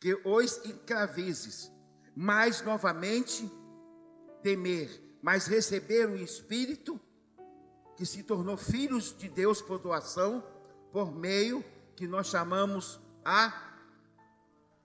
[0.00, 1.72] que os encravezes,
[2.14, 3.50] mais novamente
[4.42, 7.00] temer, mas receber o Espírito
[7.96, 10.44] que se tornou filhos de Deus por doação,
[10.92, 11.64] por meio
[11.96, 13.52] que nós chamamos a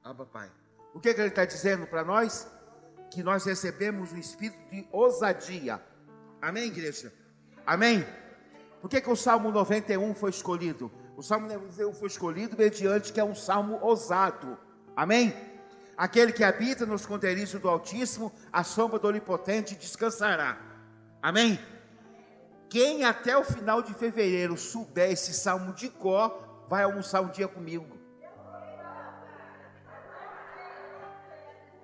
[0.03, 0.51] Abba Pai.
[0.93, 2.47] O que, que ele está dizendo para nós?
[3.11, 5.79] Que nós recebemos o espírito de ousadia.
[6.41, 7.13] Amém, igreja?
[7.65, 8.05] Amém?
[8.81, 10.91] Por que, que o Salmo 91 foi escolhido?
[11.15, 14.57] O Salmo 91 foi escolhido mediante que é um salmo ousado.
[14.95, 15.33] Amém?
[15.95, 20.57] Aquele que habita nos esconderijos do Altíssimo, a sombra do Onipotente descansará.
[21.21, 21.59] Amém?
[22.69, 27.47] Quem até o final de fevereiro souber esse salmo de cor, vai almoçar um dia
[27.47, 27.85] comigo.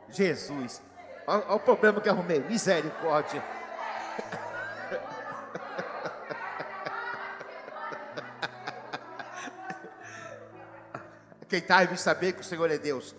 [0.10, 0.82] Jesus,
[1.28, 3.44] olha o problema que arrumei, misericórdia.
[11.50, 13.16] Quem está aí saber que o Senhor é Deus.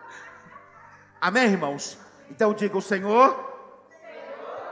[1.18, 1.98] Amém, irmãos?
[2.30, 3.46] Então diga: o Senhor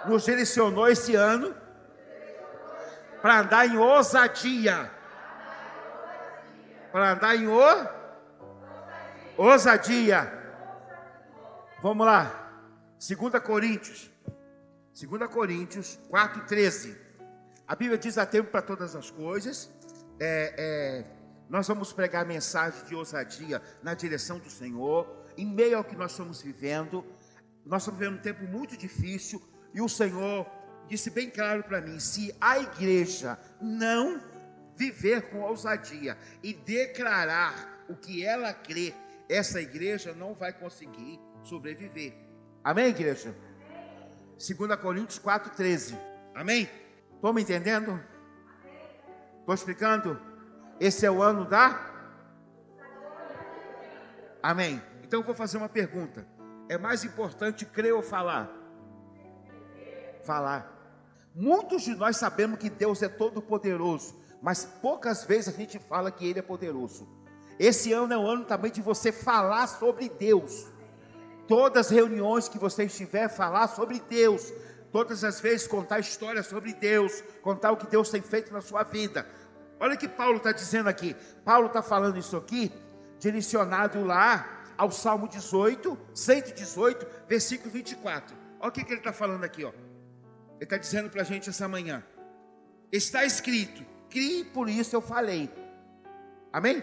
[0.07, 1.55] nos direcionou esse ano
[3.23, 4.91] para andar em ousadia.
[6.93, 7.89] Para andar em o...
[9.39, 10.31] ousadia.
[11.83, 12.31] Vamos lá.
[13.01, 14.11] 2 Coríntios.
[15.01, 16.95] 2 Coríntios 4,13.
[17.67, 19.71] A Bíblia diz há tempo para todas as coisas.
[20.21, 21.14] É, é,
[21.49, 25.07] nós vamos pregar mensagem de ousadia na direção do Senhor,
[25.37, 27.05] em meio ao que nós estamos vivendo.
[27.65, 30.47] Nós estamos vivendo um tempo muito difícil e o Senhor
[30.89, 34.21] disse bem claro para mim: se a igreja não
[34.77, 38.95] viver com ousadia e declarar o que ela crê,
[39.29, 42.15] essa igreja não vai conseguir sobreviver.
[42.63, 43.35] Amém, igreja?
[44.37, 45.99] 2 Coríntios 4,13.
[46.35, 46.69] Amém?
[47.15, 48.03] Estão me entendendo?
[49.41, 50.34] Estou explicando?
[50.81, 51.93] Esse é o ano da.
[54.43, 54.83] Amém.
[55.03, 56.27] Então eu vou fazer uma pergunta.
[56.69, 58.51] É mais importante crer ou falar?
[60.25, 60.73] Falar.
[61.35, 66.11] Muitos de nós sabemos que Deus é todo poderoso, mas poucas vezes a gente fala
[66.11, 67.09] que Ele é poderoso.
[67.59, 70.67] Esse ano é o ano também de você falar sobre Deus.
[71.47, 74.53] Todas as reuniões que você estiver, falar sobre Deus.
[74.91, 78.85] Todas as vezes contar histórias sobre Deus, contar o que Deus tem feito na sua
[78.85, 79.27] vida.
[79.81, 81.15] Olha o que Paulo está dizendo aqui.
[81.45, 82.73] Paulo está falando isso aqui,
[83.19, 88.37] direcionado lá ao Salmo 18, 118, versículo 24.
[88.61, 89.69] Olha o que, que ele está falando aqui, ó.
[89.69, 92.03] Ele está dizendo para a gente essa manhã:
[92.91, 95.51] está escrito, crie, por isso eu falei.
[96.53, 96.83] Amém?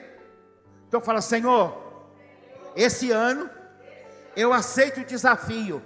[0.87, 1.81] Então fala, Senhor,
[2.75, 3.49] esse ano
[4.35, 5.81] eu aceito o desafio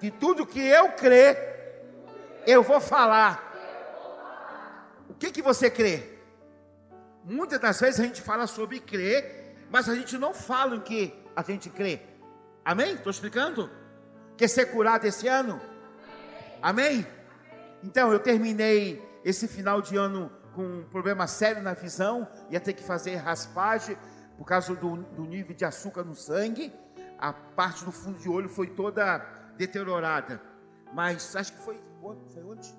[0.00, 1.36] de tudo que eu crer,
[2.46, 3.49] eu vou falar.
[5.20, 6.02] Que que você crê?
[7.22, 11.14] Muitas das vezes a gente fala sobre crer, mas a gente não fala em que
[11.36, 12.00] a gente crê.
[12.64, 12.94] Amém?
[12.94, 13.70] Estou explicando?
[14.34, 15.60] Quer ser curado esse ano?
[16.62, 17.06] Amém?
[17.82, 22.72] Então, eu terminei esse final de ano com um problema sério na visão, ia ter
[22.72, 23.98] que fazer raspagem
[24.38, 26.72] por causa do, do nível de açúcar no sangue.
[27.18, 29.18] A parte do fundo de olho foi toda
[29.58, 30.40] deteriorada.
[30.94, 31.78] Mas acho que foi,
[32.32, 32.74] foi onde?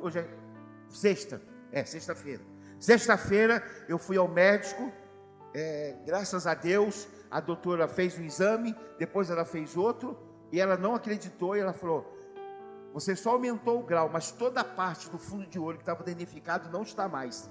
[0.00, 0.45] Hoje é
[0.88, 1.40] sexta.
[1.72, 2.42] É, sexta-feira.
[2.78, 4.92] Sexta-feira eu fui ao médico.
[5.54, 10.18] É, graças a Deus, a doutora fez um exame, depois ela fez outro,
[10.52, 12.16] e ela não acreditou, e ela falou:
[12.96, 16.02] você só aumentou o grau, mas toda a parte do fundo de olho que estava
[16.02, 17.50] danificado não está mais.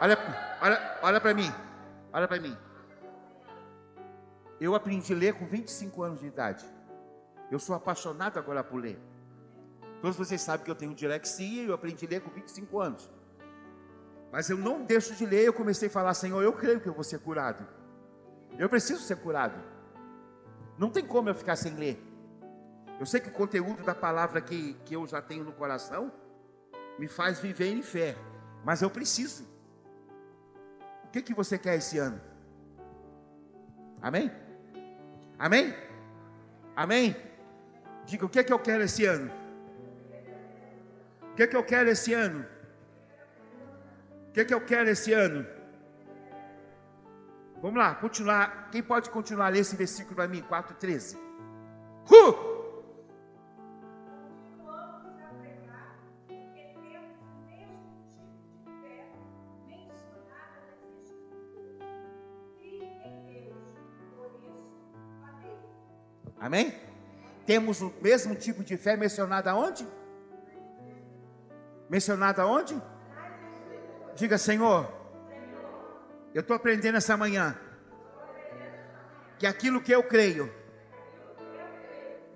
[0.00, 0.16] Olha,
[0.62, 1.52] olha, olha para mim.
[2.12, 2.56] Olha para mim.
[4.60, 6.64] Eu aprendi a ler com 25 anos de idade.
[7.50, 8.98] Eu sou apaixonado agora por ler.
[10.00, 13.10] Todos vocês sabem que eu tenho dislexia e eu aprendi a ler com 25 anos.
[14.32, 16.94] Mas eu não deixo de ler, eu comecei a falar, Senhor, eu creio que eu
[16.94, 17.66] vou ser curado.
[18.58, 19.60] Eu preciso ser curado.
[20.78, 22.02] Não tem como eu ficar sem ler.
[22.98, 26.12] Eu sei que o conteúdo da palavra que, que eu já tenho no coração
[26.98, 28.16] me faz viver em fé,
[28.64, 29.48] mas eu preciso.
[31.04, 32.20] O que, que você quer esse ano?
[34.00, 34.30] Amém?
[35.38, 35.74] Amém?
[36.76, 37.16] Amém?
[38.04, 39.39] Diga o que, que eu quero esse ano.
[41.30, 42.44] O que, que eu quero esse ano?
[44.28, 45.46] O que, que eu quero esse ano?
[47.62, 48.70] Vamos lá, continuar.
[48.70, 50.42] Quem pode continuar a ler esse versículo para mim?
[50.42, 51.16] 4,13.
[52.10, 52.50] Uh!
[66.38, 66.74] Amém?
[67.44, 69.86] Temos o mesmo tipo de fé mencionado aonde?
[71.90, 72.80] Mencionado aonde?
[74.14, 74.88] Diga, Senhor,
[76.32, 77.58] Eu estou aprendendo essa manhã
[79.36, 80.48] que aquilo que eu creio,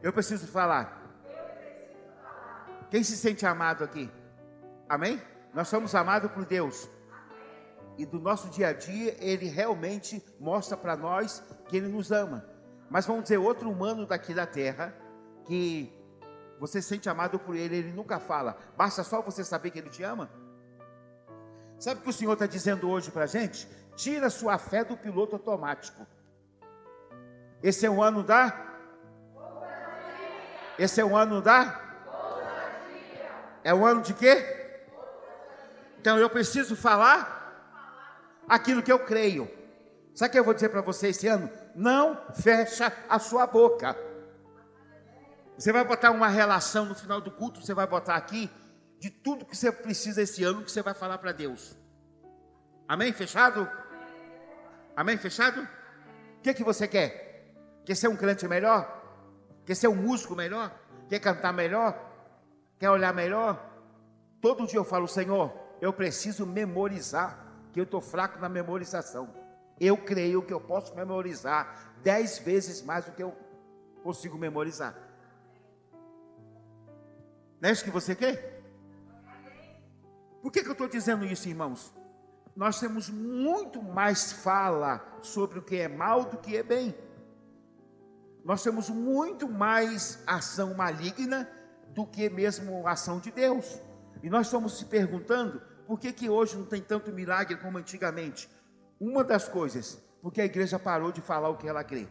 [0.03, 1.01] eu preciso falar.
[2.91, 4.11] Quem se sente amado aqui?
[4.89, 5.23] Amém?
[5.53, 6.91] Nós somos amados por Deus.
[7.97, 12.45] E do nosso dia a dia, Ele realmente mostra para nós que Ele nos ama.
[12.91, 14.93] Mas vamos dizer, outro humano daqui da terra,
[15.47, 15.93] que
[16.59, 18.57] você se sente amado por Ele, Ele nunca fala.
[18.77, 20.31] Basta só você saber que Ele te ama.
[21.79, 23.69] Sabe o que o Senhor está dizendo hoje para a gente?
[23.97, 26.07] Tira sua fé do piloto automático.
[27.63, 28.55] Esse é o ano da.
[30.79, 31.81] Esse é o ano da.
[33.63, 34.81] É o ano de quê?
[35.99, 37.35] Então eu preciso falar
[38.49, 39.51] aquilo que eu creio.
[40.15, 41.51] Sabe o que eu vou dizer para você esse ano?
[41.75, 43.97] Não fecha a sua boca.
[45.57, 48.51] Você vai botar uma relação no final do culto, você vai botar aqui
[48.99, 51.77] de tudo que você precisa esse ano que você vai falar para Deus.
[52.89, 53.13] Amém?
[53.13, 53.71] Fechado?
[54.97, 55.17] Amém?
[55.17, 55.63] Fechado?
[56.39, 57.55] O que, que você quer?
[57.85, 59.03] Quer ser um crente melhor?
[59.65, 60.75] Quer ser um músico melhor?
[61.09, 61.99] Quer cantar melhor?
[62.79, 63.73] Quer olhar melhor?
[64.41, 67.39] Todo dia eu falo, Senhor, eu preciso memorizar,
[67.73, 69.33] que eu estou fraco na memorização.
[69.81, 73.35] Eu creio que eu posso memorizar dez vezes mais do que eu
[74.03, 74.95] consigo memorizar.
[77.65, 78.63] Não é isso que você quer?
[80.43, 81.95] Por que, que eu estou dizendo isso, irmãos?
[82.57, 86.95] nós temos muito mais fala sobre o que é mal do que é bem.
[88.45, 91.51] Nós temos muito mais ação maligna
[91.89, 93.81] do que mesmo ação de Deus.
[94.23, 98.49] E nós estamos se perguntando por que, que hoje não tem tanto milagre como antigamente.
[99.01, 102.07] Uma das coisas, porque a igreja parou de falar o que ela crê.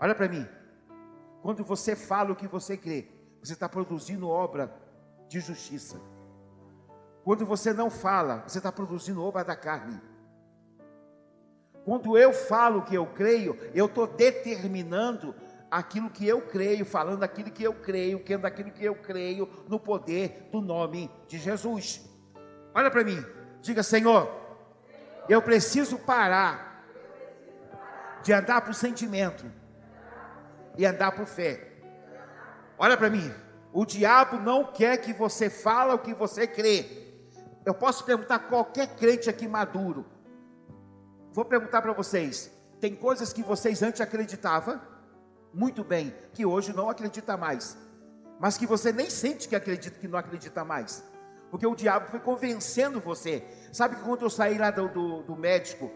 [0.00, 0.46] Olha para mim.
[1.40, 3.15] Quando você fala o que você crê,
[3.46, 4.72] você está produzindo obra
[5.28, 6.00] de justiça.
[7.24, 10.00] Quando você não fala, você está produzindo obra da carne.
[11.84, 15.34] Quando eu falo que eu creio, eu estou determinando
[15.70, 19.78] aquilo que eu creio, falando aquilo que eu creio, querendo aquilo que eu creio, no
[19.78, 22.04] poder do nome de Jesus.
[22.74, 23.24] Olha para mim,
[23.60, 24.28] diga: Senhor,
[25.28, 26.84] eu preciso parar
[28.22, 29.44] de andar por sentimento
[30.76, 31.75] e andar por fé.
[32.78, 33.32] Olha para mim,
[33.72, 37.06] o diabo não quer que você fale o que você crê.
[37.64, 40.06] Eu posso perguntar a qualquer crente aqui maduro.
[41.32, 42.50] Vou perguntar para vocês:
[42.80, 44.80] tem coisas que vocês antes acreditavam,
[45.52, 47.76] muito bem, que hoje não acredita mais,
[48.38, 51.02] mas que você nem sente que acredita que não acredita mais,
[51.50, 53.42] porque o diabo foi convencendo você.
[53.72, 55.90] Sabe que quando eu saí lá do, do, do médico,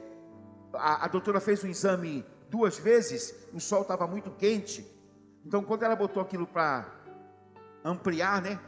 [0.75, 5.00] a, a doutora fez um exame duas vezes, o sol estava muito quente,
[5.45, 6.87] então quando ela botou aquilo para
[7.85, 8.59] ampliar, né?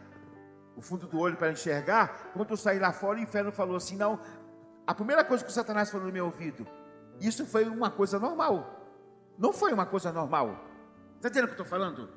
[0.76, 3.96] o fundo do olho para enxergar, quando eu saí lá fora, o inferno falou assim:
[3.96, 4.18] não.
[4.86, 6.66] A primeira coisa que o Satanás falou no meu ouvido,
[7.20, 8.80] isso foi uma coisa normal.
[9.38, 10.64] Não foi uma coisa normal.
[11.16, 12.10] Está entendendo o que eu estou falando?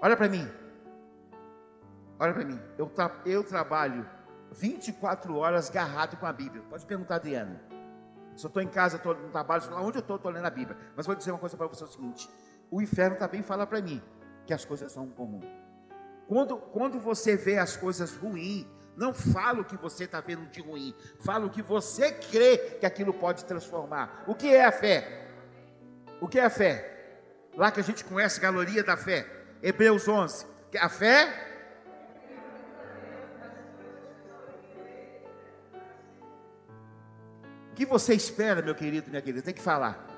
[0.00, 0.48] Olha para mim.
[2.18, 2.60] Olha para mim.
[2.78, 4.08] Eu, tra eu trabalho
[4.52, 6.62] 24 horas agarrado com a Bíblia.
[6.70, 7.58] Pode perguntar, Adriano.
[8.36, 10.78] Se eu estou em casa, estou no trabalho, onde eu estou, estou lendo a Bíblia.
[10.96, 12.30] Mas vou dizer uma coisa para você: é o seguinte:
[12.72, 14.02] o inferno também fala para mim
[14.46, 15.44] que as coisas são comuns.
[16.26, 18.66] Quando, quando você vê as coisas ruins,
[18.96, 22.86] não fala o que você está vendo de ruim, fala o que você crê que
[22.86, 24.24] aquilo pode transformar.
[24.26, 25.28] O que é a fé?
[26.18, 27.18] O que é a fé?
[27.54, 29.26] Lá que a gente conhece a galeria da fé,
[29.62, 30.46] Hebreus 11.
[30.80, 31.50] A fé
[37.70, 39.42] O que você espera, meu querido, minha querida?
[39.42, 40.11] Tem que falar.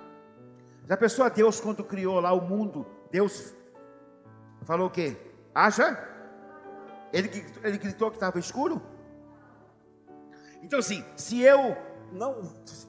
[0.86, 2.86] Já pensou a Deus quando criou lá o mundo?
[3.10, 3.54] Deus
[4.62, 5.16] falou o quê?
[5.54, 5.98] Acha?
[7.12, 8.82] Ele, ele gritou que estava escuro?
[10.62, 11.76] Então, assim, se eu
[12.12, 12.42] não,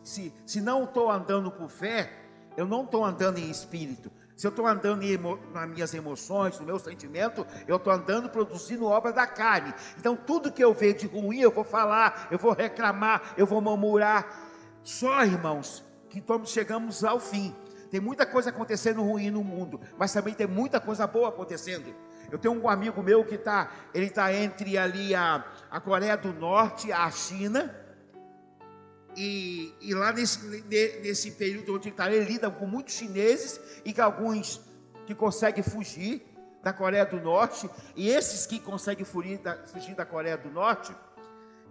[0.03, 2.11] se, se não estou andando por fé,
[2.57, 4.11] eu não estou andando em espírito.
[4.35, 8.85] Se eu estou andando emo, nas minhas emoções, no meu sentimento, eu estou andando produzindo
[8.85, 9.73] obra da carne.
[9.97, 13.61] Então, tudo que eu vejo de ruim, eu vou falar, eu vou reclamar, eu vou
[13.61, 14.51] murmurar.
[14.83, 17.55] Só, irmãos, que estamos, chegamos ao fim.
[17.95, 21.95] Tem muita coisa acontecendo ruim no mundo, mas também tem muita coisa boa acontecendo.
[22.29, 26.33] Eu tenho um amigo meu que está, ele está entre ali a, a Coreia do
[26.33, 27.73] Norte, a China,
[29.15, 30.45] e, e lá nesse,
[31.01, 34.59] nesse período onde ele está, ele lida com muitos chineses e com alguns
[35.05, 36.21] que conseguem fugir
[36.61, 40.93] da Coreia do Norte, e esses que conseguem fugir da, fugir da Coreia do Norte,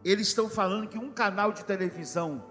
[0.03, 2.43] eles estão falando que um canal de televisão,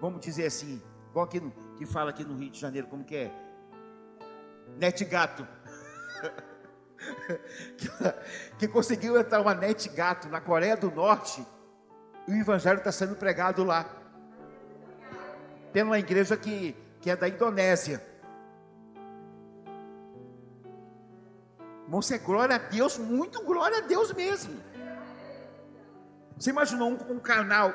[0.00, 3.16] vamos dizer assim, igual aqui no, que fala aqui no Rio de Janeiro, como que
[3.16, 3.32] é?
[4.76, 5.48] Net Gato.
[8.58, 11.42] que conseguiu entrar uma net gato na Coreia do Norte
[12.28, 13.86] e o evangelho está sendo pregado lá.
[15.72, 18.06] pela igreja que, que é da Indonésia.
[21.84, 24.60] Irmão, é glória a Deus, muito glória a Deus mesmo.
[26.36, 27.72] Você imaginou um, um canal?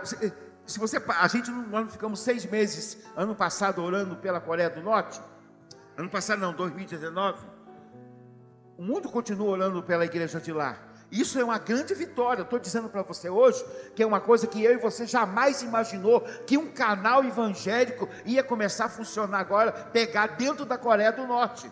[0.65, 5.22] Se, você, a gente nós ficamos seis meses ano passado orando pela Coreia do Norte.
[5.95, 7.45] Ano passado não, 2019.
[8.77, 10.77] O mundo continua orando pela igreja de lá.
[11.12, 12.41] Isso é uma grande vitória.
[12.41, 13.63] Estou dizendo para você hoje
[13.95, 18.43] que é uma coisa que eu e você jamais imaginou que um canal evangélico ia
[18.43, 21.72] começar a funcionar agora, pegar dentro da Coreia do Norte.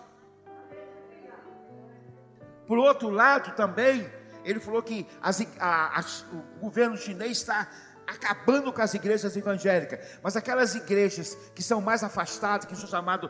[2.68, 4.10] Por outro lado, também,
[4.46, 7.68] ele falou que as, a, as, o governo chinês está
[8.08, 13.30] acabando com as igrejas evangélicas, mas aquelas igrejas que são mais afastadas, que são chamadas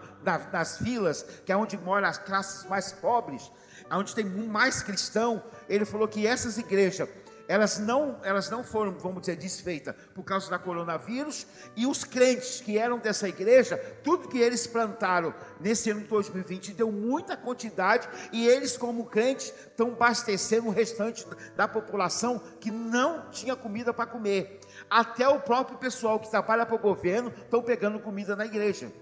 [0.52, 3.52] nas vilas, que é onde moram as classes mais pobres,
[3.92, 7.08] onde tem mais cristão, ele falou que essas igrejas
[7.48, 12.62] elas não, elas não foram, vamos dizer, desfeitas por causa da coronavírus, e os crentes
[12.62, 18.08] que eram dessa igreja, tudo que eles plantaram nesse ano de 2020 deu muita quantidade,
[18.32, 21.26] e eles, como crentes, estão abastecendo o restante
[21.56, 24.60] da população que não tinha comida para comer.
[24.94, 28.94] Até o próprio pessoal que trabalha para o governo estão pegando comida na igreja.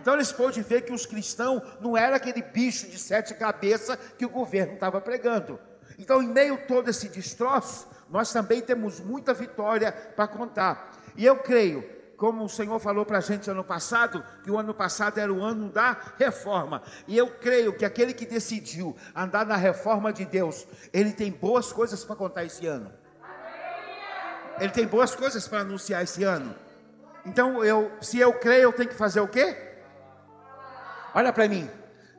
[0.00, 4.24] Então eles podem ver que os cristãos não era aquele bicho de sete cabeças que
[4.24, 5.60] o governo estava pregando.
[5.98, 10.92] Então, em meio a todo esse destroço, nós também temos muita vitória para contar.
[11.14, 11.84] E eu creio,
[12.16, 15.42] como o Senhor falou para a gente ano passado, que o ano passado era o
[15.42, 16.82] ano da reforma.
[17.06, 21.70] E eu creio que aquele que decidiu andar na reforma de Deus, ele tem boas
[21.70, 22.90] coisas para contar esse ano.
[24.60, 26.54] Ele tem boas coisas para anunciar esse ano.
[27.24, 29.56] Então, eu, se eu creio, eu tenho que fazer o quê?
[31.14, 31.68] Olha para mim.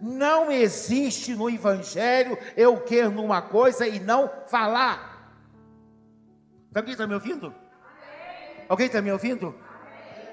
[0.01, 5.35] Não existe no Evangelho eu quero numa coisa e não falar.
[6.73, 7.53] Alguém está me ouvindo?
[8.69, 9.53] Alguém está me ouvindo?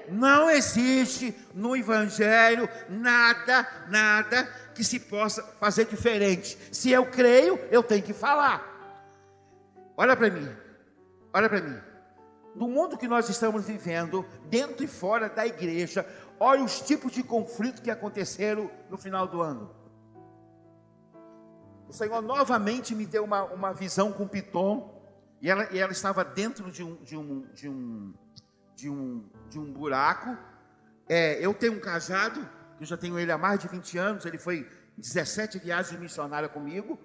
[0.09, 6.57] Não existe no Evangelho nada, nada que se possa fazer diferente.
[6.71, 8.75] Se eu creio, eu tenho que falar.
[9.97, 10.49] Olha para mim,
[11.33, 11.77] olha para mim.
[12.57, 16.05] No mundo que nós estamos vivendo, dentro e fora da igreja,
[16.39, 19.71] Olha os tipos de conflito que aconteceram no final do ano.
[21.87, 24.93] O Senhor novamente me deu uma, uma visão com Piton,
[25.41, 28.13] e ela, e ela estava dentro de um, de um, de um,
[28.75, 30.37] de um, de um buraco.
[31.09, 32.47] É, eu tenho um cajado,
[32.79, 36.99] eu já tenho ele há mais de 20 anos, ele foi 17 viagens missionárias comigo.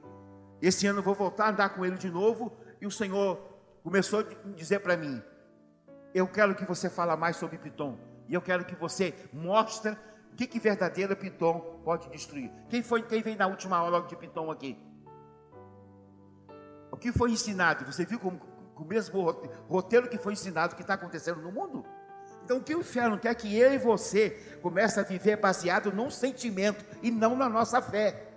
[0.61, 3.41] Esse ano eu vou voltar a andar com ele de novo, e o Senhor
[3.83, 5.23] começou a dizer para mim:
[6.15, 7.99] Eu quero que você fale mais sobre Piton.
[8.29, 9.97] E eu quero que você mostre
[10.33, 12.51] o que, que verdadeira Piton pode destruir.
[12.69, 14.79] Quem foi quem veio na última aula de Piton aqui?
[16.91, 17.85] O que foi ensinado?
[17.85, 18.39] Você viu com
[18.77, 19.31] o mesmo
[19.69, 21.85] roteiro que foi ensinado, o que está acontecendo no mundo?
[22.45, 26.11] Então o que o inferno quer que eu e você comece a viver baseado num
[26.11, 28.29] sentimento e não na nossa fé.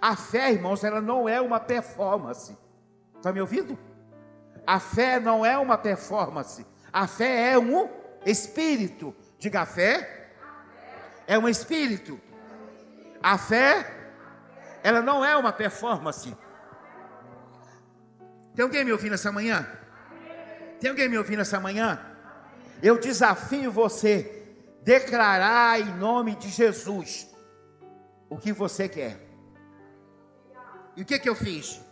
[0.00, 2.56] A fé, irmãos, ela não é uma performance.
[3.16, 3.78] Está me ouvindo?
[4.68, 6.66] A fé não é uma performance.
[6.92, 7.88] A fé é um
[8.26, 9.16] espírito.
[9.38, 10.28] Diga a fé.
[11.26, 12.20] É um espírito.
[13.22, 14.10] A fé,
[14.82, 16.36] ela não é uma performance.
[18.54, 19.66] Tem alguém me ouvindo essa manhã?
[20.78, 21.98] Tem alguém me ouvindo essa manhã?
[22.82, 27.26] Eu desafio você declarar em nome de Jesus
[28.28, 29.18] o que você quer.
[30.94, 31.87] E o que que eu fiz?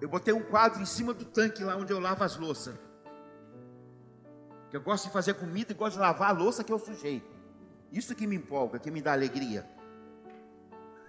[0.00, 2.74] Eu botei um quadro em cima do tanque lá onde eu lavo as louças.
[4.72, 7.22] Eu gosto de fazer comida e gosto de lavar a louça que eu sujei.
[7.92, 9.64] Isso que me empolga, que me dá alegria.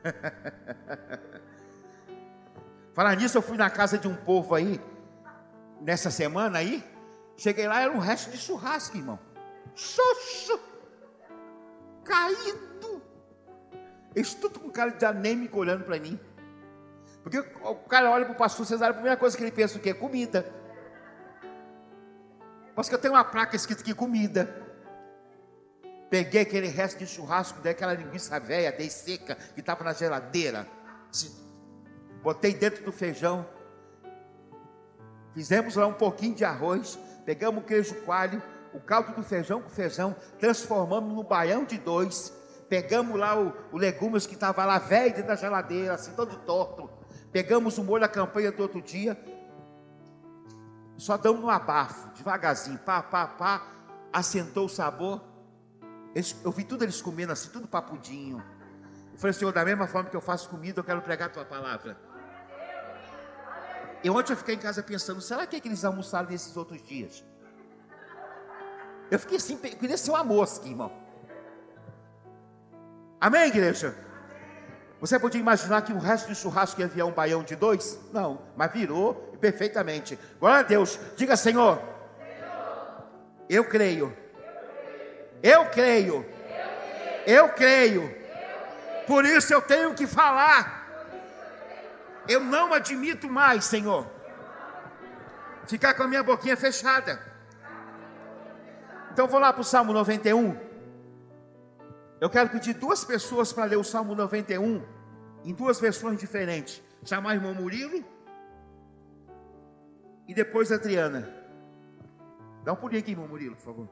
[2.94, 4.80] Falar nisso, eu fui na casa de um povo aí,
[5.82, 6.84] nessa semana aí.
[7.36, 9.20] Cheguei lá, era um resto de churrasco, irmão.
[9.74, 10.60] Xoxo!
[12.04, 13.02] Caído!
[14.16, 16.20] Eles tudo com cara de anêmico olhando para mim.
[17.26, 19.82] Porque o cara olha para o pastor Cesário, a primeira coisa que ele pensa o
[19.82, 19.96] quê?
[19.96, 20.46] Comida.
[22.76, 24.64] Mas que eu tenho uma placa escrita aqui, comida.
[26.08, 30.68] Peguei aquele resto de churrasco, dei aquela linguiça velha, dei seca, que estava na geladeira.
[32.22, 33.44] Botei dentro do feijão.
[35.34, 36.96] Fizemos lá um pouquinho de arroz.
[37.26, 38.40] Pegamos o queijo coalho,
[38.72, 42.32] o caldo do feijão com feijão, transformamos no baião de dois.
[42.70, 47.04] Pegamos lá o, o legumes que estava lá velho dentro da geladeira, assim, todo torto.
[47.36, 49.22] Pegamos o molho da campanha do outro dia,
[50.96, 53.62] só damos um abafo, devagarzinho, pá, pá, pá,
[54.14, 55.22] assentou o sabor.
[56.42, 58.42] Eu vi tudo eles comendo assim, tudo papudinho.
[59.12, 61.44] Eu falei, Senhor, da mesma forma que eu faço comida, eu quero pregar a tua
[61.44, 61.98] palavra.
[64.02, 66.82] E ontem eu fiquei em casa pensando, será que, é que eles almoçaram nesses outros
[66.82, 67.22] dias?
[69.12, 70.90] Eu fiquei assim, eu queria ser uma mosca, irmão.
[73.20, 74.05] Amém, igreja?
[75.06, 78.00] Você podia imaginar que o resto do churrasco ia virar um baião de dois?
[78.12, 80.18] Não, mas virou perfeitamente.
[80.40, 81.00] Glória a Deus.
[81.16, 81.80] Diga, Senhor,
[83.48, 84.18] eu creio.
[85.44, 86.26] Eu creio.
[87.28, 88.16] Eu creio.
[89.06, 90.90] Por isso eu tenho que falar.
[92.28, 94.08] Eu não admito mais, Senhor,
[95.68, 97.22] ficar com a minha boquinha fechada.
[99.12, 100.58] Então vou lá para o Salmo 91.
[102.20, 104.95] Eu quero pedir duas pessoas para ler o Salmo 91
[105.46, 106.82] em duas versões diferentes.
[107.04, 108.04] Chamar irmão Murilo
[110.28, 111.32] e depois a Adriana.
[112.64, 113.90] Dá um pulinho aqui, irmão Murilo, por favor.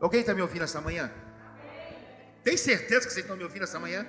[0.00, 1.10] Alguém está me ouvindo essa manhã?
[2.42, 4.04] Tem certeza que vocês estão me ouvindo essa manhã?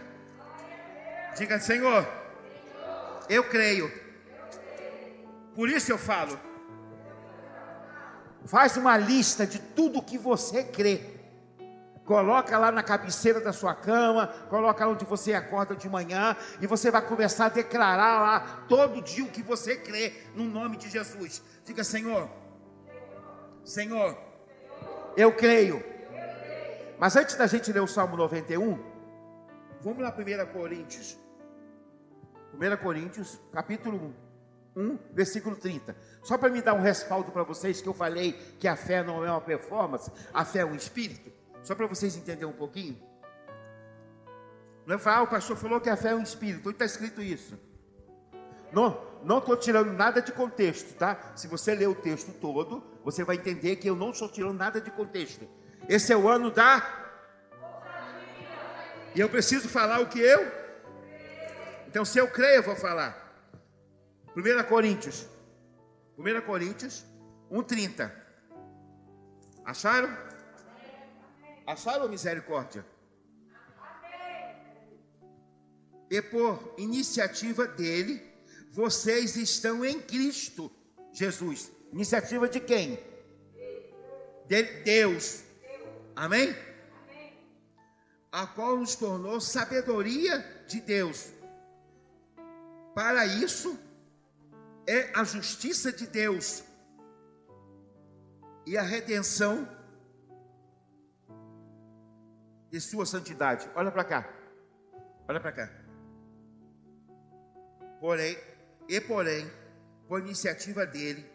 [1.37, 2.05] Diga, Senhor,
[3.29, 3.91] eu creio.
[5.53, 6.37] Por isso eu falo.
[8.45, 11.14] Faz uma lista de tudo que você crê.
[12.05, 16.91] Coloca lá na cabeceira da sua cama, coloca onde você acorda de manhã e você
[16.91, 21.41] vai começar a declarar lá todo dia o que você crê no nome de Jesus.
[21.65, 22.29] Diga, Senhor,
[23.63, 24.15] Senhor,
[25.17, 25.83] eu creio.
[26.99, 28.79] Mas antes da gente ler o Salmo 91,
[29.81, 31.17] vamos lá 1 Coríntios.
[32.53, 34.13] 1 Coríntios, capítulo
[34.75, 35.95] 1, versículo 30.
[36.21, 39.25] Só para me dar um respaldo para vocês que eu falei que a fé não
[39.25, 41.34] é uma performance, a fé é um espírito.
[41.65, 42.95] Só para vocês entenderem um pouquinho.
[44.85, 46.69] Não é ah, o pastor falou que a fé é um espírito.
[46.69, 47.59] Onde está escrito isso?
[48.71, 51.33] Não, não estou tirando nada de contexto, tá?
[51.35, 54.79] Se você ler o texto todo, você vai entender que eu não estou tirando nada
[54.79, 55.47] de contexto.
[55.89, 57.03] Esse é o ano da.
[59.15, 60.45] E eu preciso falar o que eu.
[61.87, 63.43] Então, se eu creio, eu vou falar.
[64.37, 65.27] 1 Coríntios.
[66.15, 67.03] 1 Coríntios
[67.51, 68.11] 1,30.
[69.65, 70.34] Acharam?
[71.65, 72.85] Acharam misericórdia?
[76.09, 78.21] E por iniciativa dele,
[78.71, 80.71] vocês estão em Cristo
[81.11, 81.71] Jesus.
[81.91, 82.99] Iniciativa de quem?
[84.47, 85.43] De Deus.
[86.15, 86.55] Amém?
[88.31, 91.31] A qual nos tornou sabedoria de Deus.
[92.93, 93.79] Para isso
[94.87, 96.63] é a justiça de Deus
[98.65, 99.67] e a redenção
[102.75, 103.69] de sua santidade.
[103.73, 104.29] Olha para cá.
[105.29, 105.71] Olha para cá.
[108.01, 108.37] Porém,
[108.89, 109.49] e porém,
[110.09, 111.25] por iniciativa dele,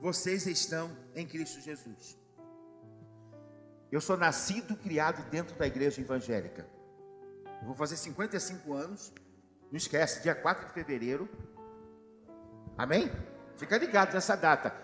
[0.00, 2.18] vocês estão em Cristo Jesus.
[3.92, 6.66] Eu sou nascido, criado dentro da igreja evangélica.
[7.60, 9.12] Eu vou fazer 55 anos.
[9.70, 11.28] Não esquece, dia 4 de fevereiro.
[12.76, 13.12] Amém?
[13.56, 14.74] Fica ligado nessa data.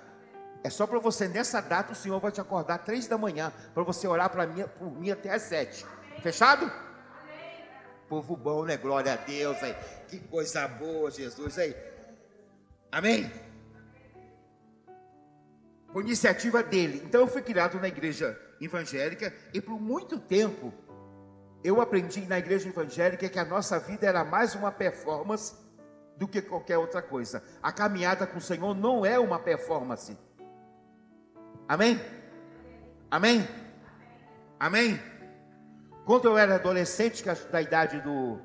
[0.63, 3.83] É só para você, nessa data, o Senhor vai te acordar três da manhã, para
[3.83, 5.87] você orar para mim, por mim até às sete.
[6.23, 6.65] Fechado?
[6.65, 7.65] Amém.
[8.09, 8.77] Povo bom, né?
[8.77, 9.75] Glória a Deus aí.
[10.09, 11.75] Que coisa boa, Jesus aí.
[12.93, 13.33] Amém?
[15.93, 17.03] Por iniciativa dele.
[17.07, 20.73] Então eu fui criado na igreja evangélica e por muito tempo
[21.65, 25.55] eu aprendi na igreja evangélica que a nossa vida era mais uma performance
[26.17, 27.43] do que qualquer outra coisa.
[27.63, 30.17] A caminhada com o Senhor não é uma performance.
[31.71, 32.01] Amém?
[33.09, 33.49] Amém?
[34.59, 35.01] Amém?
[36.05, 38.41] Quando eu era adolescente, da idade do,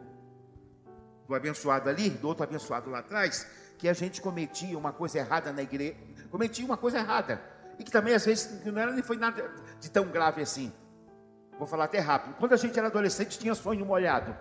[1.27, 3.47] do abençoado ali, do outro abençoado lá atrás,
[3.79, 5.95] que a gente cometia uma coisa errada na igreja,
[6.29, 7.41] cometia uma coisa errada,
[7.79, 10.71] e que também às vezes não era nem foi nada de tão grave assim.
[11.57, 12.35] Vou falar até rápido.
[12.35, 14.37] Quando a gente era adolescente, tinha sonho molhado.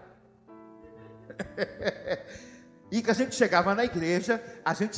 [2.95, 4.97] E que a gente chegava na igreja, a gente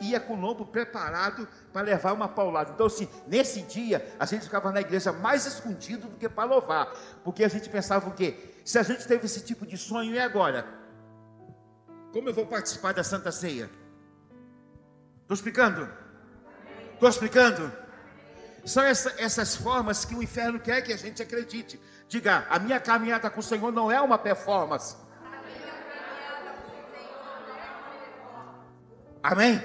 [0.00, 2.72] ia com o lombo preparado para levar uma paulada.
[2.74, 6.92] Então, assim, nesse dia, a gente ficava na igreja mais escondido do que para louvar.
[7.22, 8.56] Porque a gente pensava o quê?
[8.64, 10.66] Se a gente teve esse tipo de sonho, e agora?
[12.12, 13.70] Como eu vou participar da Santa Ceia?
[15.22, 15.88] Estou explicando?
[16.94, 17.72] Estou explicando?
[18.64, 21.80] São essa, essas formas que o inferno quer que a gente acredite.
[22.08, 24.96] Diga, a minha caminhada com o Senhor não é uma performance
[29.22, 29.62] Amém?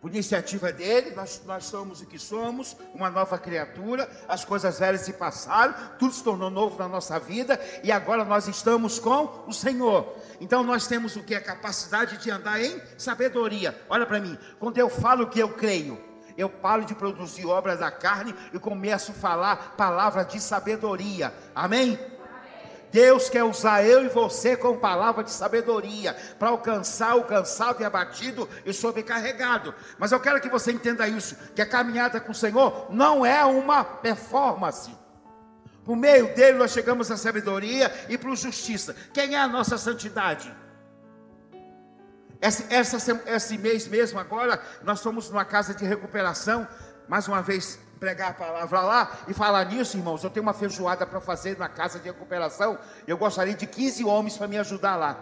[0.00, 5.00] Por iniciativa dele, nós, nós somos o que somos, uma nova criatura, as coisas velhas
[5.00, 9.52] se passaram, tudo se tornou novo na nossa vida e agora nós estamos com o
[9.52, 10.14] Senhor.
[10.40, 11.34] Então nós temos o que?
[11.34, 13.76] A capacidade de andar em sabedoria.
[13.88, 16.00] Olha para mim, quando eu falo que eu creio,
[16.36, 21.34] eu paro de produzir obras da carne e começo a falar palavras de sabedoria.
[21.52, 21.98] Amém?
[22.96, 27.84] Deus quer usar eu e você com palavra de sabedoria para alcançar o cansado e
[27.84, 29.74] abatido e sobrecarregado.
[29.98, 33.44] Mas eu quero que você entenda isso: que a caminhada com o Senhor não é
[33.44, 34.90] uma performance.
[35.84, 38.96] Por meio dele nós chegamos à sabedoria e para justiça.
[39.12, 40.50] Quem é a nossa santidade?
[42.40, 46.66] Esse, essa, esse mês mesmo, agora, nós fomos numa casa de recuperação,
[47.06, 50.22] mais uma vez pregar a palavra lá e falar nisso, irmãos.
[50.22, 52.78] Eu tenho uma feijoada para fazer na casa de recuperação.
[53.06, 55.18] Eu gostaria de 15 homens para me ajudar lá,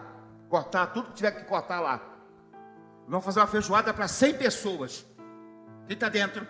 [0.49, 2.01] cortar tudo que tiver que cortar lá.
[3.07, 5.05] Vamos fazer uma feijoada para 100 pessoas.
[5.87, 6.47] Quem está dentro?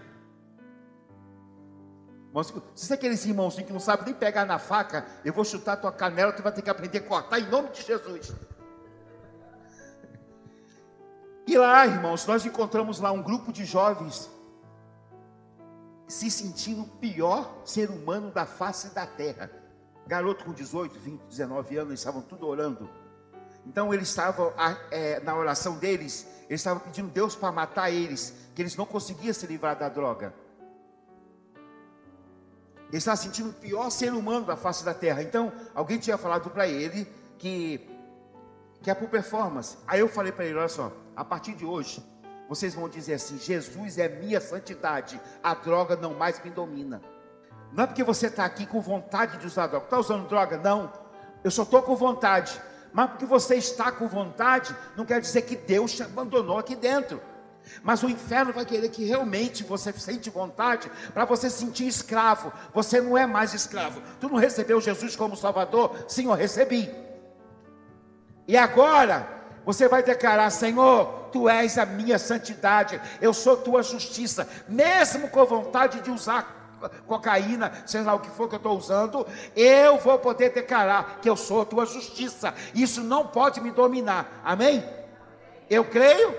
[2.42, 5.76] Se você é aqueles irmãozinhos que não sabe nem pegar na faca, eu vou chutar
[5.76, 8.34] tua canela, tu vai ter que aprender a cortar em nome de Jesus.
[11.46, 14.28] E lá, irmãos, nós encontramos lá um grupo de jovens
[16.06, 19.50] se sentindo o pior ser humano da face da terra.
[20.06, 22.88] Garoto com 18, 20, 19 anos, eles estavam tudo orando.
[23.66, 24.52] Então eles estavam,
[24.90, 29.32] é, na oração deles, eles estavam pedindo Deus para matar eles, que eles não conseguiam
[29.32, 30.34] se livrar da droga.
[32.90, 35.22] Eles estavam sentindo o pior ser humano da face da terra.
[35.22, 37.80] Então, alguém tinha falado para ele que,
[38.82, 39.78] que é por performance.
[39.86, 42.04] Aí eu falei para ele: olha só, a partir de hoje,
[42.48, 47.00] vocês vão dizer assim: Jesus é minha santidade, a droga não mais me domina.
[47.72, 50.58] Não é porque você está aqui com vontade de usar droga, está usando droga?
[50.58, 50.92] Não,
[51.42, 52.60] eu só estou com vontade.
[52.92, 57.20] Mas porque você está com vontade, não quer dizer que Deus te abandonou aqui dentro.
[57.82, 62.52] Mas o inferno vai querer que realmente você sente vontade para você sentir escravo.
[62.72, 64.00] Você não é mais escravo.
[64.20, 66.04] Tu não recebeu Jesus como Salvador?
[66.06, 66.94] Sim, eu recebi.
[68.46, 69.26] E agora
[69.64, 75.44] você vai declarar: Senhor, tu és a minha santidade, eu sou tua justiça, mesmo com
[75.44, 80.16] vontade de usar cocaína, seja lá o que for que eu estou usando, eu vou
[80.20, 82.54] poder declarar que eu sou a tua justiça.
[82.72, 84.42] Isso não pode me dominar.
[84.44, 84.88] Amém?
[85.68, 86.36] Eu creio.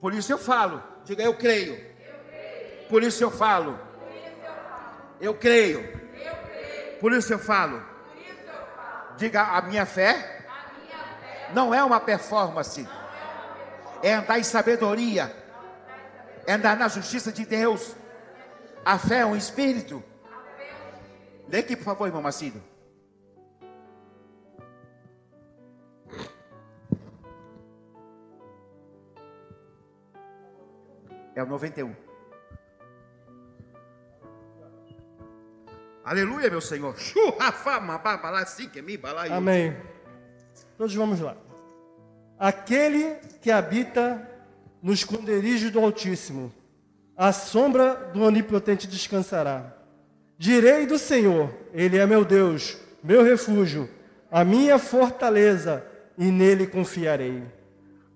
[0.00, 0.82] Por isso eu falo.
[1.04, 1.78] Diga eu creio.
[2.88, 3.78] Por isso eu falo.
[5.20, 5.86] Eu creio.
[7.00, 7.82] Por isso eu falo.
[9.18, 10.35] Diga a minha fé
[11.54, 12.86] não é uma performance.
[14.02, 15.34] É andar em sabedoria.
[16.46, 17.94] É andar na justiça de Deus.
[18.84, 20.02] A fé é um espírito.
[21.48, 22.62] Lê aqui, por favor, irmão Macido.
[31.34, 31.94] É o 91.
[36.02, 36.94] Aleluia, meu Senhor.
[39.32, 39.76] Amém.
[40.76, 41.36] Todos vamos lá.
[42.38, 44.30] Aquele que habita
[44.82, 46.52] no esconderijo do Altíssimo,
[47.16, 49.74] a sombra do Onipotente descansará.
[50.36, 53.88] Direi do Senhor, Ele é meu Deus, meu refúgio,
[54.30, 55.84] a minha fortaleza,
[56.18, 57.42] e nele confiarei.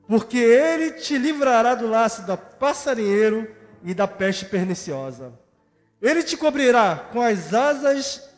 [0.07, 3.49] Porque Ele te livrará do laço da passarinheiro
[3.83, 5.33] e da peste perniciosa.
[6.01, 8.29] Ele te cobrirá com as asas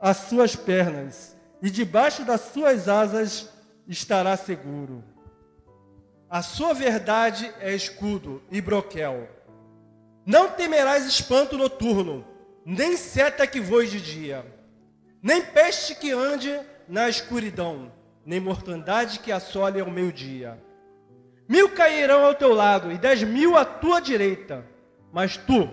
[0.00, 3.48] as suas pernas, e debaixo das suas asas
[3.88, 5.02] estará seguro.
[6.28, 9.28] A sua verdade é escudo e broquel.
[10.24, 12.26] Não temerás espanto noturno,
[12.64, 14.44] nem seta que voe de dia,
[15.22, 17.92] nem peste que ande na escuridão,
[18.24, 20.60] nem mortandade que assole ao meio-dia.
[21.48, 24.66] Mil cairão ao teu lado e dez mil à tua direita,
[25.12, 25.70] mas tu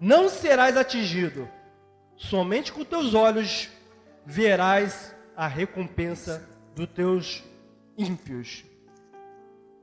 [0.00, 1.48] não serás atingido.
[2.16, 3.68] Somente com teus olhos
[4.26, 6.44] verás a recompensa
[6.74, 7.44] dos teus
[8.02, 8.64] ímpios.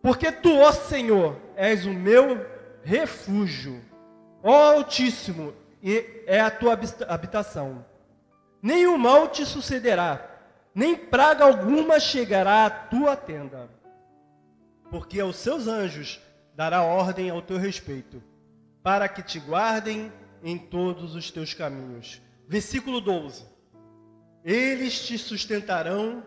[0.01, 2.45] Porque tu, ó Senhor, és o meu
[2.83, 3.81] refúgio,
[4.43, 6.77] ó Altíssimo, e é a tua
[7.07, 7.85] habitação.
[8.61, 10.25] Nenhum mal te sucederá,
[10.73, 13.69] nem praga alguma chegará à tua tenda.
[14.89, 16.19] Porque aos seus anjos
[16.55, 18.21] dará ordem ao teu respeito,
[18.83, 20.11] para que te guardem
[20.43, 22.21] em todos os teus caminhos.
[22.47, 23.45] Versículo 12.
[24.43, 26.23] Eles te sustentarão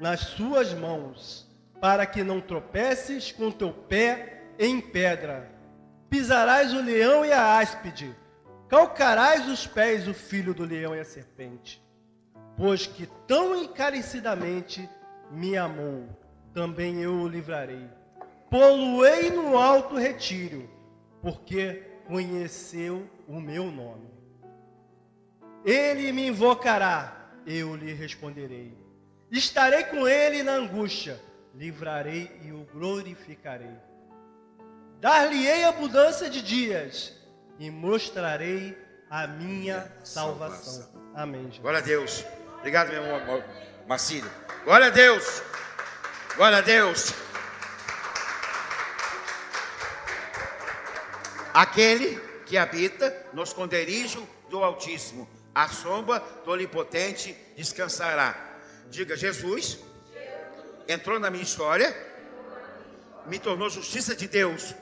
[0.00, 1.46] nas suas mãos,
[1.78, 5.50] para que não tropeces com teu pé em pedra.
[6.08, 8.16] Pisarás o leão e a áspide,
[8.68, 11.84] calcarás os pés o filho do leão e a serpente.
[12.56, 14.88] Pois que tão encarecidamente
[15.30, 16.08] me amou,
[16.52, 17.88] também eu o livrarei.
[18.50, 20.68] Poluei no alto retiro,
[21.22, 24.10] porque conheceu o meu nome.
[25.64, 28.79] Ele me invocará, eu lhe responderei.
[29.30, 31.20] Estarei com ele na angústia,
[31.54, 33.76] livrarei e o glorificarei.
[35.00, 37.12] Dar-lhe-ei abundância de dias
[37.58, 38.76] e mostrarei
[39.08, 40.88] a minha salvação.
[41.14, 41.44] Amém.
[41.44, 41.58] Jesus.
[41.58, 42.24] Glória a Deus.
[42.58, 43.44] Obrigado, meu irmão
[43.86, 44.30] Marcílio.
[44.64, 45.42] Glória a Deus.
[46.36, 47.12] Glória a Deus.
[51.54, 58.49] Aquele que habita no esconderijo do Altíssimo, a sombra do Onipotente descansará.
[58.90, 59.78] Diga, Jesus
[60.88, 61.96] entrou na minha história,
[63.26, 64.74] me tornou justiça de Deus.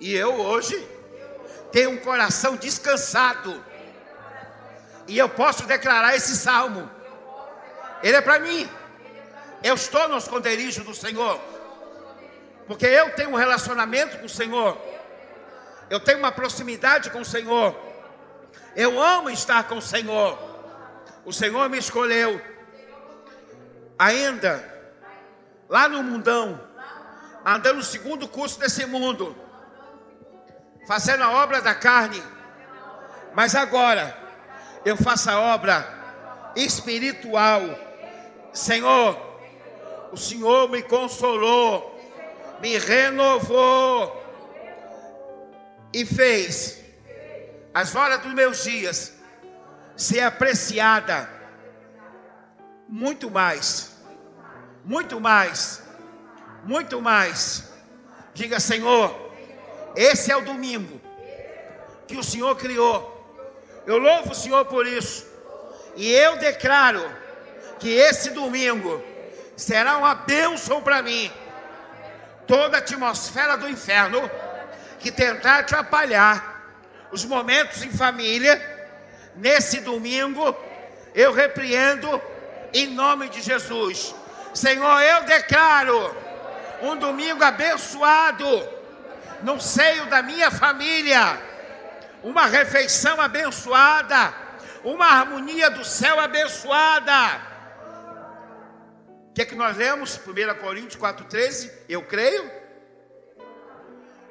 [0.00, 0.76] E eu hoje
[1.70, 3.64] tenho um coração descansado.
[5.06, 6.90] E eu posso declarar esse salmo.
[8.02, 8.68] Ele é para mim.
[9.62, 11.40] Eu estou no esconderijo do Senhor.
[12.66, 14.76] Porque eu tenho um relacionamento com o Senhor.
[15.88, 17.78] Eu tenho uma proximidade com o Senhor.
[18.74, 20.36] Eu amo estar com o Senhor.
[21.24, 22.55] O Senhor me escolheu.
[23.98, 24.76] Ainda
[25.68, 26.60] lá no mundão,
[27.44, 29.36] andando segundo curso desse mundo,
[30.86, 32.22] fazendo a obra da carne.
[33.34, 34.16] Mas agora
[34.84, 37.62] eu faço a obra espiritual.
[38.52, 39.18] Senhor,
[40.12, 41.98] o Senhor me consolou,
[42.60, 44.24] me renovou
[45.92, 46.82] e fez
[47.74, 49.12] as horas dos meus dias
[49.96, 51.35] ser apreciada
[52.88, 53.96] muito mais,
[54.84, 55.82] muito mais,
[56.64, 57.70] muito mais.
[58.34, 59.32] Diga, Senhor,
[59.94, 61.00] esse é o domingo
[62.06, 63.14] que o Senhor criou.
[63.86, 65.26] Eu louvo o Senhor por isso.
[65.96, 67.02] E eu declaro
[67.78, 69.02] que esse domingo
[69.56, 71.30] será uma bênção para mim.
[72.46, 74.30] Toda a atmosfera do inferno
[74.98, 76.56] que tentar atrapalhar
[77.10, 78.60] os momentos em família,
[79.36, 80.54] nesse domingo,
[81.14, 82.20] eu repreendo
[82.76, 84.14] em nome de Jesus.
[84.52, 86.14] Senhor, eu declaro
[86.82, 88.46] um domingo abençoado
[89.42, 91.40] no seio da minha família,
[92.22, 94.34] uma refeição abençoada,
[94.84, 97.12] uma harmonia do céu abençoada.
[99.30, 100.18] O que é que nós lemos?
[100.18, 101.70] 1 Coríntios 4,13.
[101.88, 102.50] Eu creio.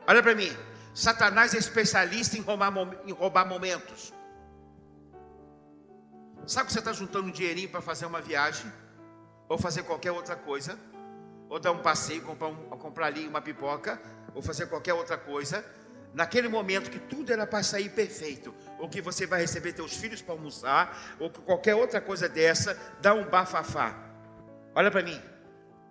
[0.07, 0.55] Olha para mim.
[0.93, 2.71] Satanás é especialista em roubar,
[3.05, 4.14] em roubar momentos.
[6.47, 8.71] Sabe que você está juntando um dinheirinho para fazer uma viagem?
[9.49, 10.77] Ou fazer qualquer outra coisa?
[11.49, 13.99] Ou dar um passeio, comprar, um, comprar ali uma pipoca?
[14.33, 15.65] Ou fazer qualquer outra coisa?
[16.13, 20.21] Naquele momento que tudo era para sair perfeito, ou que você vai receber teus filhos
[20.21, 23.93] para almoçar, ou que qualquer outra coisa dessa, dá um bafafá.
[24.73, 25.21] Olha para mim.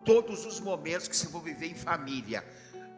[0.02, 2.44] Todos os momentos que você for viver em família,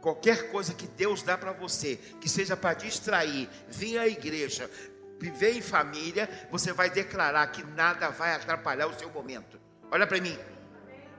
[0.07, 4.71] Qualquer coisa que Deus dá para você, que seja para distrair, vir à igreja,
[5.18, 9.61] viver em família, você vai declarar que nada vai atrapalhar o seu momento.
[9.90, 10.38] Olha para mim.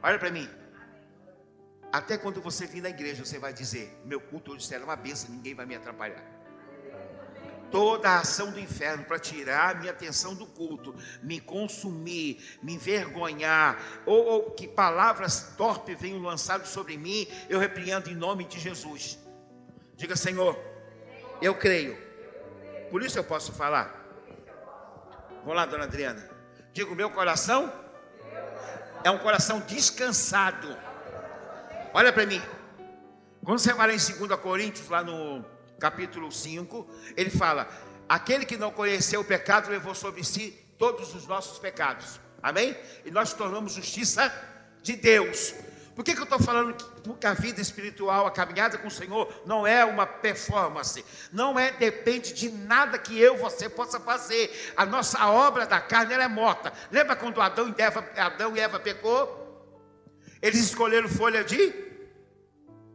[0.01, 0.49] Olha para mim.
[1.91, 5.29] Até quando você vir na igreja, você vai dizer: Meu culto hoje será uma bênção,
[5.29, 6.38] ninguém vai me atrapalhar
[7.71, 12.73] toda a ação do inferno para tirar a minha atenção do culto, me consumir, me
[12.73, 18.60] envergonhar, ou, ou que palavras torpes venham lançadas sobre mim, eu repreendo em nome de
[18.60, 19.19] Jesus.
[19.95, 20.57] Diga, Senhor,
[21.41, 22.07] eu creio.
[22.89, 24.06] Por isso eu posso falar.
[25.41, 26.30] Vamos lá, dona Adriana.
[26.73, 27.71] Digo, meu coração
[29.04, 30.78] é um coração descansado.
[31.93, 32.41] Olha para mim.
[33.43, 35.45] Quando você vai lá em 2 Coríntios, lá no
[35.80, 37.67] capítulo 5, ele fala:
[38.10, 42.19] Aquele que não conheceu o pecado levou sobre si todos os nossos pecados.
[42.41, 42.78] Amém?
[43.06, 44.32] E nós tornamos justiça
[44.82, 45.54] de Deus.
[45.97, 46.75] Por que, que eu estou falando
[47.19, 51.71] que a vida espiritual, a caminhada com o Senhor, não é uma performance, não é
[51.71, 54.71] depende de nada que eu você possa fazer.
[54.77, 56.71] A nossa obra da carne é morta.
[56.91, 59.65] Lembra quando Adão e Eva, Adão e Eva pecou?
[60.39, 61.73] Eles escolheram folha de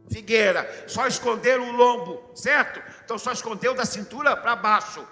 [0.09, 2.81] figueira, só esconderam o lombo, certo?
[3.03, 5.05] Então só escondeu da cintura para baixo.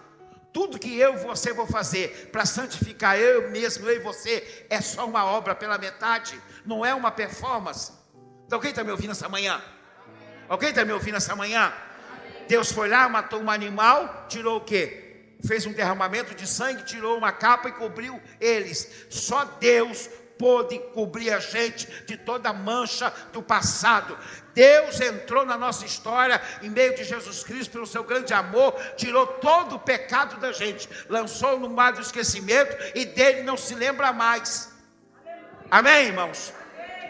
[0.53, 4.81] Tudo que eu e você vou fazer para santificar eu mesmo, eu e você, é
[4.81, 7.93] só uma obra pela metade, não é uma performance.
[8.45, 9.61] Então, alguém está me ouvindo essa manhã?
[10.49, 11.73] Alguém está me ouvindo essa manhã?
[12.49, 15.37] Deus foi lá, matou um animal, tirou o quê?
[15.45, 19.05] Fez um derramamento de sangue, tirou uma capa e cobriu eles.
[19.09, 20.09] Só Deus
[20.41, 24.17] pôde cobrir a gente de toda mancha do passado.
[24.55, 29.27] Deus entrou na nossa história em meio de Jesus Cristo pelo seu grande amor, tirou
[29.27, 34.11] todo o pecado da gente, lançou no mar do esquecimento e dele não se lembra
[34.11, 34.75] mais.
[35.69, 36.51] Amém, irmãos?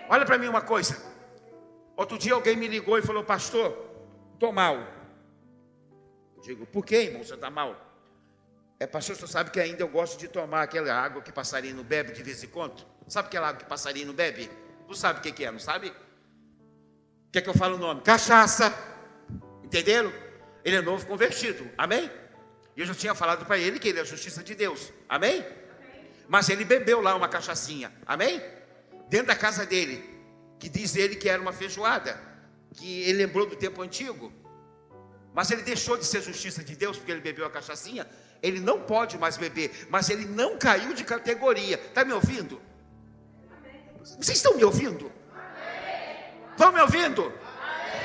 [0.09, 1.01] Olha para mim uma coisa.
[1.95, 3.77] Outro dia alguém me ligou e falou: Pastor,
[4.33, 4.75] estou mal.
[6.35, 7.23] Eu digo: Por que, irmão?
[7.23, 7.79] Você está mal?
[8.77, 12.11] É, pastor, você sabe que ainda eu gosto de tomar aquela água que passarinho bebe
[12.11, 12.91] de vez em quando?
[13.11, 14.49] Sabe aquela água que passarinho bebe?
[14.87, 15.91] Tu sabe o que é, não sabe?
[17.29, 17.99] Quer que eu fale o nome?
[18.03, 18.73] Cachaça.
[19.61, 20.13] Entenderam?
[20.63, 21.69] Ele é novo convertido.
[21.77, 22.09] Amém?
[22.75, 24.93] Eu já tinha falado para ele que ele é a justiça de Deus.
[25.09, 25.45] Amém?
[26.29, 27.91] Mas ele bebeu lá uma cachaçinha.
[28.05, 28.41] Amém?
[29.09, 30.09] Dentro da casa dele.
[30.57, 32.17] Que diz ele que era uma feijoada.
[32.75, 34.31] Que ele lembrou do tempo antigo.
[35.33, 38.07] Mas ele deixou de ser justiça de Deus porque ele bebeu a cachaçinha.
[38.41, 39.87] Ele não pode mais beber.
[39.89, 41.75] Mas ele não caiu de categoria.
[41.75, 42.70] Está me ouvindo?
[44.03, 45.11] Vocês estão me ouvindo?
[46.51, 47.33] Estão me ouvindo?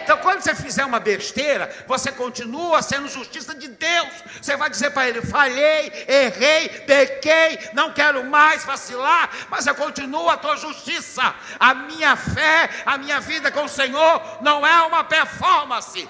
[0.03, 4.09] Então, quando você fizer uma besteira, você continua sendo justiça de Deus.
[4.41, 10.31] Você vai dizer para ele: falhei, errei, pequei, não quero mais vacilar, mas eu continuo
[10.31, 11.35] a tua justiça.
[11.59, 16.09] A minha fé, a minha vida com o Senhor não é uma performance.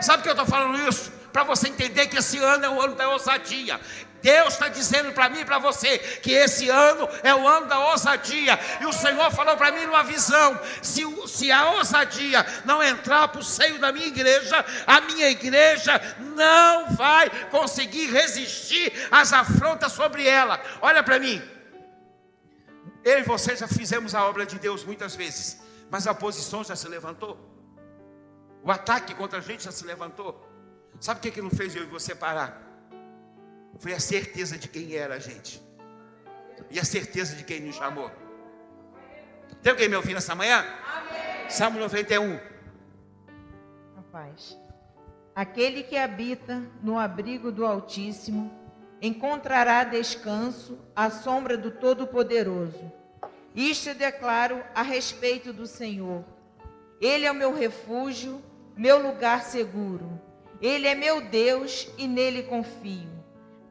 [0.00, 1.12] Sabe que eu estou falando isso?
[1.30, 3.78] Para você entender que esse ano é o ano da ousadia.
[4.22, 7.90] Deus está dizendo para mim e para você que esse ano é o ano da
[7.90, 8.58] ousadia.
[8.80, 13.40] E o Senhor falou para mim numa visão: se, se a ousadia não entrar para
[13.40, 16.00] o seio da minha igreja, a minha igreja
[16.34, 20.60] não vai conseguir resistir às afrontas sobre ela.
[20.80, 21.42] Olha para mim.
[23.04, 26.74] Eu e você já fizemos a obra de Deus muitas vezes, mas a oposição já
[26.74, 27.38] se levantou.
[28.64, 30.44] O ataque contra a gente já se levantou.
[31.00, 32.65] Sabe o que, que não fez eu e você parar?
[33.78, 35.62] Foi a certeza de quem era a gente.
[36.70, 38.10] E a certeza de quem nos chamou.
[39.62, 40.58] Tem alguém me ouvindo nessa manhã?
[40.60, 41.50] Amém.
[41.50, 42.38] Salmo 91.
[43.96, 44.58] Rapaz.
[45.34, 48.50] Aquele que habita no abrigo do Altíssimo
[49.02, 52.90] encontrará descanso à sombra do Todo-Poderoso.
[53.54, 56.24] Isto eu declaro a respeito do Senhor.
[57.00, 58.42] Ele é o meu refúgio,
[58.74, 60.20] meu lugar seguro.
[60.62, 63.15] Ele é meu Deus e nele confio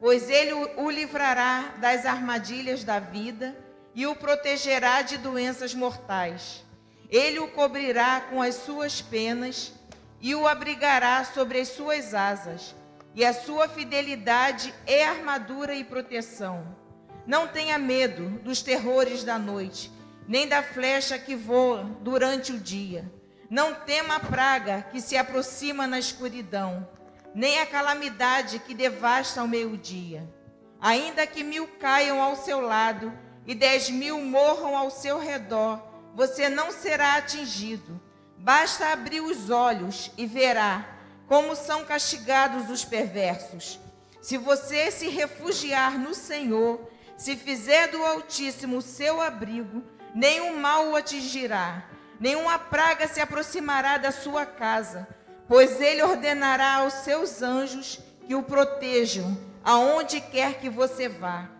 [0.00, 3.56] pois ele o livrará das armadilhas da vida
[3.94, 6.64] e o protegerá de doenças mortais.
[7.08, 9.72] Ele o cobrirá com as suas penas
[10.20, 12.74] e o abrigará sobre as suas asas,
[13.14, 16.76] e a sua fidelidade é armadura e proteção.
[17.26, 19.90] Não tenha medo dos terrores da noite,
[20.28, 23.10] nem da flecha que voa durante o dia.
[23.48, 26.86] Não tema a praga que se aproxima na escuridão
[27.36, 30.26] nem a calamidade que devasta ao meio-dia.
[30.80, 33.12] Ainda que mil caiam ao seu lado
[33.46, 35.78] e dez mil morram ao seu redor,
[36.14, 38.00] você não será atingido.
[38.38, 40.88] Basta abrir os olhos e verá
[41.28, 43.78] como são castigados os perversos.
[44.22, 49.82] Se você se refugiar no Senhor, se fizer do Altíssimo seu abrigo,
[50.14, 51.84] nenhum mal o atingirá,
[52.18, 55.06] nenhuma praga se aproximará da sua casa
[55.48, 61.50] pois ele ordenará aos seus anjos que o protejam aonde quer que você vá.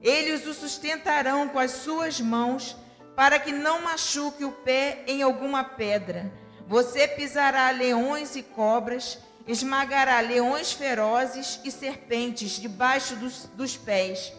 [0.00, 2.76] Eles o sustentarão com as suas mãos,
[3.16, 6.32] para que não machuque o pé em alguma pedra.
[6.68, 14.32] Você pisará leões e cobras, esmagará leões ferozes e serpentes debaixo dos, dos pés.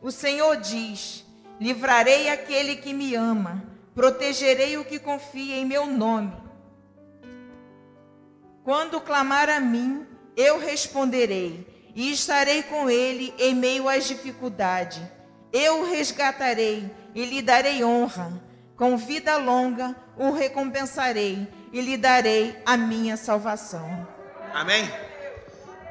[0.00, 1.24] O Senhor diz:
[1.60, 3.62] Livrarei aquele que me ama,
[3.94, 6.32] protegerei o que confia em meu nome.
[8.64, 15.02] Quando clamar a mim, eu responderei, e estarei com ele em meio às dificuldades.
[15.52, 18.42] Eu o resgatarei e lhe darei honra.
[18.76, 24.06] Com vida longa o recompensarei e lhe darei a minha salvação.
[24.54, 24.90] Amém.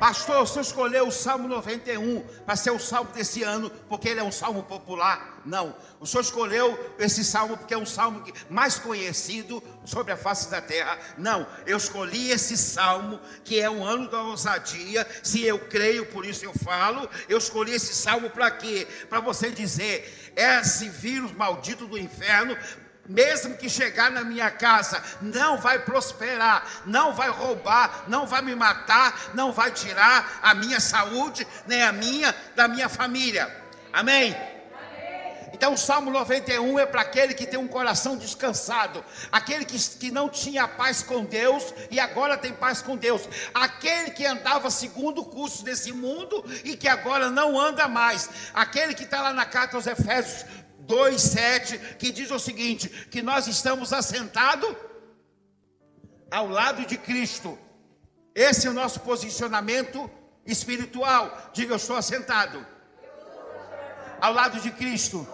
[0.02, 4.24] Pastor, senhor escolheu o Salmo 91 para ser o salmo desse ano, porque ele é
[4.24, 5.40] um salmo popular.
[5.46, 10.50] Não, o senhor escolheu esse salmo porque é um salmo mais conhecido sobre a face
[10.50, 10.98] da terra.
[11.20, 15.06] Não, eu escolhi esse salmo que é um ano da ousadia.
[15.22, 17.08] Se eu creio, por isso eu falo.
[17.30, 18.88] Eu escolhi esse salmo para quê?
[19.08, 22.58] Para você dizer: esse vírus maldito do inferno
[23.12, 28.56] mesmo que chegar na minha casa, não vai prosperar, não vai roubar, não vai me
[28.56, 33.56] matar, não vai tirar a minha saúde, nem a minha, da minha família.
[33.92, 34.36] Amém?
[35.54, 40.10] Então, o Salmo 91 é para aquele que tem um coração descansado, aquele que, que
[40.10, 45.22] não tinha paz com Deus e agora tem paz com Deus, aquele que andava segundo
[45.22, 49.46] o curso desse mundo e que agora não anda mais, aquele que está lá na
[49.46, 50.46] carta aos Efésios
[50.92, 54.76] 2,7, que diz o seguinte: que nós estamos assentados
[56.30, 57.58] ao lado de Cristo.
[58.34, 60.10] Esse é o nosso posicionamento
[60.46, 61.52] espiritual.
[61.54, 62.66] Diga, eu estou assentado
[64.20, 65.28] ao lado de Cristo.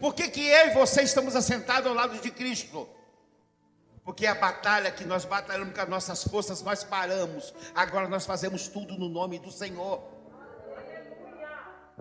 [0.00, 2.88] Por que, que eu e você estamos assentados ao lado de Cristo?
[4.04, 7.52] Porque a batalha que nós batalhamos com as nossas forças, nós paramos.
[7.74, 10.02] Agora nós fazemos tudo no nome do Senhor.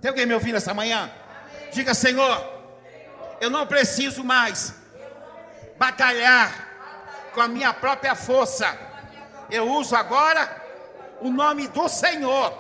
[0.01, 1.09] Tem alguém me ouvindo essa manhã?
[1.71, 2.53] Diga, Senhor,
[3.41, 4.73] eu não preciso mais
[5.77, 6.65] batalhar
[7.33, 8.77] com a minha própria força.
[9.49, 10.63] Eu uso agora
[11.21, 12.53] o nome do Senhor.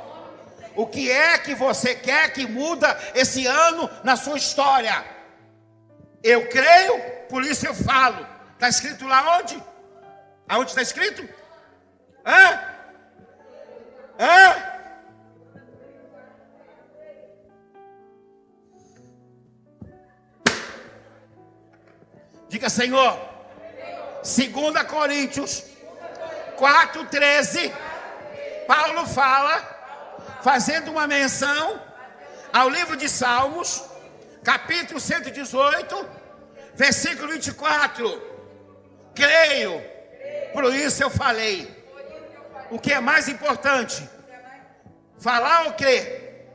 [0.75, 5.05] O que é que você quer que muda esse ano na sua história?
[6.21, 6.99] Eu creio,
[7.29, 8.27] por isso eu falo.
[8.53, 9.61] Está escrito lá onde?
[10.47, 11.27] Aonde está escrito?
[12.25, 12.59] Hã?
[14.19, 14.74] Hã?
[22.55, 23.19] Diga, Senhor.
[24.23, 25.65] 2 Coríntios
[26.57, 27.69] 4,13.
[28.65, 29.57] Paulo fala,
[30.41, 31.81] fazendo uma menção
[32.53, 33.83] ao livro de Salmos,
[34.41, 36.09] capítulo 118,
[36.75, 38.21] versículo 24.
[39.13, 39.83] Creio,
[40.53, 41.57] por isso eu falei.
[42.71, 44.09] O que é mais importante?
[45.19, 46.47] Falar ou crer?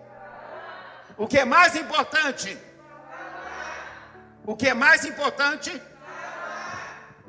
[1.19, 2.57] O que é mais importante?
[4.47, 5.90] O que é mais importante?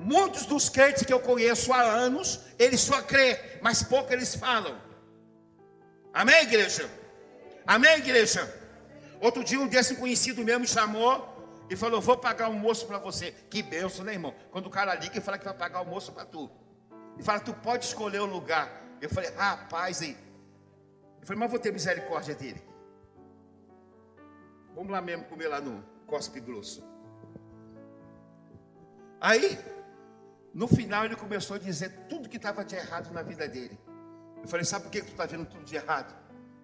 [0.02, 4.76] Muitos dos crentes que eu conheço há anos, eles só crê, mas pouco eles falam.
[6.12, 6.90] Amém, igreja?
[7.66, 8.52] Amém, igreja?
[9.22, 11.14] Outro dia um desse conhecido meu me chamou
[11.70, 13.32] e falou: Vou pagar almoço para você.
[13.50, 14.34] Que benção, né, irmão?
[14.52, 16.50] Quando o cara liga e fala que vai pagar almoço para tu,
[17.20, 18.70] e fala: Tu pode escolher o lugar.
[19.00, 20.18] Eu falei: Rapaz, aí.
[21.22, 22.62] Eu falei: Mas vou ter misericórdia dele.
[24.74, 26.84] Vamos lá mesmo comer lá no Cospe Grosso.
[29.20, 29.60] Aí,
[30.54, 33.80] no final, ele começou a dizer tudo que estava de errado na vida dele.
[34.42, 36.14] Eu falei: Sabe por que tu está vendo tudo de errado?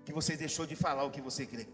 [0.03, 1.67] Que você deixou de falar o que você crê.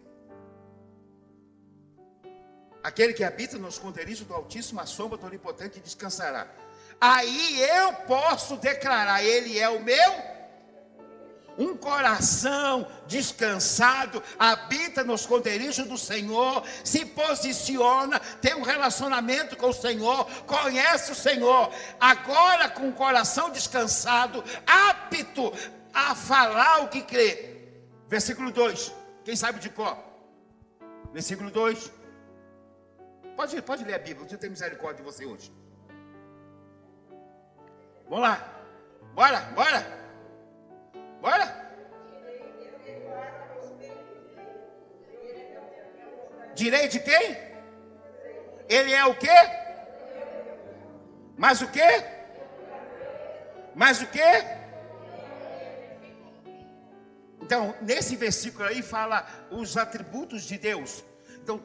[2.84, 6.48] Aquele que habita nos esconderijo do Altíssimo, a sombra do Onipotente descansará.
[7.00, 10.33] Aí eu posso declarar: Ele é o meu.
[11.58, 19.74] Um coração descansado, habita nos esconderijo do Senhor, se posiciona, tem um relacionamento com o
[19.74, 21.72] Senhor, conhece o Senhor.
[22.00, 25.54] Agora, com o coração descansado, apto
[25.94, 27.70] a falar o que crê.
[28.08, 28.92] Versículo 2.
[29.24, 30.12] Quem sabe de qual?
[31.12, 31.92] Versículo 2.
[33.36, 35.52] Pode, pode ler a Bíblia, eu tenho misericórdia de você hoje.
[38.10, 38.62] Vamos lá.
[39.14, 40.03] Bora, bora.
[41.24, 41.48] Bora.
[46.54, 47.38] Direito de quem?
[48.68, 49.40] Ele é o quê?
[51.38, 52.04] Mais o quê?
[53.74, 54.32] Mais o quê?
[57.42, 61.06] Então, nesse versículo aí fala os atributos de Deus.
[61.42, 61.58] Então,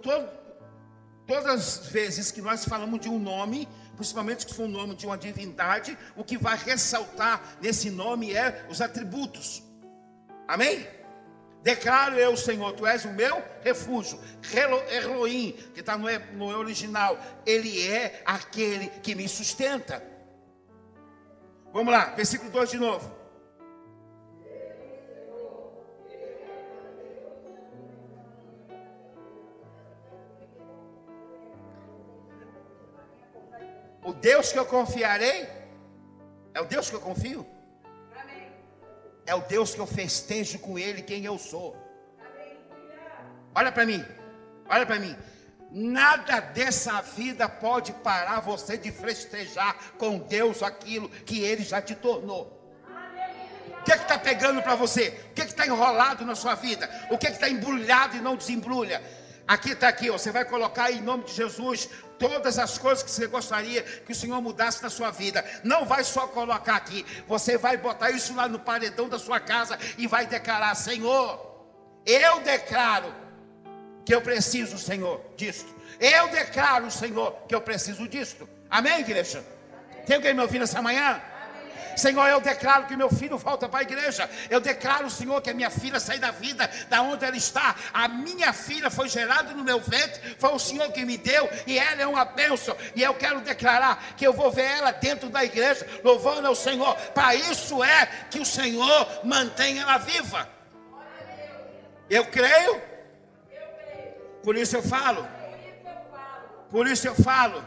[1.28, 5.04] Todas as vezes que nós falamos de um nome, principalmente que for um nome de
[5.04, 9.60] uma divindade, o que vai ressaltar nesse nome é os atributos.
[10.46, 10.86] Amém?
[11.64, 14.20] Declaro eu, Senhor, tu és o meu refúgio.
[14.88, 20.00] Elohim, que está no original, ele é aquele que me sustenta.
[21.72, 23.17] Vamos lá, versículo 2 de novo.
[34.08, 35.46] O Deus que eu confiarei
[36.54, 37.46] é o Deus que eu confio.
[39.26, 41.76] É o Deus que eu festejo com Ele quem eu sou.
[43.54, 44.02] Olha para mim,
[44.66, 45.14] olha para mim.
[45.70, 51.94] Nada dessa vida pode parar você de festejar com Deus aquilo que Ele já te
[51.94, 52.42] tornou.
[53.80, 55.20] O que é está pegando para você?
[55.30, 56.88] O que é está enrolado na sua vida?
[57.10, 59.02] O que é está embrulhado e não desembrulha?
[59.48, 61.88] Aqui está aqui, ó, você vai colocar em nome de Jesus
[62.18, 65.42] todas as coisas que você gostaria que o Senhor mudasse na sua vida.
[65.64, 69.78] Não vai só colocar aqui, você vai botar isso lá no paredão da sua casa
[69.96, 71.64] e vai declarar: Senhor,
[72.04, 73.14] eu declaro
[74.04, 75.74] que eu preciso, Senhor, disto.
[75.98, 78.46] Eu declaro, Senhor, que eu preciso disto.
[78.68, 79.42] Amém, igreja?
[80.06, 81.22] Tem alguém me ouvindo essa manhã?
[81.98, 84.28] Senhor, eu declaro que meu filho volta para a igreja.
[84.48, 87.74] Eu declaro, Senhor, que a minha filha sai da vida, da onde ela está.
[87.92, 91.78] A minha filha foi gerada no meu ventre, foi o Senhor que me deu, e
[91.78, 92.76] ela é uma bênção.
[92.94, 96.94] E eu quero declarar que eu vou ver ela dentro da igreja, louvando ao Senhor.
[97.12, 100.48] Para isso é que o Senhor mantém ela viva.
[102.08, 102.80] Eu creio.
[104.42, 105.26] Por isso eu falo.
[106.70, 107.62] Por isso eu falo.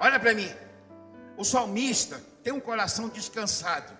[0.00, 0.52] Olha para mim.
[1.36, 3.92] O salmista, tem um coração descansado.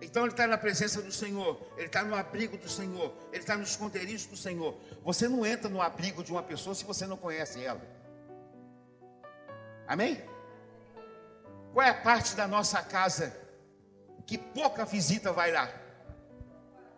[0.00, 3.56] Então ele está na presença do Senhor, ele está no abrigo do Senhor, ele está
[3.56, 4.76] no esconderijo do Senhor.
[5.04, 7.80] Você não entra no abrigo de uma pessoa se você não conhece ela.
[9.86, 10.20] Amém?
[11.72, 13.36] Qual é a parte da nossa casa
[14.26, 15.72] que pouca visita vai lá?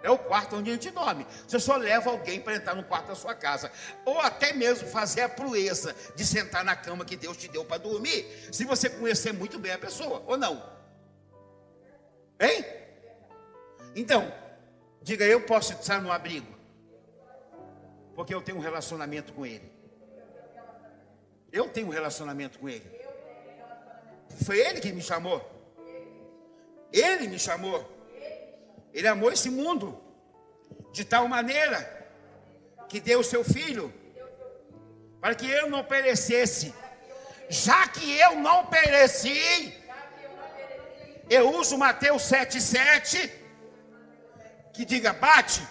[0.02, 1.26] É o quarto onde a gente dorme.
[1.46, 3.70] Você só leva alguém para entrar no quarto da sua casa.
[4.06, 7.76] Ou até mesmo fazer a proeza de sentar na cama que Deus te deu para
[7.76, 8.26] dormir.
[8.50, 10.73] Se você conhecer muito bem a pessoa, ou não.
[12.40, 12.64] Hein?
[13.94, 14.32] Então,
[15.04, 16.50] Diga, eu posso estar no abrigo.
[18.14, 19.70] Porque eu tenho um relacionamento com Ele.
[21.52, 22.90] Eu tenho um relacionamento com Ele.
[24.46, 25.38] Foi Ele que me chamou.
[26.90, 27.86] Ele me chamou.
[28.94, 30.00] Ele amou esse mundo
[30.90, 31.78] de tal maneira
[32.88, 33.92] que deu o seu filho
[35.20, 36.72] para que eu não perecesse.
[37.50, 39.83] Já que eu não pereci,
[41.28, 43.30] eu uso Mateus 7,7,
[44.72, 45.62] que diga: bate,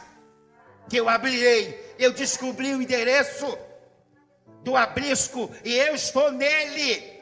[0.89, 1.95] que eu abrirei.
[1.99, 3.57] Eu descobri o endereço
[4.63, 7.13] do abrisco e eu estou nele.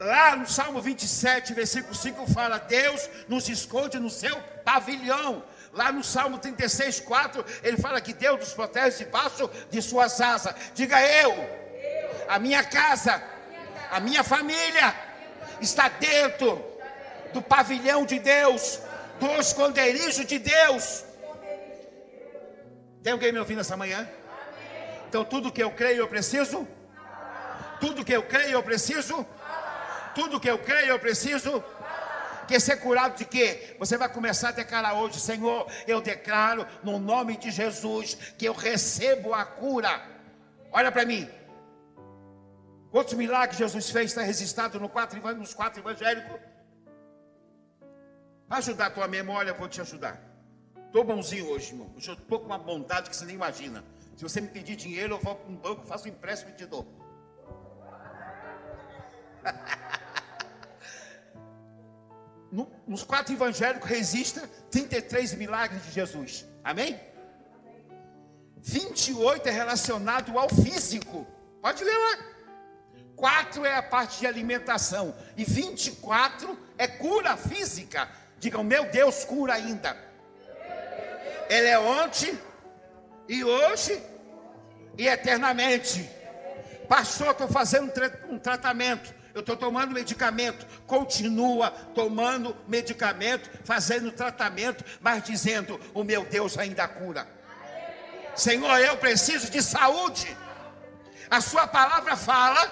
[0.00, 5.42] Lá no Salmo 27, versículo 5, fala: Deus nos esconde no seu pavilhão.
[5.72, 10.54] Lá no Salmo 36, 4, ele fala que Deus nos protege debaixo de suas asas.
[10.74, 11.32] Diga eu,
[12.26, 13.22] a minha casa,
[13.90, 15.07] a minha família
[15.60, 16.64] está dentro
[17.32, 18.80] do pavilhão de Deus,
[19.20, 21.04] do esconderijo de Deus.
[23.02, 24.08] Tem alguém me ouvindo essa manhã?
[25.08, 26.66] Então, tudo que eu creio, eu preciso.
[27.80, 29.26] Tudo que eu creio, eu preciso.
[30.14, 31.62] Tudo que eu creio, eu preciso.
[32.46, 33.76] Quer ser curado de quê?
[33.78, 38.54] Você vai começar a declarar hoje, Senhor, eu declaro no nome de Jesus que eu
[38.54, 40.02] recebo a cura.
[40.72, 41.28] Olha para mim.
[42.90, 46.40] Quantos milagres Jesus fez está registrado no quatro, nos quatro evangélicos?
[48.48, 50.18] Para ajudar a tua memória, eu vou te ajudar.
[50.86, 51.92] Estou bonzinho hoje, irmão.
[51.94, 53.84] Eu estou com uma bondade que você nem imagina.
[54.16, 56.64] Se você me pedir dinheiro, eu vou para um banco, faço um empréstimo e te
[56.64, 56.88] dou.
[62.50, 66.46] no, nos quatro evangélicos registra 33 milagres de Jesus.
[66.64, 66.98] Amém?
[68.56, 71.26] 28 é relacionado ao físico.
[71.60, 72.37] Pode ler lá.
[73.18, 75.14] 4 é a parte de alimentação.
[75.36, 78.08] E 24 é cura física.
[78.38, 79.96] Digam, meu Deus, cura ainda.
[81.50, 82.38] Ele é ontem,
[83.28, 84.02] e hoje,
[84.96, 86.08] e eternamente.
[86.88, 87.92] Pastor, estou fazendo
[88.30, 96.24] um tratamento eu estou tomando medicamento, continua tomando medicamento, fazendo tratamento, mas dizendo: o meu
[96.24, 97.24] Deus ainda cura.
[98.34, 100.36] Senhor, eu preciso de saúde.
[101.30, 102.68] A sua palavra fala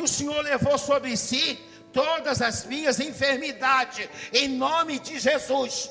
[0.00, 5.90] que o Senhor levou sobre si todas as minhas enfermidades, em nome de Jesus.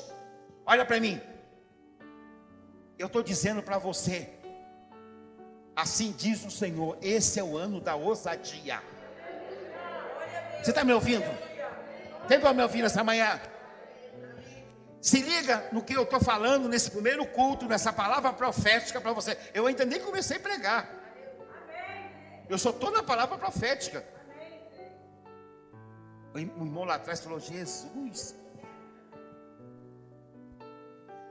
[0.66, 1.20] Olha para mim,
[2.98, 4.28] eu estou dizendo para você,
[5.76, 8.82] assim diz o Senhor: esse é o ano da ousadia.
[10.60, 11.24] Você está me ouvindo?
[12.26, 13.40] Tem para me ouvir nessa manhã?
[15.00, 19.38] Se liga no que eu estou falando nesse primeiro culto, nessa palavra profética para você.
[19.54, 20.99] Eu ainda nem comecei a pregar.
[22.52, 24.04] Eu só estou na palavra profética.
[26.34, 28.34] O irmão lá atrás falou: Jesus.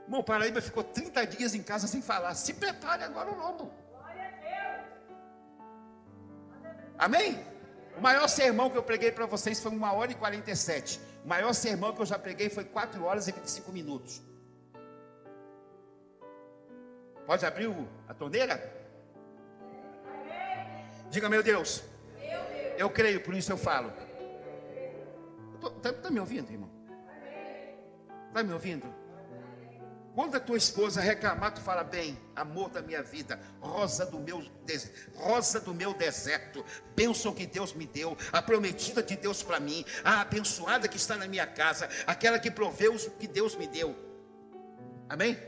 [0.04, 2.34] Irmão, Paraíba ficou 30 dias em casa sem falar.
[2.34, 3.70] Se prepare agora o lobo.
[6.98, 7.44] Amém?
[7.98, 10.98] O maior sermão que eu preguei para vocês foi 1 hora e 47.
[11.22, 14.22] O maior sermão que eu já preguei foi 4 horas e 25 minutos.
[17.26, 17.70] Pode abrir
[18.08, 18.79] a torneira?
[21.10, 21.82] Diga, meu Deus.
[22.78, 23.92] Eu creio, por isso eu falo.
[25.76, 26.70] Está tá me ouvindo, irmão?
[28.28, 28.86] Está me ouvindo?
[30.14, 34.44] Quando a tua esposa reclamar, tu fala bem, amor da minha vida, rosa do meu,
[35.14, 36.64] rosa do meu deserto,
[36.96, 41.16] bênção que Deus me deu, a prometida de Deus para mim, a abençoada que está
[41.16, 43.96] na minha casa, aquela que proveu o que Deus me deu.
[45.08, 45.38] Amém?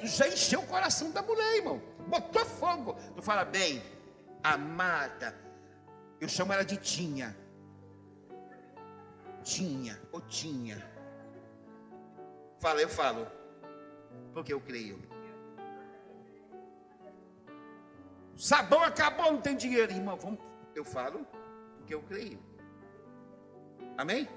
[0.00, 1.82] Tu já encheu o coração da mulher, irmão.
[2.06, 2.96] Botou fogo.
[3.14, 3.82] Tu fala bem,
[4.54, 5.34] amada.
[6.20, 7.36] Eu chamo ela de Tinha.
[9.42, 10.78] Tinha, ou Tinha.
[12.58, 13.26] Fala, eu falo
[14.32, 14.98] porque eu creio.
[18.36, 20.16] Sabão acabou, não tem dinheiro, irmão.
[20.16, 20.38] Vamos,
[20.74, 21.26] eu falo
[21.78, 22.38] porque eu creio.
[23.96, 24.28] Amém?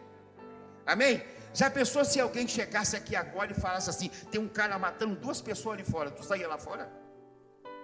[0.85, 1.21] Amém?
[1.53, 5.41] Já pensou se alguém chegasse aqui agora e falasse assim: tem um cara matando duas
[5.41, 6.91] pessoas ali fora, tu saía lá fora?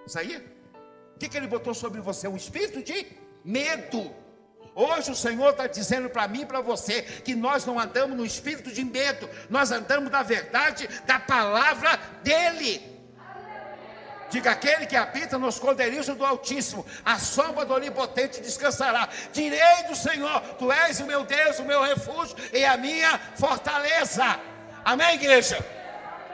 [0.08, 0.55] Saía?
[1.16, 2.28] O que, que ele botou sobre você?
[2.28, 3.08] Um espírito de
[3.44, 4.14] medo.
[4.76, 8.26] Hoje o Senhor está dizendo para mim e para você que nós não andamos no
[8.26, 12.94] espírito de medo, nós andamos na verdade da palavra dEle.
[14.30, 19.08] Diga aquele que habita nos esconderijo do Altíssimo, a sombra do Onipotente descansará.
[19.32, 24.38] Direi do Senhor: Tu és o meu Deus, o meu refúgio e a minha fortaleza.
[24.84, 25.58] Amém, igreja?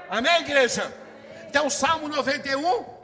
[0.10, 0.92] Amém, igreja?
[1.48, 3.01] Então, Salmo 91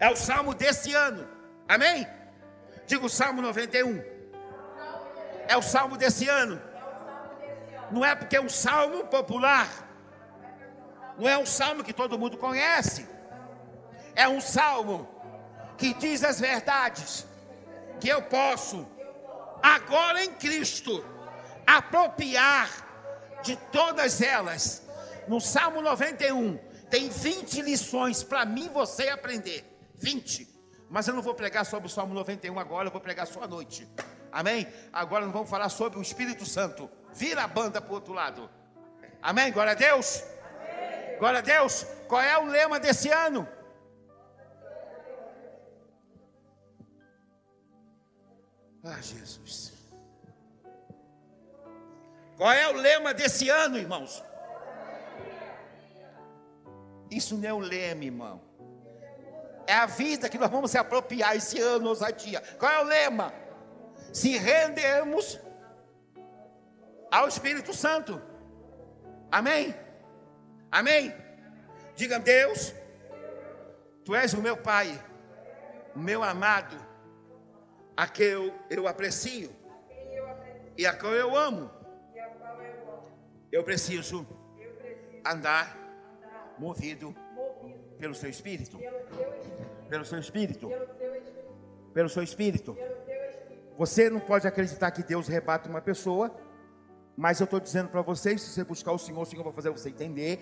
[0.00, 1.28] é o salmo desse ano.
[1.68, 2.06] Amém?
[2.86, 4.02] Diga o Salmo 91.
[5.46, 6.60] É o salmo desse ano.
[7.92, 9.68] Não é porque é um salmo popular.
[11.18, 13.06] Não é um salmo que todo mundo conhece.
[14.14, 15.08] É um salmo
[15.76, 17.26] que diz as verdades
[18.00, 18.86] que eu posso,
[19.62, 21.04] agora em Cristo,
[21.66, 22.70] apropriar
[23.42, 24.82] de todas elas.
[25.28, 26.56] No Salmo 91,
[26.88, 29.70] tem 20 lições para mim você aprender.
[30.00, 30.48] 20.
[30.88, 33.46] Mas eu não vou pregar sobre o Salmo 91 agora, eu vou pregar só à
[33.46, 33.88] noite.
[34.32, 34.66] Amém?
[34.92, 36.90] Agora nós vamos falar sobre o Espírito Santo.
[37.12, 38.50] Vira a banda para o outro lado.
[39.22, 39.52] Amém?
[39.52, 40.24] Glória a Deus.
[41.18, 41.84] Glória a Deus.
[42.08, 43.46] Qual é o lema desse ano?
[48.82, 49.72] Ah, Jesus.
[52.36, 54.24] Qual é o lema desse ano, irmãos?
[57.10, 58.49] Isso não é o lema, irmão.
[59.70, 62.42] É a vida que nós vamos se apropriar esse ano, ousadia.
[62.58, 63.32] Qual é o lema?
[64.12, 65.38] Se rendermos
[67.08, 68.20] ao Espírito Santo.
[69.30, 69.72] Amém?
[70.72, 71.14] Amém?
[71.94, 72.74] Diga, Deus,
[74.04, 74.88] Tu és o meu Pai,
[75.94, 76.76] o meu amado,
[77.96, 79.54] a quem eu, eu aprecio
[80.76, 81.70] e a quem eu amo.
[83.52, 84.26] Eu preciso
[85.24, 85.78] andar
[86.58, 87.14] movido
[88.00, 88.80] pelo seu espírito.
[89.90, 90.68] Pelo seu espírito.
[91.92, 92.76] Pelo seu espírito.
[93.76, 96.32] Você não pode acreditar que Deus rebate uma pessoa,
[97.16, 99.70] mas eu estou dizendo para vocês: se você buscar o Senhor, o Senhor vai fazer
[99.70, 100.38] você entender.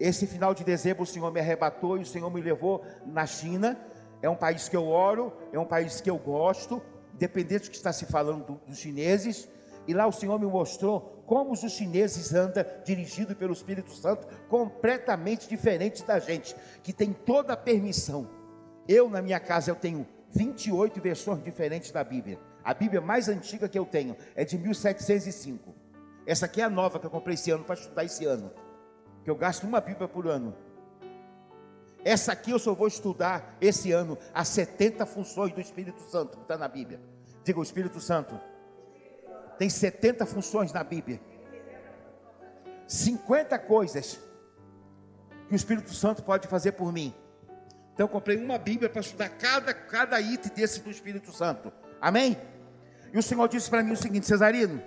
[0.00, 3.78] Esse final de dezembro o Senhor me arrebatou e o Senhor me levou na China.
[4.20, 6.82] É um país que eu oro, é um país que eu gosto,
[7.14, 9.48] independente do que está se falando dos chineses.
[9.86, 15.48] E lá o Senhor me mostrou como os chineses andam dirigido pelo Espírito Santo, completamente
[15.48, 18.42] diferente da gente, que tem toda a permissão.
[18.88, 22.38] Eu, na minha casa, eu tenho 28 versões diferentes da Bíblia.
[22.62, 25.74] A Bíblia mais antiga que eu tenho é de 1705.
[26.26, 28.50] Essa aqui é a nova que eu comprei esse ano para estudar esse ano.
[29.22, 30.54] Que eu gasto uma Bíblia por ano.
[32.04, 36.42] Essa aqui eu só vou estudar esse ano as 70 funções do Espírito Santo que
[36.42, 37.00] está na Bíblia.
[37.42, 38.38] Diga o Espírito Santo
[39.58, 41.20] tem 70 funções na Bíblia.
[42.86, 44.18] 50 coisas
[45.48, 47.14] que o Espírito Santo pode fazer por mim.
[47.94, 51.72] Então eu comprei uma Bíblia para estudar cada, cada item desse do Espírito Santo.
[52.00, 52.36] Amém?
[53.12, 54.82] E o Senhor disse para mim o seguinte, Cesarino,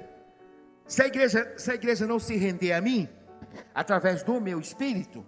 [0.86, 3.10] se a igreja, se a igreja não se render a mim,
[3.74, 5.26] através do meu espírito,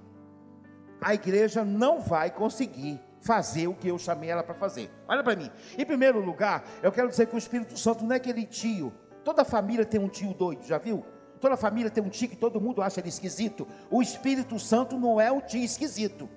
[1.02, 4.92] a igreja não vai conseguir fazer o que eu chamei ela para fazer.
[5.08, 5.50] Olha para mim.
[5.78, 9.46] Em primeiro lugar, eu quero dizer que o Espírito Santo não é aquele tio Toda
[9.46, 11.06] família tem um tio doido, já viu?
[11.40, 13.68] Toda família tem um tio que todo mundo acha ele esquisito.
[13.90, 16.30] O Espírito Santo não é um tio esquisito.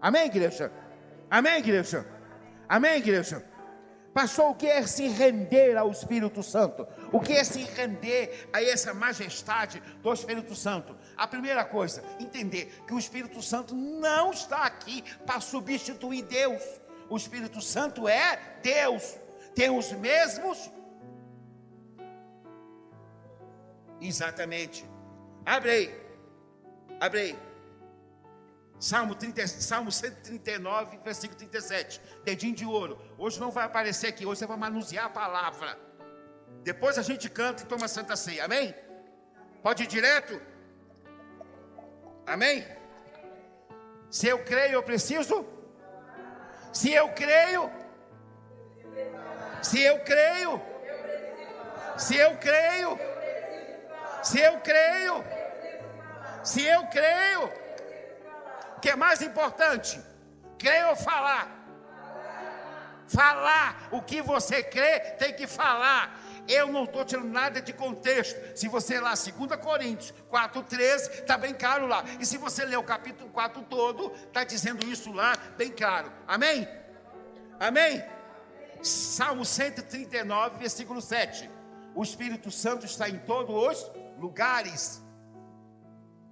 [0.00, 0.72] Amém, igreja?
[1.30, 2.06] Amém, igreja?
[2.68, 3.44] Amém, igreja?
[4.12, 6.86] Pastor, o que é se render ao Espírito Santo?
[7.12, 10.96] O que é se render a essa majestade do Espírito Santo?
[11.16, 16.62] A primeira coisa, entender que o Espírito Santo não está aqui para substituir Deus.
[17.10, 19.18] O Espírito Santo é Deus.
[19.54, 20.70] Tem os mesmos
[24.00, 24.84] Exatamente.
[25.44, 26.00] Abre aí.
[27.00, 27.38] Abre aí.
[28.78, 32.00] Salmo, 30, Salmo 139, versículo 37.
[32.24, 33.00] Dedinho de ouro.
[33.16, 35.78] Hoje não vai aparecer aqui, hoje você vai manusear a palavra.
[36.62, 38.44] Depois a gente canta e toma santa ceia.
[38.44, 38.74] Amém?
[39.62, 40.40] Pode ir direto?
[42.26, 42.66] Amém?
[44.10, 45.46] Se eu creio, eu preciso?
[46.72, 47.70] Se eu creio,
[49.62, 50.60] se eu creio,
[51.96, 52.98] se eu creio,
[54.22, 55.24] se eu creio,
[56.44, 57.65] se eu creio, o
[58.86, 60.00] que é mais importante?
[60.56, 61.44] Crer ou falar?
[63.08, 66.16] Falar o que você crê, tem que falar.
[66.46, 68.38] Eu não estou tirando nada de contexto.
[68.56, 72.04] Se você lá, 2 Coríntios 4,13, está bem claro lá.
[72.20, 76.12] E se você ler o capítulo 4 todo, está dizendo isso lá, bem claro.
[76.24, 76.68] Amém?
[77.58, 78.04] Amém?
[78.84, 81.50] Salmo 139, versículo 7.
[81.92, 85.02] O Espírito Santo está em todos os lugares.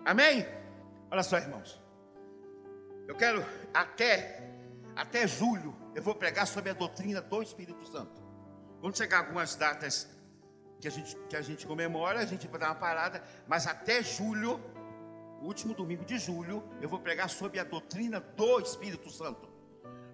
[0.04, 0.46] Amém?
[1.10, 1.83] Olha só, irmãos.
[3.06, 4.42] Eu quero até
[4.96, 8.22] até julho eu vou pregar sobre a doutrina do Espírito Santo.
[8.80, 10.08] Quando chegar algumas datas
[10.80, 14.02] que a gente que a gente comemora, a gente vai dar uma parada, mas até
[14.02, 14.60] julho,
[15.40, 19.48] último domingo de julho, eu vou pregar sobre a doutrina do Espírito Santo.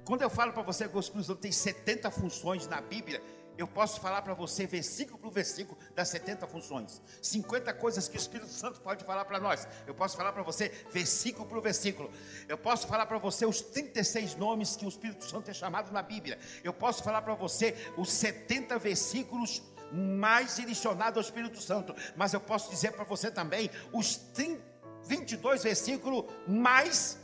[0.05, 3.23] Quando eu falo para você que o Espírito Santo tem 70 funções na Bíblia,
[3.61, 7.01] eu posso falar para você, versículo por versículo, das 70 funções.
[7.23, 9.67] 50 coisas que o Espírito Santo pode falar para nós.
[9.87, 12.11] Eu posso falar para você, versículo por versículo.
[12.49, 16.03] Eu posso falar para você os 36 nomes que o Espírito Santo é chamado na
[16.03, 16.39] Bíblia.
[16.65, 21.95] Eu posso falar para você os 70 versículos mais direcionados ao Espírito Santo.
[22.17, 24.71] Mas eu posso dizer para você também os 30
[25.05, 27.19] 22 versículos mais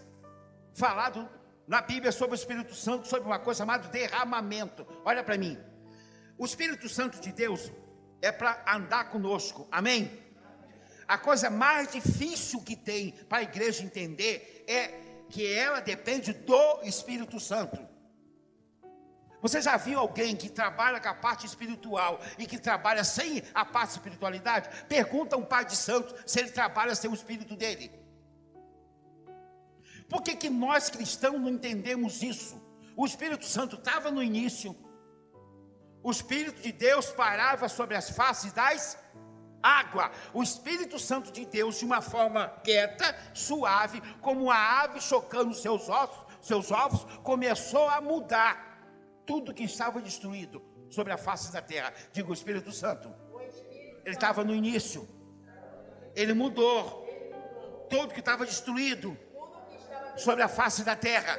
[0.74, 1.28] falado
[1.66, 4.86] na Bíblia sobre o Espírito Santo, sobre uma coisa chamada derramamento.
[5.04, 5.58] Olha para mim.
[6.38, 7.72] O Espírito Santo de Deus
[8.20, 9.66] é para andar conosco.
[9.70, 10.22] Amém?
[11.06, 16.82] A coisa mais difícil que tem para a igreja entender é que ela depende do
[16.82, 17.86] Espírito Santo.
[19.40, 23.64] Você já viu alguém que trabalha com a parte espiritual e que trabalha sem a
[23.64, 24.68] parte de espiritualidade?
[24.88, 27.92] Pergunta um pai de santo se ele trabalha sem o espírito dele.
[30.08, 32.60] Por que, que nós cristãos não entendemos isso?
[32.96, 34.74] O Espírito Santo estava no início,
[36.06, 38.96] o Espírito de Deus parava sobre as faces das
[39.60, 40.12] água.
[40.32, 45.88] O Espírito Santo de Deus, de uma forma quieta, suave, como uma ave chocando seus
[45.88, 48.78] ossos, seus ovos, começou a mudar
[49.26, 51.92] tudo que estava destruído sobre a face da terra.
[52.12, 53.12] Diga o Espírito Santo.
[54.04, 55.08] Ele estava no início.
[56.14, 57.04] Ele mudou
[57.90, 59.18] tudo que estava destruído
[60.16, 61.36] sobre a face da terra.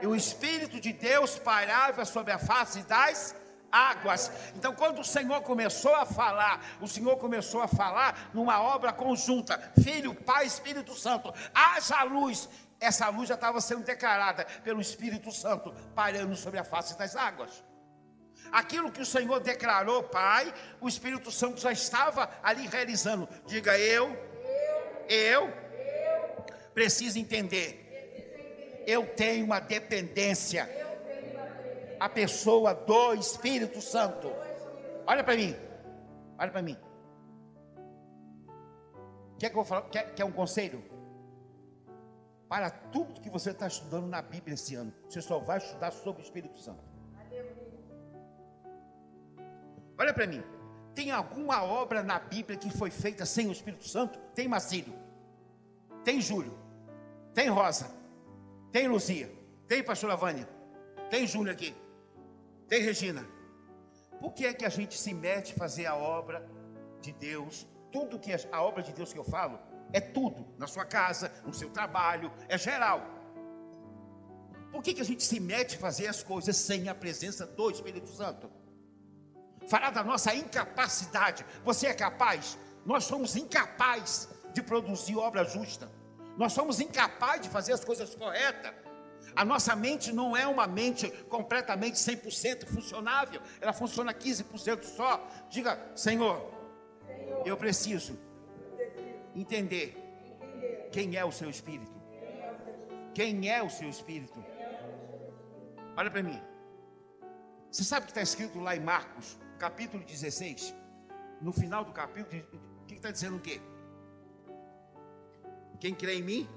[0.00, 3.41] E o Espírito de Deus pairava sobre a face das
[3.72, 4.30] águas.
[4.54, 9.58] Então, quando o Senhor começou a falar, o Senhor começou a falar numa obra conjunta:
[9.82, 12.48] Filho, Pai, Espírito Santo, haja luz.
[12.78, 17.64] Essa luz já estava sendo declarada pelo Espírito Santo, pairando sobre a face das águas.
[18.50, 23.28] Aquilo que o Senhor declarou, Pai, o Espírito Santo já estava ali realizando.
[23.46, 24.14] Diga eu,
[25.08, 26.44] eu, eu
[26.74, 27.82] preciso entender
[28.86, 30.68] eu tenho uma dependência.
[32.02, 34.26] A pessoa do Espírito Santo.
[35.06, 35.54] Olha para mim.
[36.36, 36.76] Olha para mim.
[39.38, 39.88] Quer que eu falo?
[39.88, 40.82] Quer, quer um conselho?
[42.48, 46.22] Para tudo que você está estudando na Bíblia esse ano, você só vai estudar sobre
[46.22, 46.82] o Espírito Santo.
[49.96, 50.42] Olha para mim.
[50.96, 54.18] Tem alguma obra na Bíblia que foi feita sem o Espírito Santo?
[54.34, 54.92] Tem Macílio,
[56.02, 56.58] tem Júlio,
[57.32, 57.88] tem Rosa,
[58.72, 59.32] tem Luzia,
[59.68, 60.48] tem pastora Vânia,
[61.08, 61.72] tem Júlia aqui,
[62.72, 63.22] tem Regina.
[64.18, 66.42] Por que é que a gente se mete a fazer a obra
[67.02, 67.66] de Deus?
[67.92, 69.58] Tudo que é a obra de Deus que eu falo
[69.92, 73.02] é tudo, na sua casa, no seu trabalho, é geral.
[74.70, 77.70] Por que, que a gente se mete a fazer as coisas sem a presença do
[77.70, 78.50] Espírito Santo?
[79.68, 81.44] Falar da nossa incapacidade.
[81.62, 82.56] Você é capaz?
[82.86, 85.92] Nós somos incapazes de produzir obra justa.
[86.38, 88.72] Nós somos incapazes de fazer as coisas corretas.
[89.34, 95.26] A nossa mente não é uma mente completamente 100% funcionável, ela funciona 15% só.
[95.48, 96.50] Diga, Senhor,
[97.44, 98.18] eu preciso
[99.34, 99.96] entender
[100.90, 101.92] quem é o seu espírito.
[103.14, 104.42] Quem é o seu espírito?
[105.96, 106.40] Olha para mim.
[107.70, 110.74] Você sabe o que está escrito lá em Marcos, capítulo 16?
[111.40, 112.42] No final do capítulo,
[112.82, 113.60] o que está dizendo o quê?
[115.80, 116.48] Quem crê em mim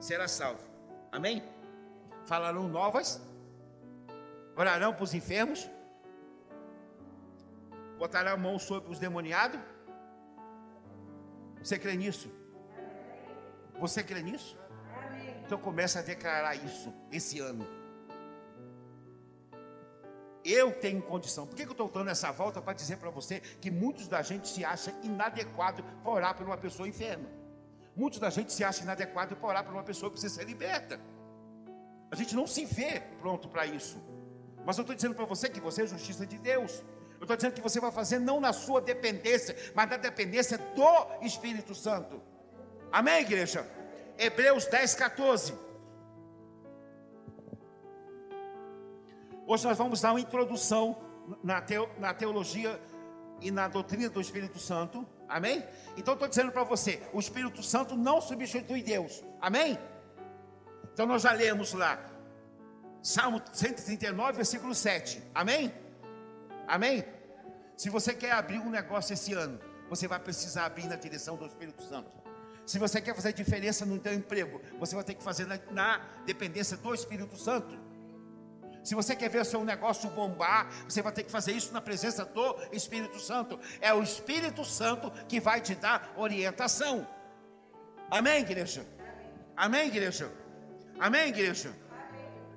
[0.00, 0.64] será salvo.
[1.12, 1.42] Amém?
[2.26, 3.20] Falarão novas,
[4.56, 5.68] orarão para os enfermos,
[7.98, 9.60] botarão a mão sobre os demoniados.
[11.62, 12.30] Você crê nisso?
[13.78, 14.56] Você crê nisso?
[15.44, 17.66] Então começa a declarar isso esse ano.
[20.44, 21.46] Eu tenho condição.
[21.46, 24.46] Por que eu estou dando essa volta para dizer para você que muitos da gente
[24.46, 27.28] se acha inadequado para orar por uma pessoa enferma?
[27.96, 31.00] Muitos da gente se acha inadequado para orar para uma pessoa que precisa ser liberta.
[32.14, 34.00] A gente não se vê pronto para isso.
[34.64, 36.80] Mas eu estou dizendo para você que você é justiça de Deus.
[37.18, 41.26] Eu estou dizendo que você vai fazer não na sua dependência, mas na dependência do
[41.26, 42.22] Espírito Santo.
[42.92, 43.68] Amém, igreja?
[44.16, 45.54] Hebreus 10, 14.
[49.44, 50.96] Hoje nós vamos dar uma introdução
[51.42, 52.80] na, teologia
[53.40, 55.04] e na doutrina do Espírito Santo.
[55.28, 55.64] Amém?
[55.96, 59.24] Então estou dizendo para você: o Espírito Santo não substitui Deus.
[59.40, 59.76] Amém?
[60.94, 61.98] Então nós já lemos lá,
[63.02, 65.20] Salmo 139, versículo 7.
[65.34, 65.74] Amém?
[66.68, 67.04] Amém?
[67.76, 69.58] Se você quer abrir um negócio esse ano,
[69.90, 72.10] você vai precisar abrir na direção do Espírito Santo.
[72.64, 75.98] Se você quer fazer diferença no seu emprego, você vai ter que fazer na, na
[76.24, 77.76] dependência do Espírito Santo.
[78.84, 81.80] Se você quer ver o seu negócio bombar, você vai ter que fazer isso na
[81.80, 83.58] presença do Espírito Santo.
[83.80, 87.06] É o Espírito Santo que vai te dar orientação.
[88.10, 88.86] Amém, igreja?
[89.56, 90.43] Amém, igreja?
[90.98, 91.74] Amém, igreja?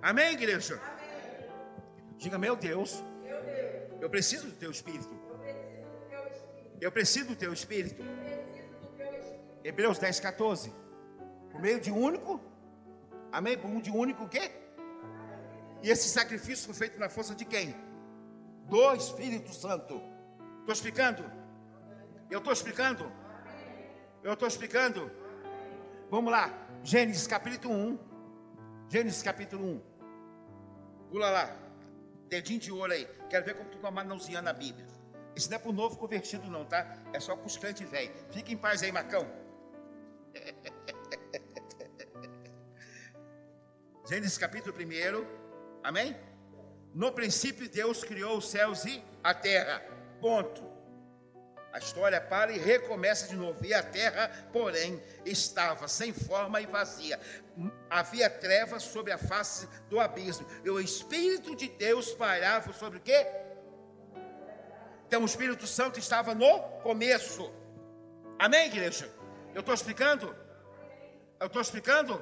[0.02, 0.80] Amém, igreja?
[2.18, 3.04] Diga, meu Deus,
[4.00, 5.16] eu preciso do teu Espírito.
[6.80, 8.04] Eu preciso do teu Espírito.
[9.64, 10.74] Hebreus 10, 14.
[11.52, 12.40] Por meio de único,
[13.32, 13.58] amém?
[13.58, 14.52] Por um de único o quê?
[15.82, 17.76] E esse sacrifício foi feito na força de quem?
[18.66, 20.02] Do Espírito Santo.
[20.60, 21.24] Estou explicando?
[22.30, 23.12] Eu estou explicando?
[24.24, 25.12] Eu estou explicando?
[26.10, 26.54] Vamos lá.
[26.84, 28.17] Gênesis capítulo 1.
[28.90, 29.82] Gênesis capítulo 1.
[31.10, 31.58] Pula lá.
[32.30, 33.06] Dedinho de ouro aí.
[33.30, 34.88] Quero ver como tu com a mãozinha na Bíblia.
[35.36, 36.98] Isso não é para o novo convertido, não, tá?
[37.12, 38.16] É só para os crentes velhos.
[38.32, 39.30] Fica em paz aí, Marcão.
[44.10, 45.26] Gênesis capítulo 1.
[45.84, 46.16] Amém?
[46.94, 49.84] No princípio, Deus criou os céus e a terra.
[50.22, 50.77] Ponto.
[51.78, 53.64] A história para e recomeça de novo.
[53.64, 57.20] E a terra, porém, estava sem forma e vazia.
[57.88, 60.48] Havia trevas sobre a face do abismo.
[60.66, 63.28] E o Espírito de Deus pairava sobre o quê?
[65.08, 67.54] Então o Espírito Santo estava no começo.
[68.40, 69.08] Amém, igreja?
[69.54, 70.36] Eu estou explicando?
[71.40, 72.20] Eu estou explicando?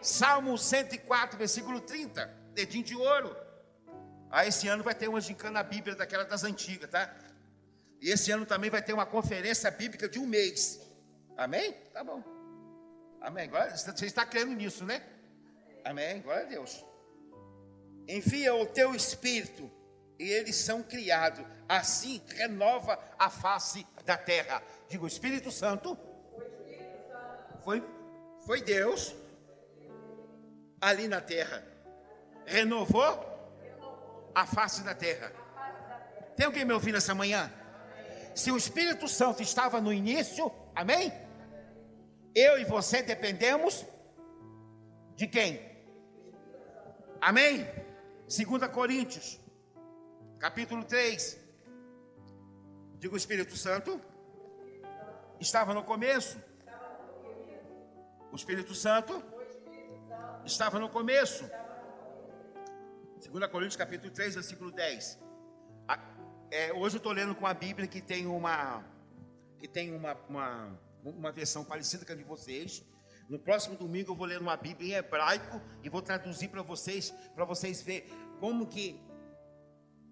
[0.00, 2.34] Salmo 104, versículo 30.
[2.54, 3.36] Dedinho de ouro.
[4.30, 7.14] Ah, esse ano vai ter uma gincana na Bíblia daquela das antigas, tá?
[8.00, 10.80] E esse ano também vai ter uma conferência bíblica de um mês.
[11.36, 11.72] Amém?
[11.92, 12.22] Tá bom.
[13.20, 13.50] Amém.
[13.50, 15.02] Você está crendo nisso, né?
[15.84, 16.22] Amém.
[16.22, 16.84] Glória a Deus.
[18.08, 19.70] Envia o teu espírito
[20.18, 21.44] e eles são criados.
[21.68, 24.62] Assim renova a face da terra.
[24.88, 25.96] Digo, Espírito Santo
[27.62, 27.82] foi,
[28.44, 29.14] foi Deus
[30.80, 31.62] ali na terra.
[32.46, 33.28] Renovou
[34.34, 35.32] a face da terra.
[36.36, 37.52] Tem alguém me ouvindo essa manhã?
[38.34, 41.12] Se o Espírito Santo estava no início, amém?
[42.34, 43.84] Eu e você dependemos
[45.16, 45.60] de quem?
[47.20, 47.66] Amém?
[48.22, 49.40] 2 Coríntios,
[50.38, 51.38] capítulo 3.
[52.98, 54.00] Digo, o Espírito Santo
[55.40, 56.38] estava no começo.
[58.32, 59.22] O Espírito Santo
[60.44, 61.44] estava no começo.
[63.28, 65.29] 2 Coríntios capítulo 3, versículo 10.
[66.52, 68.84] É, hoje eu estou lendo com a Bíblia que tem uma
[69.56, 72.82] que tem uma, uma, uma versão parecida com a de vocês.
[73.28, 77.14] No próximo domingo eu vou ler uma Bíblia em hebraico e vou traduzir para vocês,
[77.36, 79.00] para vocês ver como que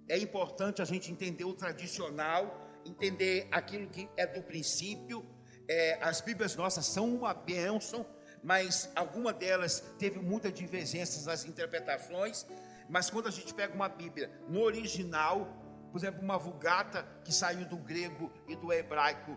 [0.09, 5.27] é importante a gente entender o tradicional, entender aquilo que é do princípio.
[5.67, 8.07] É, as Bíblias nossas são uma bênção,
[8.45, 12.47] mas alguma delas teve muitas divergências nas interpretações.
[12.89, 17.65] Mas quando a gente pega uma Bíblia no original, por exemplo, uma vulgata que saiu
[17.67, 19.37] do grego e do hebraico,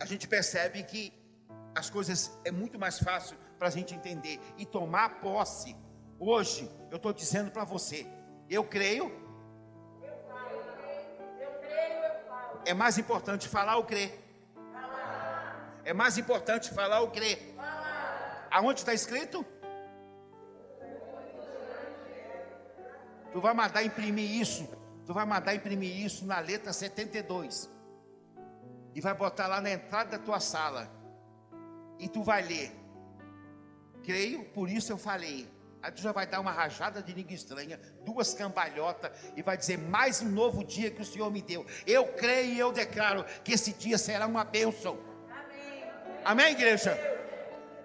[0.00, 1.12] a gente percebe que
[1.74, 5.76] as coisas é muito mais fácil para a gente entender e tomar posse.
[6.18, 8.06] Hoje, eu estou dizendo para você,
[8.48, 9.10] eu creio.
[12.64, 14.18] É mais importante falar ou crer?
[15.84, 17.54] É mais importante falar ou crer?
[18.50, 19.44] Aonde está escrito?
[23.32, 24.68] Tu vai mandar imprimir isso.
[25.10, 27.68] Tu vai mandar imprimir isso na letra 72.
[28.94, 30.88] E vai botar lá na entrada da tua sala.
[31.98, 32.70] E tu vai ler.
[34.04, 35.50] Creio, por isso eu falei.
[35.82, 39.78] Aí tu já vai dar uma rajada de língua estranha, duas cambalhotas, e vai dizer:
[39.78, 41.66] mais um novo dia que o Senhor me deu.
[41.84, 44.96] Eu creio e eu declaro que esse dia será uma bênção.
[45.28, 46.96] Amém, Amém igreja?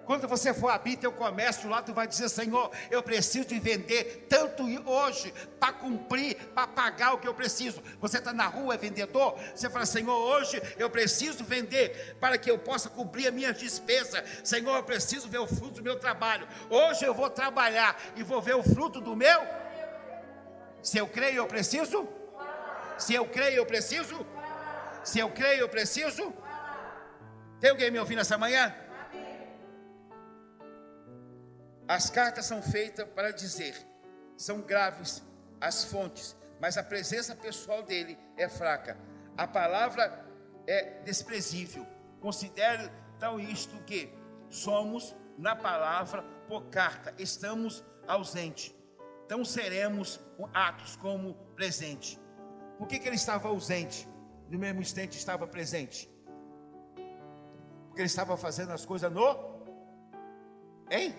[0.06, 4.26] Quando você for abrir teu comércio lá, tu vai dizer, Senhor, eu preciso de vender
[4.28, 7.82] tanto hoje para cumprir, para pagar o que eu preciso.
[8.00, 12.48] Você está na rua, é vendedor, você fala, Senhor, hoje eu preciso vender para que
[12.48, 14.24] eu possa cobrir a minha despesa.
[14.44, 16.46] Senhor, eu preciso ver o fruto do meu trabalho.
[16.70, 19.40] Hoje eu vou trabalhar e vou ver o fruto do meu.
[20.80, 22.08] Se eu creio, eu preciso.
[22.96, 24.24] Se eu creio, eu preciso.
[25.02, 26.32] Se eu creio, eu preciso.
[27.60, 28.85] Tem alguém me ouvindo essa manhã?
[31.88, 33.76] As cartas são feitas para dizer,
[34.36, 35.22] são graves
[35.60, 38.98] as fontes, mas a presença pessoal dele é fraca.
[39.36, 40.24] A palavra
[40.66, 41.86] é desprezível.
[42.20, 44.12] Considere então isto que
[44.50, 48.74] somos na palavra por carta, estamos ausentes.
[49.24, 50.20] Então seremos
[50.52, 52.18] atos como presente.
[52.78, 54.08] Por que, que ele estava ausente?
[54.48, 56.08] No mesmo instante estava presente.
[57.86, 59.56] Porque ele estava fazendo as coisas no.
[60.90, 61.14] Hein?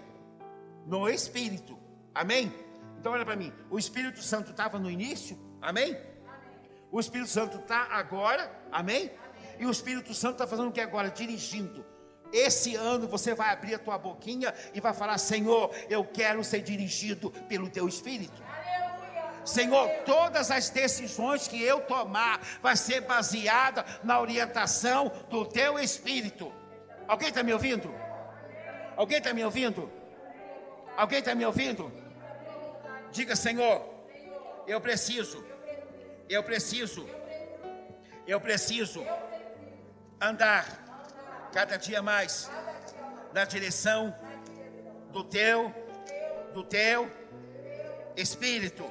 [0.87, 1.77] No Espírito.
[2.15, 2.51] Amém?
[2.99, 3.53] Então olha para mim.
[3.69, 5.37] O Espírito Santo estava no início.
[5.61, 5.91] Amém?
[5.91, 6.01] Amém?
[6.91, 8.49] O Espírito Santo está agora.
[8.71, 9.11] Amém?
[9.11, 9.11] Amém?
[9.59, 11.09] E o Espírito Santo está fazendo o que agora?
[11.09, 11.85] Dirigindo.
[12.31, 16.61] Esse ano você vai abrir a tua boquinha e vai falar: Senhor, eu quero ser
[16.61, 18.41] dirigido pelo teu Espírito.
[19.45, 26.51] Senhor, todas as decisões que eu tomar vai ser baseada na orientação do teu Espírito.
[27.07, 27.93] Alguém está me ouvindo?
[28.97, 29.89] Alguém está me ouvindo?
[30.97, 31.91] Alguém está me ouvindo?
[33.11, 33.87] Diga, Senhor,
[34.65, 35.45] eu preciso,
[36.27, 37.07] eu preciso,
[38.25, 39.05] eu preciso
[40.19, 40.65] andar
[41.53, 42.49] cada dia mais
[43.31, 44.13] na direção
[45.11, 45.71] do teu,
[46.55, 47.07] do teu
[48.15, 48.83] Espírito.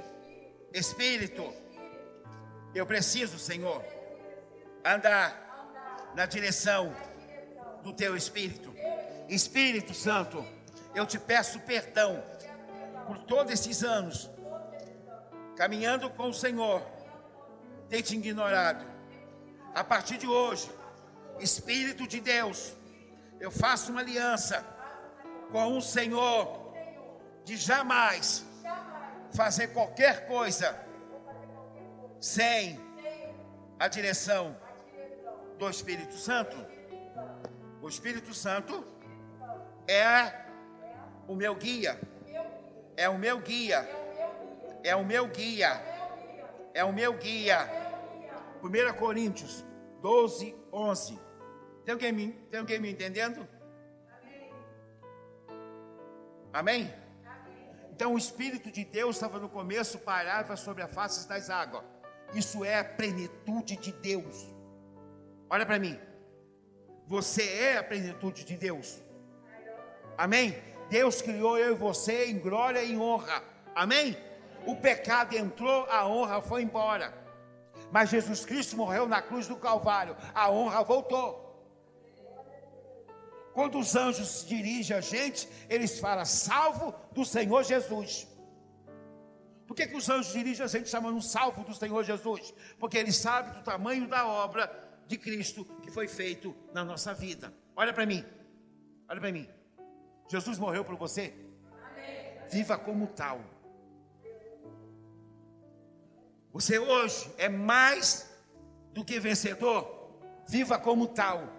[0.73, 1.53] Espírito,
[2.73, 3.85] eu preciso, Senhor,
[4.85, 6.95] andar na direção
[7.83, 8.73] do teu Espírito.
[9.29, 10.47] Espírito Santo,
[10.97, 12.25] eu te peço perdão
[13.07, 14.31] por todos esses anos
[15.55, 16.83] caminhando com o Senhor,
[17.91, 18.85] ter te ignorado.
[19.75, 20.71] A partir de hoje,
[21.39, 22.75] Espírito de Deus,
[23.39, 24.65] eu faço uma aliança
[25.53, 26.75] com o Senhor
[27.45, 28.45] de jamais
[29.35, 30.79] fazer qualquer coisa
[32.19, 32.81] sem
[33.79, 34.57] a direção
[35.59, 36.57] do Espírito Santo.
[37.83, 38.83] O Espírito Santo
[39.87, 40.46] é
[41.29, 41.99] o meu guia,
[42.97, 43.89] é o meu guia,
[44.83, 45.81] é o meu guia,
[46.73, 47.87] é o meu guia.
[48.63, 49.65] 1 Coríntios
[50.01, 51.19] 12, 11.
[51.85, 53.47] Tem alguém me, tem alguém me entendendo?
[56.53, 56.93] Amém?
[57.93, 61.85] Então o Espírito de Deus estava no começo, parava sobre a face das águas.
[62.35, 64.55] Isso é a plenitude de Deus.
[65.49, 65.99] Olha para mim.
[67.07, 69.01] Você é a plenitude de Deus.
[70.19, 70.76] Amém?
[70.89, 73.43] Deus criou eu e você em glória e em honra.
[73.75, 74.17] Amém?
[74.67, 77.15] O pecado entrou, a honra foi embora.
[77.93, 81.45] Mas Jesus Cristo morreu na cruz do Calvário, a honra voltou.
[83.53, 88.29] Quando os anjos se dirigem a gente, eles falam, salvo do Senhor Jesus.
[89.67, 92.53] Por que, que os anjos dirigem a gente chamando salvo do Senhor Jesus?
[92.79, 94.71] Porque eles sabem do tamanho da obra
[95.07, 97.53] de Cristo que foi feito na nossa vida.
[97.75, 98.25] Olha para mim,
[99.09, 99.49] olha para mim.
[100.29, 101.35] Jesus morreu por você?
[102.51, 103.41] Viva como tal.
[106.53, 108.31] Você hoje é mais
[108.93, 109.87] do que vencedor.
[110.49, 111.57] Viva como tal.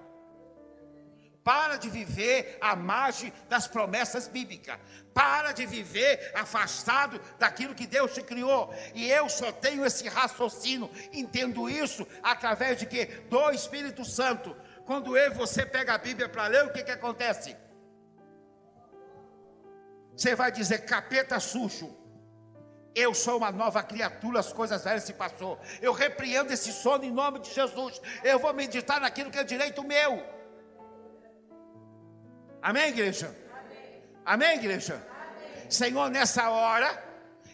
[1.43, 4.77] Para de viver à margem das promessas bíblicas.
[5.13, 8.73] Para de viver afastado daquilo que Deus te criou.
[8.93, 13.05] E eu só tenho esse raciocínio, entendo isso através de que?
[13.05, 14.55] Do Espírito Santo.
[14.85, 17.55] Quando eu e você pega a Bíblia para ler, o que, que acontece?
[20.17, 21.95] Você vai dizer capeta sujo.
[22.95, 25.59] Eu sou uma nova criatura, as coisas velhas se passou.
[25.79, 28.01] Eu repreendo esse sono em nome de Jesus.
[28.23, 30.25] Eu vou meditar naquilo que é direito meu.
[32.59, 33.27] Amém, igreja?
[33.51, 34.95] Amém, Amém igreja?
[34.95, 35.69] Amém.
[35.69, 37.03] Senhor, nessa hora,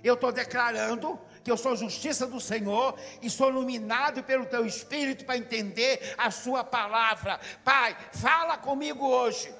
[0.01, 5.25] eu estou declarando que eu sou justiça do Senhor e sou iluminado pelo teu Espírito
[5.25, 7.37] para entender a Sua palavra.
[7.65, 9.53] Pai, fala comigo hoje.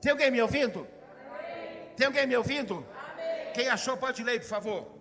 [0.00, 0.95] Tem alguém me ouvindo?
[1.96, 2.86] Tem alguém me ouvindo?
[3.12, 3.52] Amém.
[3.54, 4.96] Quem achou, pode ler, por favor.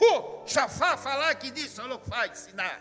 [0.00, 2.80] Uh, Chafá falar que diz, falou que faz, ensinar.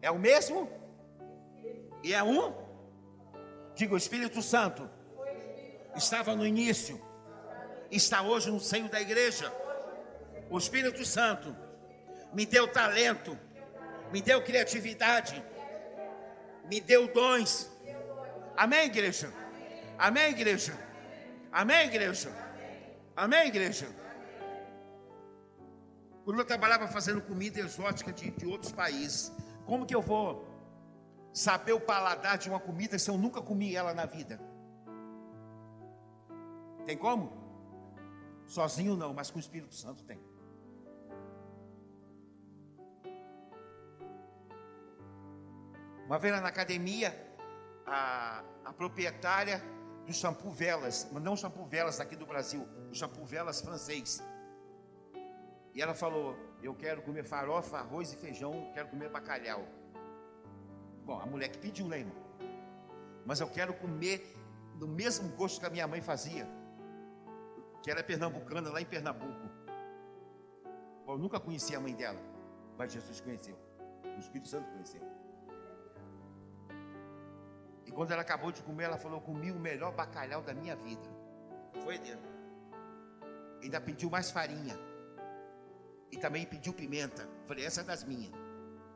[0.00, 0.70] É o mesmo?
[2.02, 2.54] E é um?
[3.74, 4.88] Diga, o Espírito Santo
[5.94, 7.00] estava no início,
[7.90, 9.52] está hoje no seio da igreja.
[10.48, 11.54] O Espírito Santo
[12.32, 13.38] me deu talento,
[14.12, 15.42] me deu criatividade,
[16.64, 17.70] me deu dons.
[18.56, 19.32] Amém, igreja?
[19.98, 20.72] Amém, igreja?
[21.52, 22.32] Amém, igreja?
[23.16, 23.88] Amém, igreja?
[26.24, 29.32] Quando eu trabalhava fazendo comida exótica de, de outros países,
[29.66, 30.46] como que eu vou
[31.32, 34.40] saber o paladar de uma comida se eu nunca comi ela na vida?
[36.86, 37.32] Tem como?
[38.46, 40.20] Sozinho não, mas com o Espírito Santo tem.
[46.10, 47.14] Uma vez na academia,
[47.86, 49.62] a, a proprietária
[50.04, 54.20] do shampoo Velas, mas não shampoo Velas daqui do Brasil, o shampoo Velas francês.
[55.72, 59.64] E ela falou: Eu quero comer farofa, arroz e feijão, quero comer bacalhau.
[61.04, 62.16] Bom, a mulher que pediu, né, irmão?
[63.24, 64.36] Mas eu quero comer
[64.80, 66.44] do mesmo gosto que a minha mãe fazia,
[67.84, 69.48] que era pernambucana lá em Pernambuco.
[71.06, 72.18] Bom, eu nunca conheci a mãe dela,
[72.76, 73.56] mas Jesus conheceu,
[74.16, 75.19] o Espírito Santo conheceu.
[77.90, 81.02] E quando ela acabou de comer, ela falou: Comi o melhor bacalhau da minha vida.
[81.82, 82.30] Foi dentro.
[83.60, 84.78] Ainda pediu mais farinha.
[86.08, 87.28] E também pediu pimenta.
[87.46, 88.32] Falei, essa é das minhas.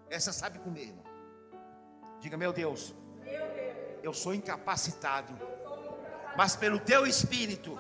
[0.09, 1.05] Essa sabe comer, irmão.
[2.21, 2.95] Diga, meu Deus,
[4.01, 5.37] eu sou incapacitado.
[6.37, 7.77] Mas pelo teu espírito.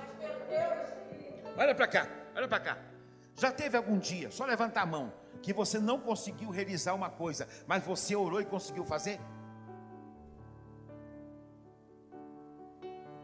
[1.57, 2.79] Olha para cá, olha para cá.
[3.37, 7.47] Já teve algum dia, só levanta a mão, que você não conseguiu realizar uma coisa,
[7.69, 9.21] mas você orou e conseguiu fazer?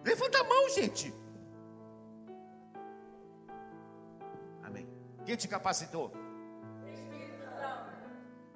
[0.04, 1.12] Levanta a mão, gente.
[5.30, 6.12] Quem te capacitou?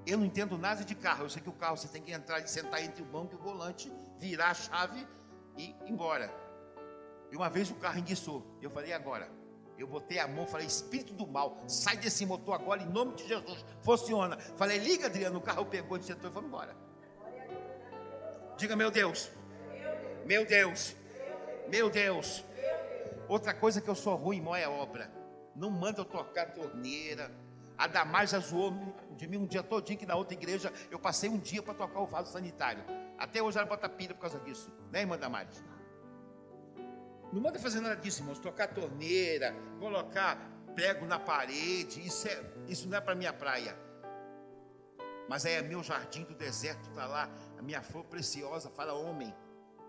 [0.05, 1.25] Eu não entendo nada de carro.
[1.25, 3.37] Eu sei que o carro você tem que entrar e sentar entre o banco e
[3.37, 5.07] o volante, virar a chave
[5.57, 6.35] e ir embora.
[7.31, 8.45] E uma vez o carro enguiçou.
[8.61, 9.31] Eu falei, agora?
[9.79, 13.29] Eu botei a mão, falei, espírito do mal, sai desse motor agora em nome de
[13.29, 13.65] Jesus.
[13.81, 14.37] Funciona.
[14.57, 15.39] Falei, liga, Adriano.
[15.39, 16.77] O carro pegou, sentou e foi embora.
[18.57, 19.31] Diga, meu Deus.
[20.27, 20.97] Meu Deus.
[21.69, 22.45] Meu Deus.
[23.29, 25.11] Outra coisa que eu sou ruim, mó é obra.
[25.57, 27.31] Não manda eu tocar torneira.
[27.77, 28.73] A Damar já zoou
[29.17, 32.01] de mim um dia todinho que na outra igreja eu passei um dia para tocar
[32.01, 32.85] o vaso sanitário.
[33.19, 34.71] Até hoje ela bota pilha por causa disso.
[34.93, 35.65] Né, irmã Damares?
[37.33, 38.39] Não manda fazer nada disso, irmãos.
[38.39, 40.39] Tocar torneira, colocar
[40.75, 42.05] prego na parede.
[42.07, 43.77] Isso, é, isso não é para minha praia.
[45.29, 47.29] Mas aí é meu jardim do deserto, está lá.
[47.59, 48.71] A minha flor preciosa.
[48.71, 49.35] Fala, homem,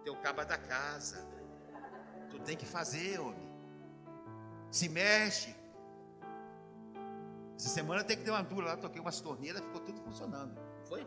[0.03, 1.28] teu caba da casa.
[2.30, 3.49] Tu tem que fazer, homem.
[4.71, 5.55] Se mexe.
[7.57, 10.59] Essa semana tem que ter uma dura lá, toquei umas torneiras, ficou tudo funcionando.
[10.84, 11.05] Foi?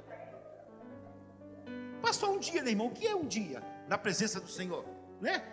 [2.01, 2.87] Passou um dia, né, irmão?
[2.87, 4.85] O que é um dia na presença do Senhor?
[5.21, 5.45] Né?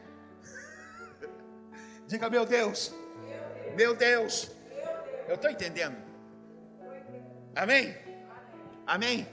[2.07, 2.93] Diga, meu Deus.
[3.75, 4.51] Meu Deus.
[5.27, 5.97] Eu estou entendendo.
[7.55, 7.95] Amém?
[8.85, 9.27] Amém?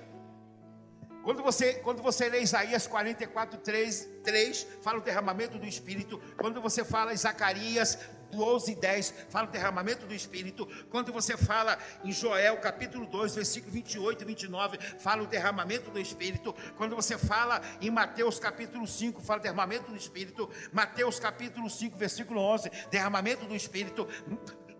[1.23, 6.21] Quando você, quando você lê Isaías 44, 3, 3, fala o derramamento do Espírito.
[6.37, 7.99] Quando você fala em Zacarias
[8.33, 10.67] 12, 10, fala o derramamento do Espírito.
[10.91, 16.01] Quando você fala em Joel capítulo 2, versículo 28 e 29, fala o derramamento do
[16.01, 16.55] Espírito.
[16.77, 20.51] Quando você fala em Mateus capítulo 5, fala o derramamento do Espírito.
[20.73, 24.09] Mateus capítulo 5, versículo 11, derramamento do Espírito.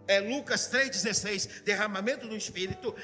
[0.09, 2.95] É, Lucas 3,16, derramamento do Espírito.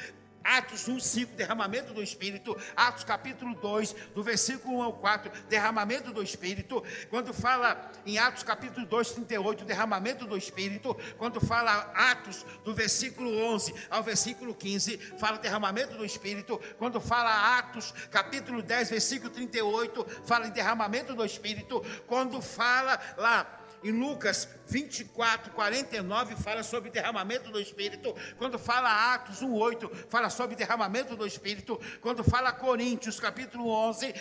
[0.43, 2.57] Atos 1, 5, derramamento do Espírito.
[2.77, 6.83] Atos capítulo 2, do versículo 1 ao 4, derramamento do Espírito.
[7.11, 10.97] Quando fala em Atos capítulo 2, 38, derramamento do Espírito.
[11.17, 16.61] Quando fala Atos do versículo 11 ao versículo 15, fala derramamento do Espírito.
[16.79, 21.85] Quando fala Atos capítulo 10, versículo 38, fala em derramamento do Espírito.
[22.07, 28.15] Quando fala lá em Lucas 24, 49, fala sobre derramamento do Espírito.
[28.37, 31.81] Quando fala Atos 1, 8, fala sobre derramamento do Espírito.
[32.01, 34.15] Quando fala Coríntios, capítulo 11,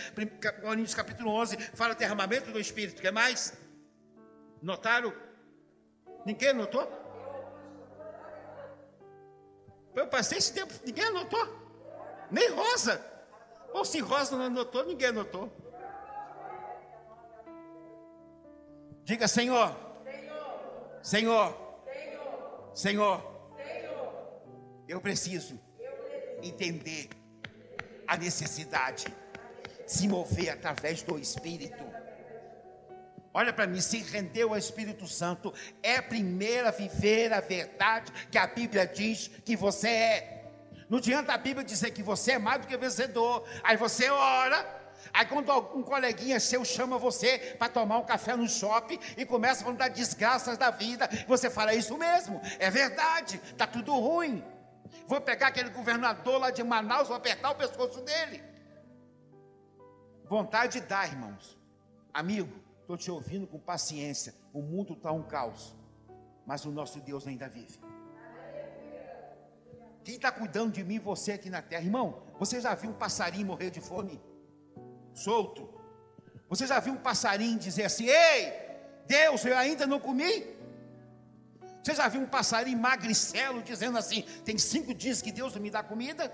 [0.62, 3.02] Coríntios, capítulo 11, fala derramamento do Espírito.
[3.02, 3.54] Quer mais?
[4.62, 5.14] Notaram?
[6.26, 6.92] Ninguém notou?
[9.96, 11.68] Eu passei esse tempo, ninguém anotou.
[12.30, 13.04] Nem Rosa.
[13.74, 15.52] Ou se Rosa não anotou, ninguém anotou.
[19.08, 19.74] Diga, Senhor.
[21.02, 21.56] Senhor.
[22.74, 23.24] Senhor.
[24.86, 25.58] Eu preciso
[26.44, 27.08] entender
[28.06, 29.14] a necessidade de
[29.90, 31.82] se mover através do Espírito.
[33.34, 38.38] Olha para mim, se rendeu ao Espírito Santo, é primeiro a viver a verdade que
[38.38, 40.52] a Bíblia diz que você é.
[40.90, 43.48] Não adianta a Bíblia dizer que você é mais do que vencedor.
[43.64, 44.77] Aí você ora,
[45.14, 49.68] Aí quando um coleguinha seu chama você para tomar um café no shopping e começa
[49.68, 54.44] a das desgraças da vida, você fala é isso mesmo, é verdade, está tudo ruim.
[55.08, 58.44] Vou pegar aquele governador lá de Manaus, vou apertar o pescoço dele.
[60.26, 61.58] Vontade de dar, irmãos.
[62.14, 62.52] Amigo,
[62.82, 64.34] estou te ouvindo com paciência.
[64.52, 65.76] O mundo está um caos,
[66.46, 67.80] mas o nosso Deus ainda vive.
[70.04, 72.24] Quem está cuidando de mim, você aqui na terra, irmão?
[72.40, 74.22] Você já viu um passarinho morrer de fome?
[75.18, 75.68] Solto.
[76.50, 78.54] Você já viu um passarinho dizer assim: Ei,
[79.06, 80.56] Deus, eu ainda não comi?
[81.84, 85.70] Você já viu um passarinho magricelo dizendo assim: Tem cinco dias que Deus não me
[85.70, 86.32] dá comida?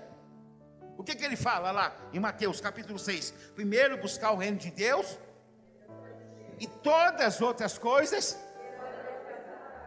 [0.96, 3.32] O que, que ele fala lá em Mateus capítulo 6?
[3.54, 5.18] Primeiro buscar o reino de Deus
[6.60, 8.38] e todas as outras coisas.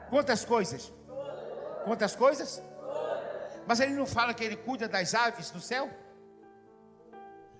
[0.10, 0.92] Quantas coisas?
[1.86, 2.62] Quantas coisas?
[3.66, 5.90] Mas ele não fala que ele cuida das aves do céu?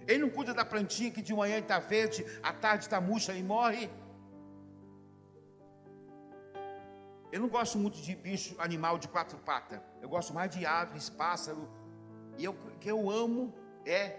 [0.08, 3.44] Ele não cuida da plantinha que de manhã está verde, à tarde está murcha e
[3.44, 3.90] morre.
[7.30, 9.82] Eu não gosto muito de bicho, animal de quatro patas.
[10.02, 11.70] Eu gosto mais de aves, pássaro.
[12.38, 13.54] E o que eu amo
[13.86, 14.18] é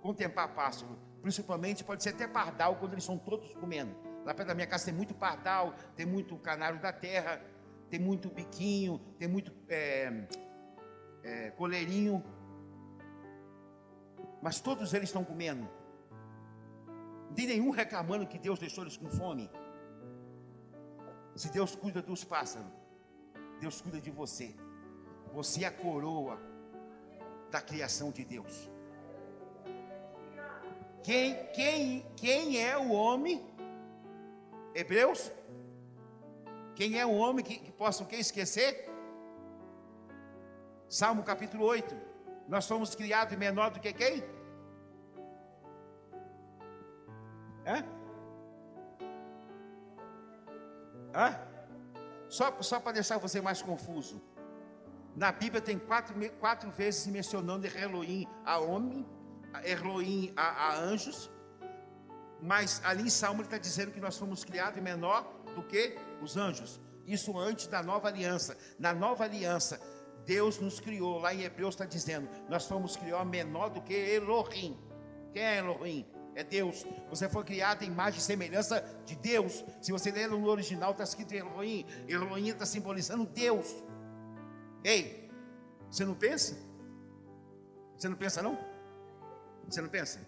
[0.00, 0.96] contemplar pássaro.
[1.20, 3.94] Principalmente pode ser até pardal quando eles estão todos comendo.
[4.24, 7.42] Lá perto da minha casa tem muito pardal, tem muito canário da terra,
[7.90, 10.26] tem muito biquinho, tem muito é,
[11.24, 12.22] é, coleirinho
[14.42, 15.68] mas todos eles estão comendo.
[17.28, 19.50] Não tem nenhum reclamando que Deus deixou eles com fome.
[21.34, 22.70] Se Deus cuida dos pássaros,
[23.60, 24.54] Deus cuida de você.
[25.32, 26.40] Você é a coroa
[27.50, 28.68] da criação de Deus.
[31.02, 33.44] Quem, quem, quem é o homem?
[34.74, 35.32] Hebreus?
[36.74, 38.88] Quem é o homem que, que possa o que esquecer?
[40.88, 42.07] Salmo capítulo 8.
[42.48, 44.24] Nós fomos criados menor do que quem?
[47.66, 47.84] Hã?
[52.28, 54.22] Só, só para deixar você mais confuso.
[55.16, 59.06] Na Bíblia tem quatro, quatro vezes mencionando Elohim a homem,
[59.64, 61.30] Elohim a, a anjos,
[62.40, 66.36] mas ali em Salmo ele está dizendo que nós fomos criados menor do que os
[66.36, 66.80] anjos.
[67.06, 68.56] Isso antes da nova aliança.
[68.78, 69.80] Na nova aliança,
[70.28, 71.18] Deus nos criou.
[71.18, 74.78] Lá em Hebreus está dizendo: nós fomos criados menor do que Elohim.
[75.32, 76.06] Quem é Elohim?
[76.34, 76.86] É Deus.
[77.08, 79.64] Você foi criado em imagem e semelhança de Deus.
[79.80, 81.86] Se você ler no original, está escrito Elohim.
[82.06, 83.82] Elohim está simbolizando Deus.
[84.84, 85.30] Ei,
[85.90, 86.58] você não pensa?
[87.96, 88.58] Você não pensa, não?
[89.66, 90.20] Você não pensa?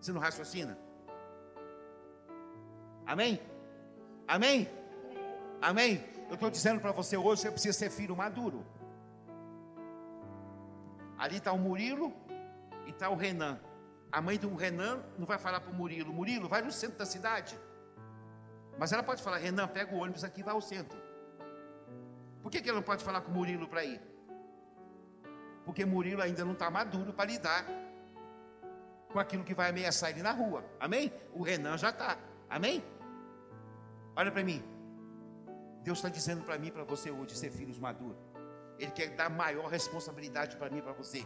[0.00, 0.78] Você não raciocina?
[3.04, 3.40] Amém?
[4.28, 4.68] Amém?
[5.60, 6.04] Amém?
[6.28, 8.64] Eu estou dizendo para você hoje, você precisa ser filho maduro.
[11.18, 12.12] Ali está o Murilo
[12.86, 13.58] e está o Renan.
[14.10, 17.06] A mãe do Renan não vai falar para o Murilo, Murilo, vai no centro da
[17.06, 17.58] cidade.
[18.78, 20.98] Mas ela pode falar, Renan, pega o ônibus aqui e vai ao centro.
[22.42, 24.00] Por que, que ela não pode falar com o Murilo para ir?
[25.64, 27.66] Porque Murilo ainda não está maduro para lidar
[29.12, 30.64] com aquilo que vai ameaçar ele na rua.
[30.78, 31.12] Amém?
[31.32, 32.16] O Renan já está.
[32.48, 32.84] Amém?
[34.14, 34.62] Olha para mim.
[35.82, 38.18] Deus está dizendo para mim, para você hoje, ser filhos maduros.
[38.78, 41.24] Ele quer dar maior responsabilidade para mim, para você.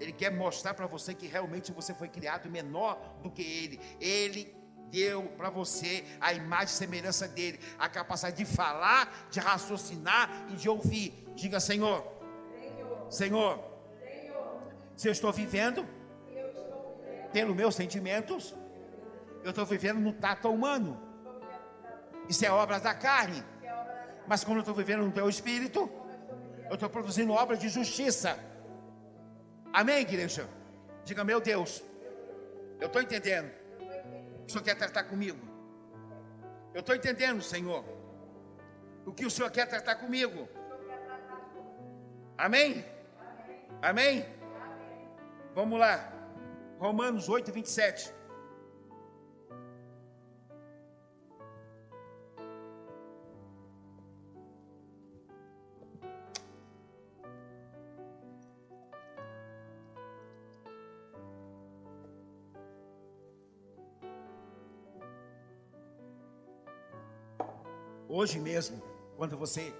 [0.00, 3.80] Ele quer mostrar para você que realmente você foi criado menor do que ele.
[4.00, 4.54] Ele
[4.90, 10.56] deu para você a imagem e semelhança dele, a capacidade de falar, de raciocinar e
[10.56, 11.28] de ouvir.
[11.34, 12.04] Diga, Senhor,
[13.08, 13.62] Senhor,
[14.96, 15.86] se eu estou vivendo,
[16.30, 17.30] eu estou vivendo.
[17.32, 18.54] pelos meus sentimentos,
[19.42, 21.00] eu estou vivendo no tato humano.
[22.28, 23.42] Isso é obra da carne.
[24.26, 25.90] Mas quando eu estou vivendo no teu espírito,
[26.70, 28.38] eu estou produzindo obra de justiça.
[29.72, 30.48] Amém, igreja?
[31.04, 31.82] Diga, meu Deus,
[32.80, 33.50] eu estou entendendo.
[34.46, 35.40] O Senhor quer tratar comigo.
[36.72, 37.84] Eu estou entendendo, Senhor.
[39.04, 40.48] O que o Senhor quer tratar comigo.
[42.38, 42.84] Amém?
[43.82, 44.24] Amém?
[45.52, 46.12] Vamos lá.
[46.78, 48.14] Romanos 8, 27.
[68.20, 68.82] Hoje mesmo,
[69.16, 69.74] quando você,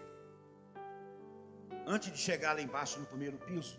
[1.87, 3.79] antes de chegar lá embaixo no primeiro piso,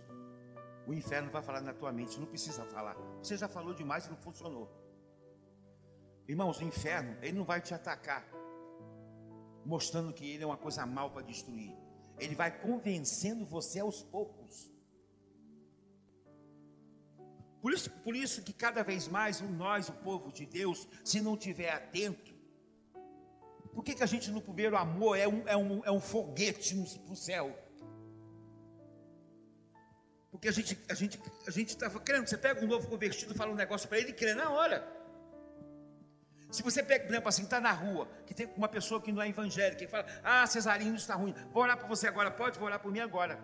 [0.86, 2.96] o inferno vai falar na tua mente, não precisa falar.
[3.24, 4.70] Você já falou demais e não funcionou.
[6.28, 8.24] Irmãos, o inferno, ele não vai te atacar,
[9.66, 11.76] mostrando que ele é uma coisa mal para destruir.
[12.20, 14.72] Ele vai convencendo você aos poucos.
[17.64, 21.36] Por isso, por isso que cada vez mais nós, o povo de Deus, se não
[21.36, 22.31] tiver atento,
[23.74, 26.76] por que, que a gente no primeiro amor é um, é um, é um foguete
[26.76, 27.58] para o céu?
[30.30, 32.28] Porque a gente a gente a gente estava crendo.
[32.28, 35.02] Você pega um novo convertido, fala um negócio para ele e crê na hora.
[36.50, 39.22] Se você pega, por exemplo, assim, está na rua, que tem uma pessoa que não
[39.22, 42.68] é evangélica, e fala, ah, Cesarinho, está ruim, vou orar para você agora, pode, vou
[42.68, 43.40] orar por mim agora.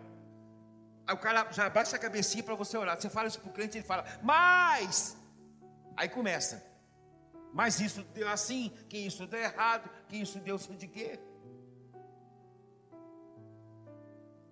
[1.07, 2.99] Aí o cara já baixa a cabecinha para você orar.
[2.99, 5.15] Você fala isso para o crente, ele fala, mas.
[5.95, 6.61] Aí começa.
[7.57, 11.19] Mas isso deu assim, que isso deu errado, que isso deu de quê?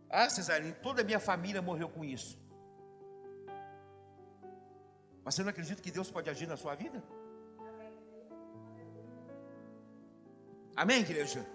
[0.09, 2.35] Ah, Cesarino, toda a minha família morreu com isso.
[5.23, 7.03] Mas você não acredita que Deus pode agir na sua vida?
[10.75, 11.45] Amém, igreja?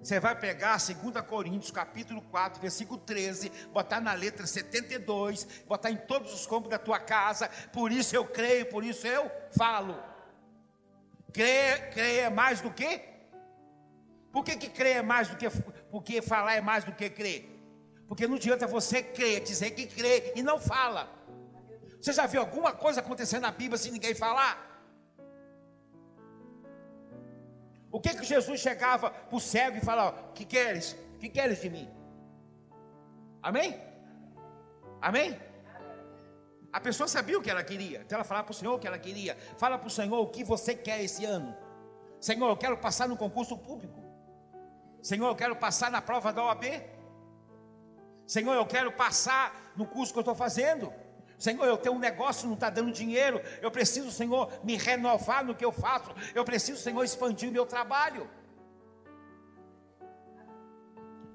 [0.00, 5.98] Você vai pegar 2 Coríntios, capítulo 4, versículo 13, botar na letra 72, botar em
[5.98, 7.50] todos os campos da tua casa.
[7.70, 10.13] Por isso eu creio, por isso eu falo.
[11.34, 13.00] Crer, crer é mais do que?
[14.32, 15.50] Por que, que crer é mais do que?
[15.90, 17.40] Porque falar é mais do que crer?
[18.06, 21.02] Porque não adianta você crer, dizer que crê e não fala.
[22.00, 24.54] Você já viu alguma coisa acontecer na Bíblia sem ninguém falar?
[27.90, 30.96] O que que Jesus chegava para o cego e falava: Que queres?
[31.18, 31.88] Que queres de mim?
[33.42, 33.76] Amém?
[35.00, 35.36] Amém?
[36.74, 38.88] A pessoa sabia o que ela queria, então ela falava para o Senhor o que
[38.88, 39.36] ela queria.
[39.56, 41.56] Fala para o Senhor o que você quer esse ano.
[42.20, 44.02] Senhor, eu quero passar no concurso público.
[45.00, 46.64] Senhor, eu quero passar na prova da OAB.
[48.26, 50.92] Senhor, eu quero passar no curso que eu estou fazendo.
[51.38, 53.40] Senhor, eu tenho um negócio, não está dando dinheiro.
[53.62, 56.10] Eu preciso, Senhor, me renovar no que eu faço.
[56.34, 58.28] Eu preciso, Senhor, expandir o meu trabalho.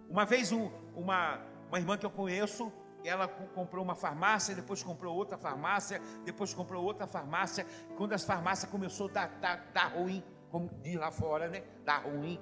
[0.09, 1.39] Uma vez um, uma,
[1.69, 6.83] Uma irmã que eu conheço, ela comprou uma farmácia, depois comprou outra farmácia, depois comprou
[6.83, 7.65] outra farmácia.
[7.97, 11.63] Quando as farmácias começou a dar, dar, dar ruim, como diz lá fora, né?
[11.85, 12.39] Dar ruim,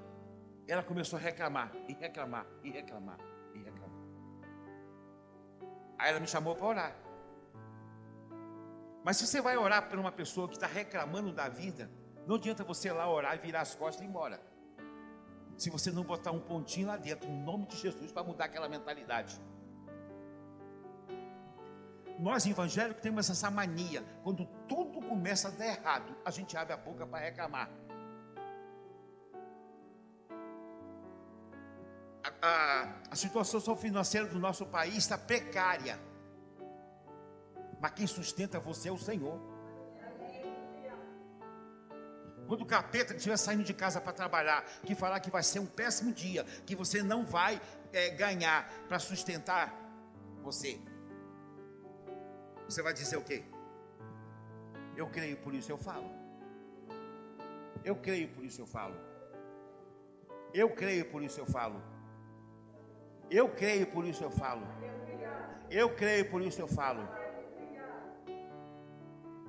[0.67, 3.17] ela começou a reclamar, e reclamar, e reclamar,
[3.53, 3.97] e reclamar.
[5.97, 6.95] Aí ela me chamou para orar.
[9.03, 11.89] Mas se você vai orar por uma pessoa que está reclamando da vida,
[12.25, 14.41] não adianta você lá orar e virar as costas e ir embora.
[15.57, 18.67] Se você não botar um pontinho lá dentro, em nome de Jesus, para mudar aquela
[18.67, 19.39] mentalidade.
[22.19, 26.77] Nós evangélicos temos essa mania, quando tudo começa a dar errado, a gente abre a
[26.77, 27.69] boca para reclamar.
[32.23, 35.99] A, a, a situação financeira do nosso país está precária.
[37.79, 39.39] Mas quem sustenta você é o Senhor.
[42.47, 45.65] Quando o capeta estiver saindo de casa para trabalhar, que falar que vai ser um
[45.65, 47.61] péssimo dia, que você não vai
[47.91, 49.73] é, ganhar para sustentar
[50.41, 50.79] você,
[52.69, 53.43] você vai dizer o quê?
[54.95, 56.09] Eu creio, por isso eu falo.
[57.83, 58.95] Eu creio, por isso eu falo.
[60.53, 61.81] Eu creio, por isso eu falo.
[63.29, 64.65] Eu creio, por isso eu falo.
[65.69, 67.07] Eu creio, por isso eu falo.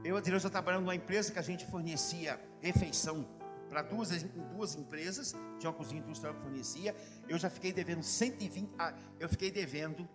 [0.05, 3.27] Eu, Adirão, já trabalhando numa empresa que a gente fornecia refeição
[3.69, 6.95] para duas, duas empresas, tinha uma cozinha industrial que fornecia.
[7.29, 10.09] Eu já fiquei devendo 120, ah, eu fiquei devendo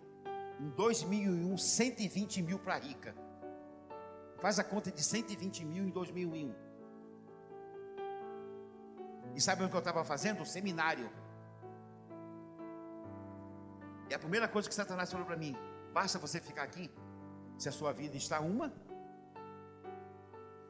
[0.60, 3.14] em 2001 120 mil para a Rica.
[4.40, 6.54] Faz a conta de 120 mil em 2001.
[9.34, 10.42] E sabe o que eu estava fazendo?
[10.42, 11.10] Um seminário.
[14.08, 15.56] E a primeira coisa que Satanás falou para mim:
[15.92, 16.90] basta você ficar aqui,
[17.58, 18.72] se a sua vida está uma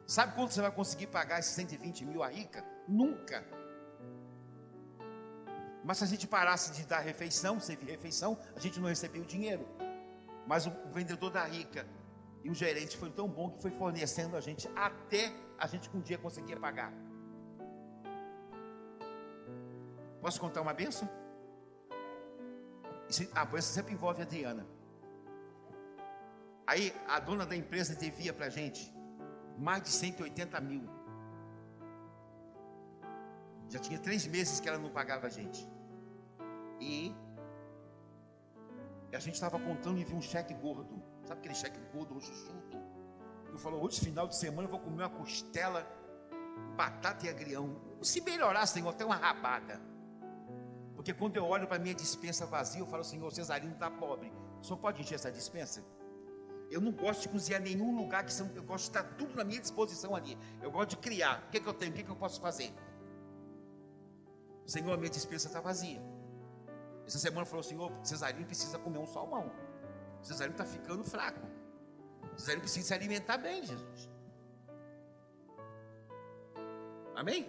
[0.07, 2.65] Sabe quanto você vai conseguir pagar esses 120 mil a rica?
[2.87, 3.45] Nunca.
[5.85, 9.25] Mas se a gente parasse de dar refeição, servir refeição, a gente não recebia o
[9.25, 9.69] dinheiro.
[10.47, 11.87] Mas o vendedor da rica
[12.43, 16.01] e o gerente foi tão bom que foi fornecendo a gente até a gente um
[16.01, 16.93] dia conseguir pagar.
[20.23, 21.09] Posso contar uma benção?
[23.35, 24.67] A benção sempre envolve a Adriana.
[26.67, 28.91] Aí a dona da empresa devia para a gente
[29.59, 30.89] mais de 180 mil.
[33.69, 35.74] Já tinha três meses que ela não pagava a gente.
[36.81, 37.15] E
[39.13, 41.03] a gente estava contando e viu um cheque gordo.
[41.25, 42.79] Sabe aquele cheque gordo, chuchuto?
[43.51, 45.87] Eu falou, hoje final de semana eu vou comer uma costela,
[46.77, 47.81] batata e agrião.
[48.03, 49.81] Se melhorar, Senhor, até uma rabada.
[50.95, 54.33] Porque quando eu olho para minha dispensa vazia, eu falo, Senhor, Cesarino está pobre.
[54.61, 55.85] O senhor pode encher essa dispensa?
[56.71, 59.35] Eu não gosto de cozinhar em nenhum lugar que são, eu gosto de estar tudo
[59.37, 60.37] na minha disposição ali.
[60.63, 61.45] Eu gosto de criar.
[61.47, 61.93] O que, é que eu tenho?
[61.93, 62.73] O que, é que eu posso fazer?
[64.67, 66.03] Senhor, a minha dispensa está vazia.
[67.07, 69.53] Essa semana falou, Senhor, Cesarino precisa comer um salmão.
[70.23, 71.41] Cesarino está ficando fraco.
[72.37, 74.09] Cesarino precisa se alimentar bem, Jesus.
[77.15, 77.49] Amém?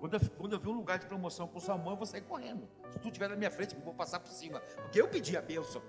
[0.00, 2.68] Quando eu, quando eu vi um lugar de promoção com salmão, eu vou sair correndo.
[2.90, 4.60] Se tu estiver na minha frente, eu vou passar por cima.
[4.60, 5.82] Porque eu pedi a bênção.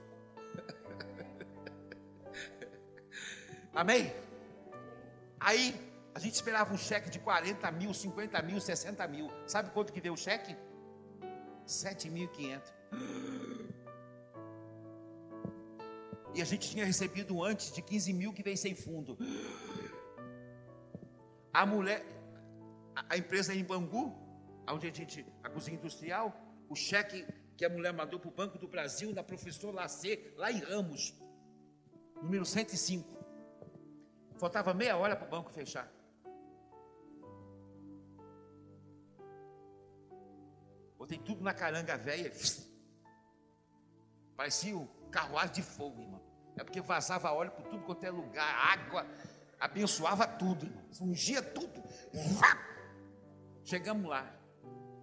[3.74, 4.14] Amém?
[5.40, 5.80] Aí
[6.16, 9.30] a gente esperava um cheque de 40 mil, 50 mil, 60 mil.
[9.46, 10.58] Sabe quanto que veio o cheque?
[11.68, 12.62] 7.500.
[16.34, 19.18] E a gente tinha recebido antes de 15 mil que veio sem fundo.
[21.54, 22.06] A mulher,
[23.10, 24.16] a empresa em Bangu,
[24.70, 26.36] onde a gente, a cozinha industrial,
[26.70, 27.26] o cheque
[27.58, 31.16] que a mulher mandou para o Banco do Brasil, da professora Lacê, lá em Ramos,
[32.22, 33.18] número 105.
[34.38, 35.92] Faltava meia hora para o banco fechar.
[41.08, 42.30] Botei tudo na caranga velha.
[44.36, 46.22] Parecia um carruagem de fogo, irmão.
[46.58, 49.08] É porque vazava óleo por tudo quanto é lugar, água,
[49.58, 50.84] abençoava tudo, irmão.
[51.00, 51.82] Ungia tudo.
[53.64, 54.30] Chegamos lá.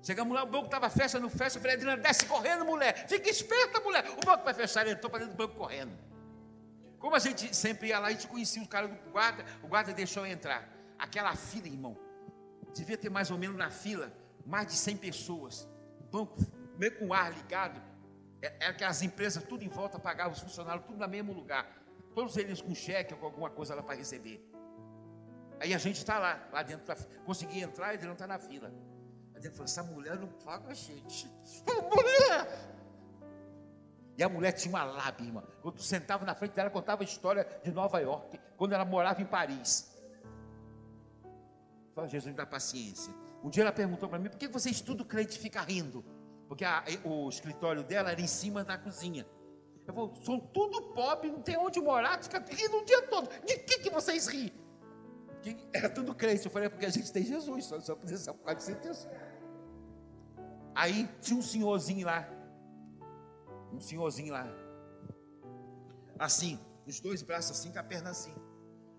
[0.03, 1.57] Chegamos lá, o banco estava fechando, fecha.
[1.57, 3.09] Eu falei, Adriana, desce correndo, mulher.
[3.09, 4.05] Fica esperta, mulher.
[4.11, 4.83] O banco vai fechar.
[4.83, 5.97] Ele entrou para dentro do banco correndo.
[6.99, 9.95] Como a gente sempre ia lá, a gente conhecia o cara do guarda, o guarda
[9.95, 10.69] deixou eu entrar.
[10.99, 11.97] Aquela fila, irmão,
[12.75, 14.13] devia ter mais ou menos na fila,
[14.45, 15.67] mais de 100 pessoas.
[16.15, 16.37] Banco,
[16.79, 17.83] meio com o ar ligado,
[18.41, 21.33] era é, é que as empresas tudo em volta pagavam os funcionários, tudo no mesmo
[21.33, 21.67] lugar.
[22.15, 24.49] Todos eles com cheque ou com alguma coisa lá para receber.
[25.59, 28.39] Aí a gente está lá, lá dentro, pra, consegui entrar e ele não está na
[28.39, 28.69] fila.
[29.35, 31.29] Aí ele falou: essa mulher não paga a gente.
[31.67, 32.75] Mulher!
[34.17, 35.43] E a mulher tinha uma lábia, irmã.
[35.61, 39.27] Quando sentava na frente dela, contava a história de Nova York, quando ela morava em
[39.27, 39.93] Paris.
[41.97, 43.13] Fala, Jesus, me dá paciência.
[43.45, 46.03] Um dia ela perguntou para mim, por que você estuda crente e fica rindo?
[46.49, 49.27] Porque a, o escritório dela era em cima da cozinha.
[49.87, 53.29] Eu vou, são tudo pobre, não tem onde morar, fica rindo o dia todo.
[53.45, 54.51] De que, que vocês riem?
[55.75, 56.47] Era tudo crente.
[56.47, 59.11] Eu falei, é porque a gente tem Jesus, só, só precisa por causa de certeza.
[60.75, 62.27] Aí tinha um senhorzinho lá.
[63.71, 64.49] Um senhorzinho lá.
[66.19, 68.35] Assim, os dois braços assim, com a perna assim.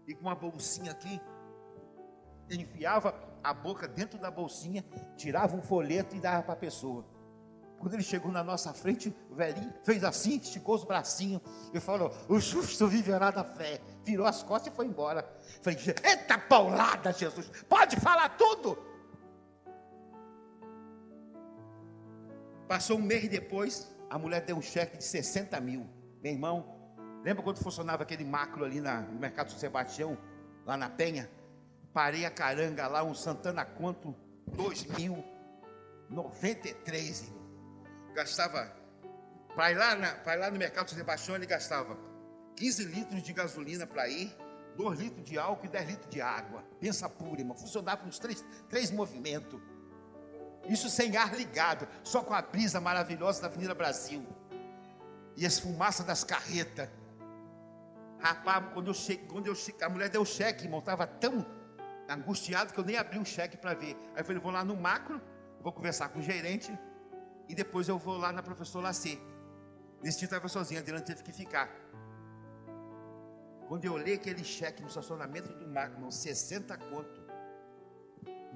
[0.08, 1.20] E com uma bolsinha aqui.
[2.50, 3.14] Enfiava
[3.44, 4.84] a boca dentro da bolsinha,
[5.16, 7.06] tirava um folheto e dava para a pessoa.
[7.80, 11.42] Quando ele chegou na nossa frente, o velhinho fez assim, esticou os bracinhos
[11.74, 13.82] e falou: O justo viverá da fé.
[14.04, 15.28] Virou as costas e foi embora.
[15.62, 18.78] Falei: Eita paulada, Jesus, pode falar tudo.
[22.68, 25.88] Passou um mês depois, a mulher deu um cheque de 60 mil.
[26.24, 26.66] Meu irmão,
[27.24, 30.18] lembra quando funcionava aquele macro ali na, no Mercado São Sebastião,
[30.66, 31.30] lá na Penha?
[31.96, 34.16] Parei a caranga lá, um Santana Quanto,
[34.48, 37.46] 2093, irmão
[38.16, 38.74] gastava,
[39.54, 41.98] para ir, lá na, ir lá no mercado de Sebastião, ele gastava
[42.56, 44.36] 15 litros de gasolina para ir,
[44.78, 46.64] 2 litros de álcool e 10 litros de água.
[46.80, 47.56] Pensa pura, irmão.
[47.56, 49.62] Funcionava nos três, três movimentos.
[50.68, 54.26] Isso sem ar ligado, só com a brisa maravilhosa da Avenida Brasil.
[55.38, 56.90] E as fumaças das carretas.
[58.20, 61.46] Rapaz, quando eu cheguei, quando eu cheguei, a mulher deu cheque, irmão, estava tão
[62.10, 63.96] angustiado que eu nem abri o cheque para ver.
[64.14, 65.22] Aí eu falei, vou lá no macro,
[65.62, 66.78] vou conversar com o gerente,
[67.48, 69.18] e depois eu vou lá na professora Lacê.
[70.02, 71.70] Nesse dia estava sozinha, a Adriana teve que ficar.
[73.68, 77.26] Quando eu olhei aquele cheque no estacionamento do Magno, 60 conto,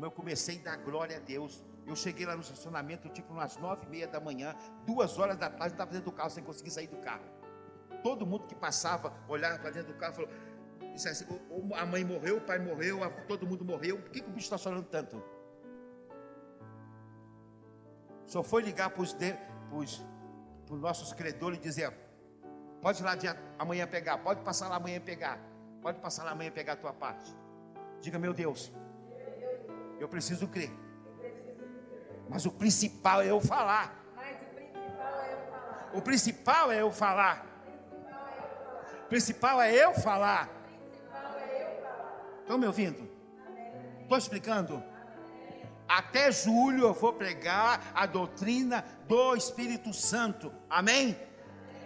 [0.02, 1.64] eu comecei a dar glória a Deus.
[1.86, 4.56] Eu cheguei lá no estacionamento, tipo umas nove e meia da manhã,
[4.86, 7.26] duas horas da tarde, estava dentro do carro sem conseguir sair do carro.
[8.04, 10.30] Todo mundo que passava, olhava para dentro do carro, falou:
[10.96, 11.26] assim,
[11.76, 14.58] a mãe morreu, o pai morreu, todo mundo morreu, por que, que o bicho está
[14.58, 15.22] chorando tanto?
[18.26, 19.98] Só foi ligar para os
[20.70, 21.92] nossos credores e dizer:
[22.82, 23.14] pode ir lá
[23.58, 25.40] amanhã pegar, pode passar lá amanhã pegar,
[25.82, 27.36] pode passar lá amanhã pegar a tua parte.
[28.02, 28.72] Diga, meu Deus,
[30.00, 30.72] eu preciso crer.
[32.30, 33.98] Mas o principal é eu falar.
[35.92, 37.46] O principal é eu falar.
[39.06, 40.59] O principal é eu falar.
[42.50, 43.08] Estão me ouvindo?
[44.02, 44.84] Estou explicando?
[45.88, 50.52] Até julho eu vou pregar a doutrina do Espírito Santo.
[50.68, 51.16] Amém?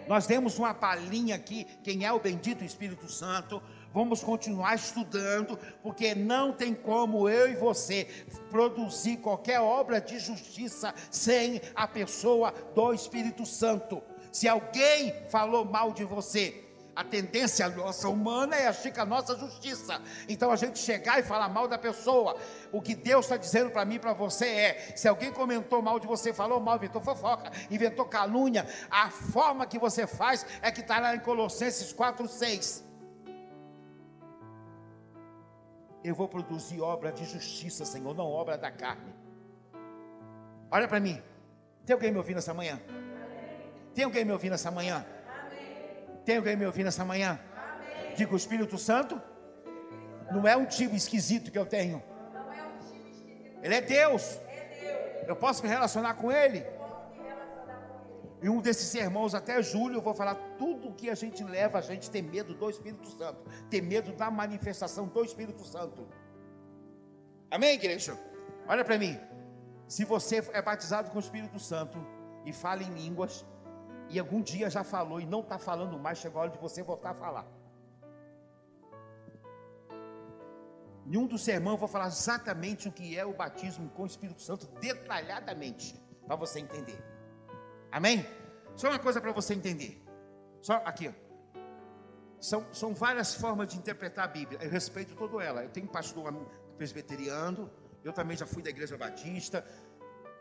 [0.08, 3.62] Nós temos uma palhinha aqui, quem é o bendito Espírito Santo.
[3.92, 8.08] Vamos continuar estudando, porque não tem como eu e você
[8.48, 14.02] produzir qualquer obra de justiça sem a pessoa do Espírito Santo.
[14.32, 16.63] Se alguém falou mal de você,
[16.94, 20.00] a tendência nossa humana é achar que a nossa justiça.
[20.28, 22.36] Então a gente chegar e falar mal da pessoa.
[22.72, 25.98] O que Deus está dizendo para mim e para você é: se alguém comentou mal
[25.98, 30.80] de você, falou mal, inventou fofoca, inventou calúnia, a forma que você faz é que
[30.80, 32.82] está lá em Colossenses 4,6.
[36.02, 39.14] Eu vou produzir obra de justiça, Senhor, não obra da carne.
[40.70, 41.22] Olha para mim.
[41.86, 42.80] Tem alguém me ouvindo essa manhã?
[43.94, 45.04] Tem alguém me ouvindo essa manhã?
[46.24, 47.38] Tem alguém me ouvindo essa manhã?
[47.56, 48.14] Amém.
[48.16, 49.20] Diga o Espírito Santo.
[50.32, 52.02] Não é um time esquisito que eu tenho.
[53.62, 54.40] Ele é Deus.
[55.26, 56.64] Eu posso me relacionar com Ele.
[58.42, 61.80] E um desses irmãos, até julho, eu vou falar tudo que a gente leva a
[61.80, 63.40] gente ter medo do Espírito Santo,
[63.70, 66.06] ter medo da manifestação do Espírito Santo.
[67.50, 68.18] Amém, igreja?
[68.68, 69.18] Olha para mim.
[69.88, 71.98] Se você é batizado com o Espírito Santo
[72.44, 73.46] e fala em línguas,
[74.14, 76.84] e algum dia já falou e não está falando mais, chegou a hora de você
[76.84, 77.46] voltar a falar.
[81.04, 84.06] Em um dos sermões eu vou falar exatamente o que é o batismo com o
[84.06, 87.02] Espírito Santo, detalhadamente, para você entender.
[87.90, 88.24] Amém?
[88.76, 90.00] Só uma coisa para você entender.
[90.62, 91.12] Só aqui.
[92.40, 94.60] São, são várias formas de interpretar a Bíblia.
[94.62, 95.64] Eu respeito toda ela.
[95.64, 96.32] Eu tenho pastor
[96.76, 97.68] presbiteriano,
[98.04, 99.64] eu também já fui da igreja batista.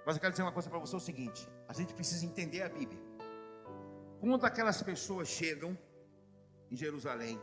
[0.05, 2.61] Mas eu quero dizer uma coisa para você: é o seguinte: a gente precisa entender
[2.61, 3.12] a Bíblia.
[4.23, 5.77] Quando aquelas pessoas chegam
[6.71, 7.37] em Jerusalém,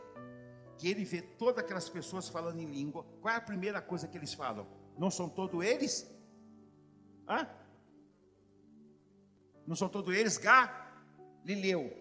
[0.79, 4.17] que ele vê todas aquelas pessoas falando em língua, qual é a primeira coisa que
[4.17, 4.65] eles falam?
[4.97, 6.11] Não são todos eles?
[7.29, 7.47] Hã?
[9.67, 11.93] Não são todos eles Galileu?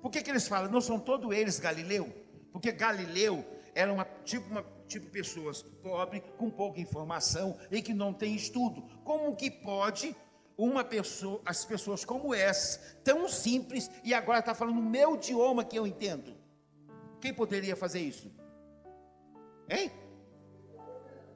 [0.00, 0.72] Por que, que eles falam?
[0.72, 2.10] Não são todos eles Galileu?
[2.50, 3.44] Porque Galileu
[3.74, 8.88] era uma tipo uma tipo pessoas pobres com pouca informação e que não tem estudo.
[9.04, 10.16] Como que pode
[10.56, 15.64] uma pessoa, as pessoas como essa, tão simples, e agora está falando o meu idioma
[15.64, 16.34] que eu entendo.
[17.20, 18.30] Quem poderia fazer isso?
[19.68, 19.90] Hein?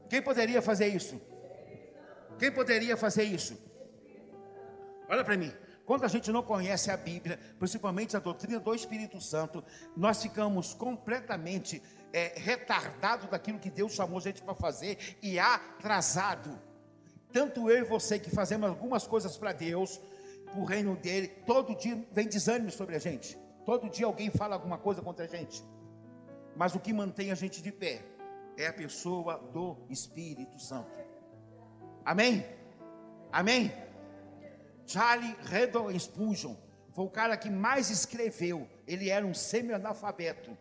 [0.08, 1.20] Quem poderia fazer isso?
[2.38, 3.58] Quem poderia fazer isso?
[5.08, 5.52] Olha para mim.
[5.86, 9.62] Quando a gente não conhece a Bíblia, principalmente a doutrina do Espírito Santo,
[9.96, 11.80] nós ficamos completamente
[12.12, 16.60] é, retardados daquilo que Deus chamou a gente para fazer e atrasado.
[17.36, 20.00] Tanto eu e você que fazemos algumas coisas para Deus,
[20.46, 23.36] para o reino dele, todo dia vem desânimo sobre a gente.
[23.66, 25.62] Todo dia alguém fala alguma coisa contra a gente.
[26.56, 28.02] Mas o que mantém a gente de pé
[28.56, 30.98] é a pessoa do Espírito Santo.
[32.02, 32.42] Amém?
[33.30, 33.70] Amém?
[34.86, 36.54] Charlie Redon Spurgeon
[36.94, 38.66] foi o cara que mais escreveu.
[38.86, 40.56] Ele era um semi-analfabeto.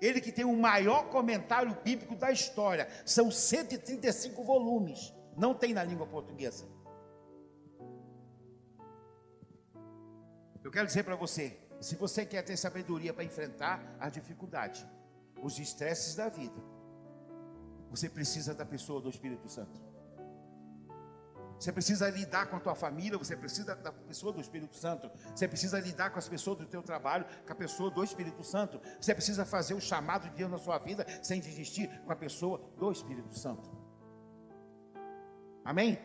[0.00, 2.88] Ele que tem o maior comentário bíblico da história.
[3.04, 5.12] São 135 volumes.
[5.36, 6.66] Não tem na língua portuguesa.
[10.62, 14.86] Eu quero dizer para você, se você quer ter sabedoria para enfrentar a dificuldade,
[15.42, 16.60] os estresses da vida,
[17.90, 19.87] você precisa da pessoa do Espírito Santo.
[21.58, 25.10] Você precisa lidar com a tua família, você precisa da pessoa do Espírito Santo.
[25.34, 28.80] Você precisa lidar com as pessoas do teu trabalho, com a pessoa do Espírito Santo.
[29.00, 32.60] Você precisa fazer o chamado de Deus na sua vida sem desistir com a pessoa
[32.78, 33.68] do Espírito Santo.
[35.64, 35.98] Amém?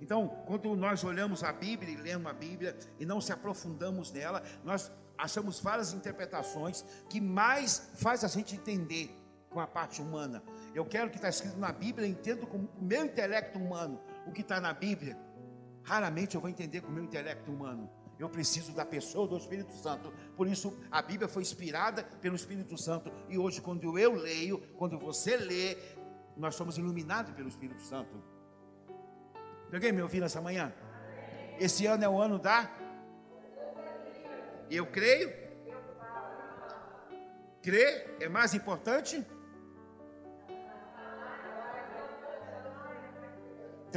[0.00, 4.42] Então, quando nós olhamos a Bíblia e lemos a Bíblia e não se aprofundamos nela,
[4.64, 9.14] nós achamos várias interpretações que mais faz a gente entender
[9.50, 10.42] com a parte humana.
[10.74, 14.42] Eu quero que está escrito na Bíblia, entendo com o meu intelecto humano o que
[14.42, 15.16] está na Bíblia.
[15.82, 17.90] Raramente eu vou entender com o meu intelecto humano.
[18.18, 20.12] Eu preciso da pessoa do Espírito Santo.
[20.36, 23.12] Por isso, a Bíblia foi inspirada pelo Espírito Santo.
[23.28, 25.76] E hoje, quando eu leio, quando você lê,
[26.36, 28.22] nós somos iluminados pelo Espírito Santo.
[29.70, 30.72] Peguei me ouvindo essa manhã?
[31.58, 32.70] Esse ano é o ano da.
[34.70, 35.46] Eu creio.
[37.62, 39.24] Crer é mais importante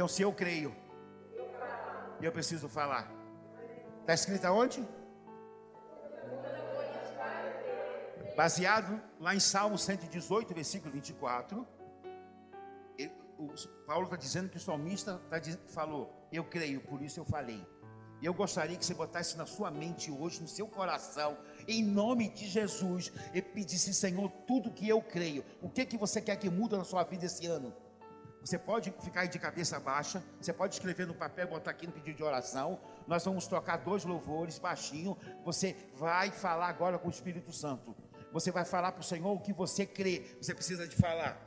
[0.00, 0.74] Então, se eu creio,
[2.22, 3.12] eu preciso falar.
[4.00, 4.82] Está escrito aonde?
[8.34, 11.68] Baseado lá em Salmo 118, versículo 24.
[12.96, 13.52] Ele, o,
[13.86, 15.36] Paulo está dizendo que o salmista tá,
[15.66, 17.62] falou: Eu creio, por isso eu falei.
[18.22, 21.36] E eu gostaria que você botasse na sua mente hoje, no seu coração,
[21.68, 25.44] em nome de Jesus, e pedisse, Senhor, tudo que eu creio.
[25.60, 27.74] O que, que você quer que mude na sua vida esse ano?
[28.42, 32.16] Você pode ficar de cabeça baixa, você pode escrever no papel, botar aqui no pedido
[32.16, 32.80] de oração.
[33.06, 35.16] Nós vamos tocar dois louvores baixinho.
[35.44, 37.94] Você vai falar agora com o Espírito Santo.
[38.32, 40.36] Você vai falar para o Senhor o que você crê.
[40.40, 41.38] Você precisa de falar.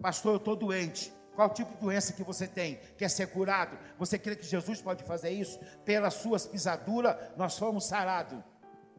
[0.00, 1.12] Pastor, eu estou doente.
[1.34, 2.80] Qual tipo de doença que você tem?
[2.96, 3.78] Quer ser curado?
[3.96, 5.58] Você crê que Jesus pode fazer isso?
[5.84, 8.38] Pelas suas pisaduras, nós fomos sarados.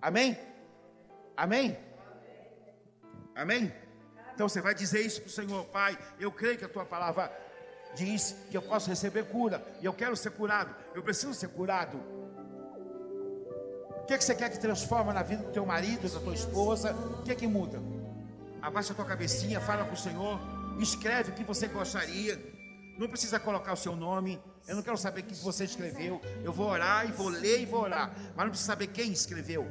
[0.02, 0.40] Amém?
[1.36, 1.78] Amém?
[3.36, 3.74] Amém?
[4.40, 6.00] Então você vai dizer isso para o Senhor, Pai.
[6.18, 7.30] Eu creio que a tua palavra
[7.94, 9.62] diz que eu posso receber cura.
[9.82, 10.74] E eu quero ser curado.
[10.96, 11.98] Eu preciso ser curado.
[14.02, 16.34] O que, é que você quer que transforma na vida do teu marido, da tua
[16.34, 16.94] esposa?
[16.94, 17.82] O que é que muda?
[18.62, 20.40] Abaixa a tua cabecinha, fala com o Senhor.
[20.80, 22.42] Escreve o que você gostaria.
[22.98, 24.42] Não precisa colocar o seu nome.
[24.66, 26.22] Eu não quero saber o que você escreveu.
[26.46, 28.16] Eu vou orar e vou ler e vou orar.
[28.38, 29.68] Mas não precisa saber quem escreveu.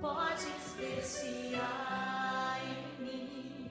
[0.00, 3.70] Podes ver se há em mim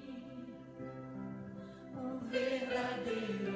[1.96, 3.47] um verdadeiro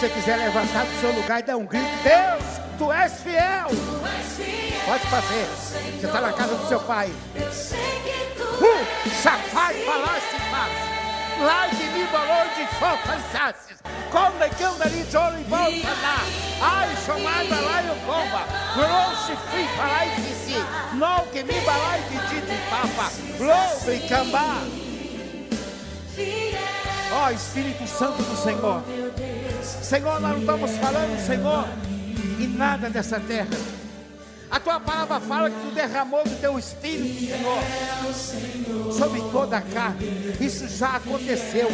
[0.00, 2.42] você quiser levantar do seu lugar e dar um grito, Deus,
[2.78, 3.66] tu és fiel.
[3.68, 4.82] Tu és fiel.
[4.86, 5.44] Pode fazer.
[5.44, 7.12] Você está na casa do seu pai.
[7.34, 10.72] Eu sei que tu Uh, Safai falasse faz.
[11.38, 13.76] Like me valor de fofançases.
[14.10, 16.24] Como que eu dali de olho e volta lá.
[16.62, 18.46] Ai, chamada lá eu comba.
[18.74, 20.64] Grosso fui falar e disse.
[20.94, 23.10] Não que me balai de dito papa.
[23.38, 24.62] Lobo e cambá.
[27.12, 28.82] Ó Espírito Santo do Senhor.
[29.90, 31.68] Senhor, nós não estamos falando, Senhor,
[32.38, 33.48] em nada dessa terra.
[34.70, 37.26] Tua palavra fala que tu derramou do teu espírito,
[38.14, 40.06] Senhor, sobre toda a carne.
[40.40, 41.68] Isso já aconteceu.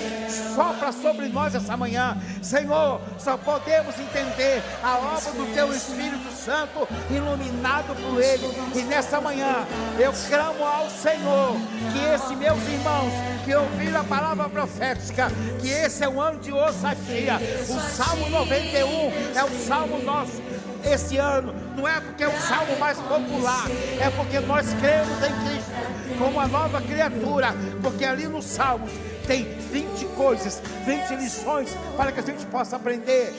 [0.55, 3.02] Sopra sobre nós essa manhã, Senhor.
[3.18, 8.47] Só podemos entender a obra do teu Espírito Santo, iluminado por Ele.
[8.74, 9.66] E nessa manhã
[9.98, 11.55] eu clamo ao Senhor
[11.93, 13.12] que esses meus irmãos
[13.44, 17.39] que ouviram a palavra profética, que esse é um ano de ousadia.
[17.68, 20.40] O Salmo 91 é o salmo nosso
[20.87, 23.67] esse ano, não é porque é o salmo mais popular,
[24.01, 25.71] é porque nós cremos em Cristo
[26.19, 28.89] como uma nova criatura, porque ali no Salmo
[29.27, 33.35] tem 20 coisas, 20 lições para que a gente possa aprender.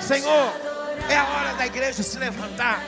[0.00, 0.52] Senhor,
[1.08, 2.82] é a hora da igreja se levantar.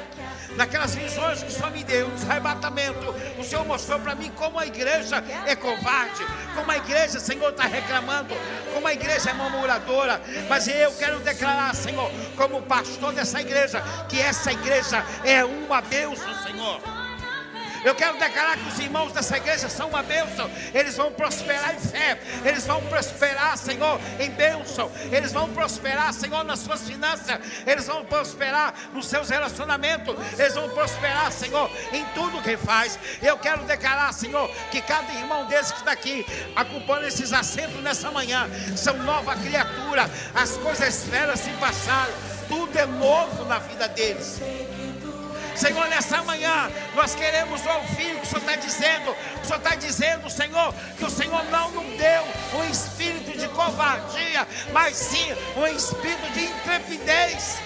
[0.56, 4.58] Naquelas visões que o Senhor me deu, nos arrebatamento, o Senhor mostrou para mim como
[4.58, 6.24] a igreja é covarde,
[6.54, 8.34] como a igreja, Senhor, está reclamando,
[8.72, 10.20] como a igreja é murmuradora.
[10.48, 16.32] Mas eu quero declarar, Senhor, como pastor dessa igreja, que essa igreja é uma bênção,
[16.44, 16.93] Senhor.
[17.84, 20.50] Eu quero declarar que os irmãos dessa igreja são uma bênção.
[20.72, 22.18] Eles vão prosperar em fé.
[22.44, 24.90] Eles vão prosperar, Senhor, em bênção.
[25.12, 27.38] Eles vão prosperar, Senhor, nas suas finanças.
[27.66, 30.16] Eles vão prosperar nos seus relacionamentos.
[30.38, 32.98] Eles vão prosperar, Senhor, em tudo que faz.
[33.20, 38.10] Eu quero declarar, Senhor, que cada irmão desse que está aqui, acompanhando esses assentos nessa
[38.10, 40.10] manhã, são nova criatura.
[40.34, 42.14] As coisas velhas se passaram.
[42.48, 44.40] Tudo é novo na vida deles.
[45.54, 49.16] Senhor, nessa manhã nós queremos ouvir o que o Senhor está dizendo.
[49.42, 52.24] O Senhor está dizendo, Senhor, que o Senhor não nos deu
[52.54, 57.58] um espírito de covardia, mas sim um espírito de intrepidez.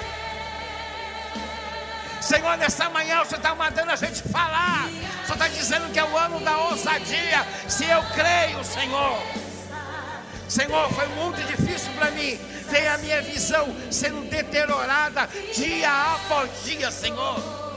[2.20, 4.86] Senhor, nessa manhã o Senhor está mandando a gente falar.
[4.86, 7.46] O Senhor está dizendo que é o ano da ousadia.
[7.66, 9.18] Se eu creio, Senhor.
[10.48, 12.38] Senhor, foi muito difícil para mim
[12.68, 17.67] ver a minha visão sendo deteriorada dia após dia, Senhor.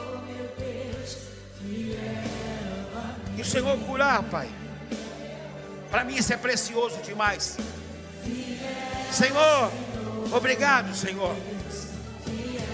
[3.41, 4.47] E o Senhor curar, Pai.
[5.89, 7.57] Para mim isso é precioso demais.
[9.11, 9.71] Senhor,
[10.31, 11.35] obrigado, Senhor.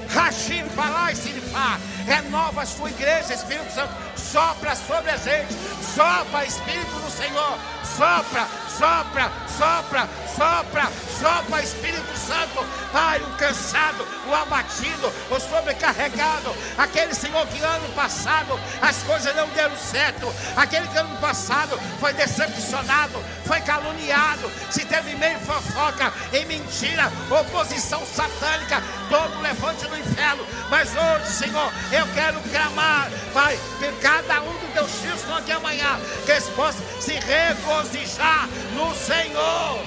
[0.10, 5.54] Rachim, falar e Sinifá, renova a sua igreja, Espírito Santo, sopra sobre a gente,
[5.94, 8.48] sopra, Espírito do Senhor, sopra,
[8.78, 17.46] sopra, sopra, sopra, sopra, Espírito Santo, Pai, o cansado, o abatido, o sobrecarregado, aquele Senhor
[17.48, 23.60] que ano passado as coisas não deram certo, aquele que ano passado foi decepcionado, foi
[23.62, 31.34] caluniado, se teve meio fofoca, em mentira, oposição satânica, todo levante no inferno, mas hoje,
[31.34, 36.32] Senhor, eu quero clamar, Pai, que cada um dos teus filhos estão aqui amanhã, que
[36.32, 39.80] eles possam se regozijar no Senhor.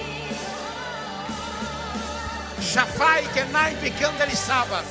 [2.60, 4.84] Shafai que nai picando ele saba.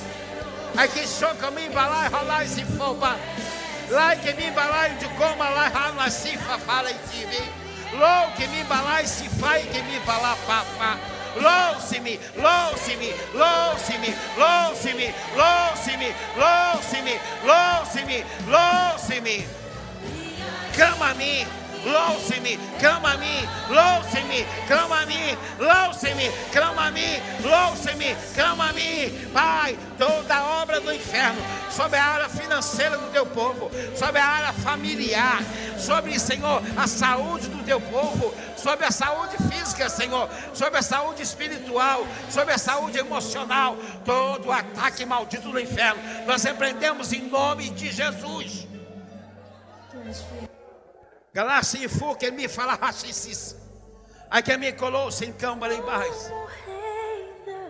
[0.76, 3.16] Aí que choca me balai rolai se foba.
[3.90, 7.42] Lá que me balai de coma lá rala se fala e tive.
[7.94, 10.98] Lou que me balai se fai que me balá papá.
[11.36, 19.60] Louce-me, louce-me, louce-me, louce-me, louce-me, louce-me, louce-me, louce-me.
[21.20, 21.46] Mim,
[21.84, 28.74] louce-me, clama a mim, louce-me, clama a mim, louce-me, clama a mim, louce-me, clama a
[28.74, 34.26] mim, Pai, toda obra do inferno, sobre a área financeira do teu povo, sobre a
[34.26, 35.44] área familiar,
[35.78, 41.22] sobre, Senhor, a saúde do teu povo, sobre a saúde física, Senhor, sobre a saúde
[41.24, 47.70] espiritual, sobre a saúde emocional, todo o ataque maldito do inferno, nós repreendemos em nome
[47.70, 48.68] de Jesus.
[51.80, 53.56] E fu que me fala rachicis.
[54.30, 56.32] Aí que me colou sem câmara em baixo.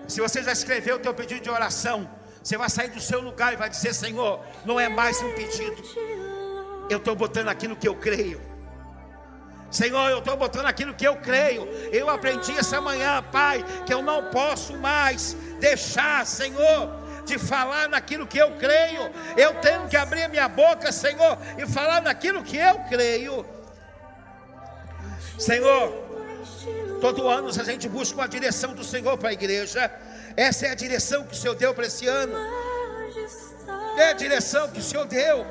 [0.07, 2.10] Se você já escreveu o teu pedido de oração,
[2.44, 5.82] você vai sair do seu lugar e vai dizer: Senhor, não é mais um pedido.
[6.90, 8.49] Eu estou botando aquilo que eu creio.
[9.72, 11.68] Senhor, eu estou botando aquilo que eu creio.
[11.91, 16.90] Eu aprendi essa manhã, Pai, que eu não posso mais deixar, Senhor,
[17.26, 19.12] de falar naquilo que eu creio.
[19.38, 23.46] Eu tenho que abrir minha boca, Senhor, e falar naquilo que eu creio.
[25.38, 25.94] Senhor,
[27.00, 29.91] todo ano a gente busca uma direção do Senhor para a igreja.
[30.36, 32.34] Essa é a direção que o Senhor deu para esse ano.
[33.98, 35.46] É a direção que o Senhor deu.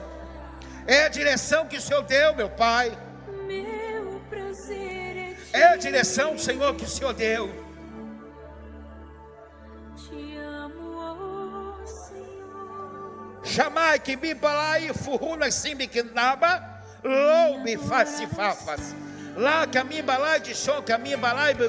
[0.87, 2.99] É a direção que o Senhor deu, meu Pai.
[5.59, 7.51] É a direção, Senhor, que o Senhor deu.
[9.97, 13.41] te amo, Senhor.
[13.43, 16.63] Chamai que me balai furuna simbi que naba,
[17.03, 18.95] lou me faci fafas.
[19.37, 21.69] Lá que a minha balai de chão, que a minha balai me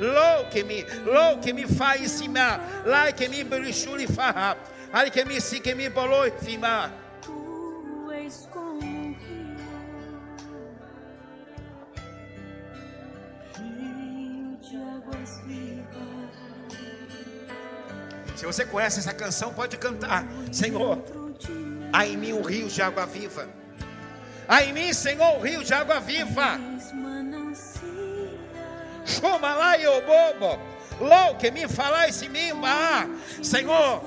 [0.00, 4.56] lou que me, lou que me faz cima, lá que me berichuli farra,
[4.92, 6.32] aí que me si que me bolou e
[15.08, 15.86] águas vivas.
[18.36, 20.24] Se você conhece essa canção, pode cantar.
[20.52, 23.48] Senhor, mim há em mim um rio de água viva.
[24.46, 26.58] Há em mim, Senhor, um rio de água viva.
[29.04, 30.58] Chama lá e bobo.
[31.00, 32.68] Lou que me falar esse mimba.
[33.42, 34.02] Senhor,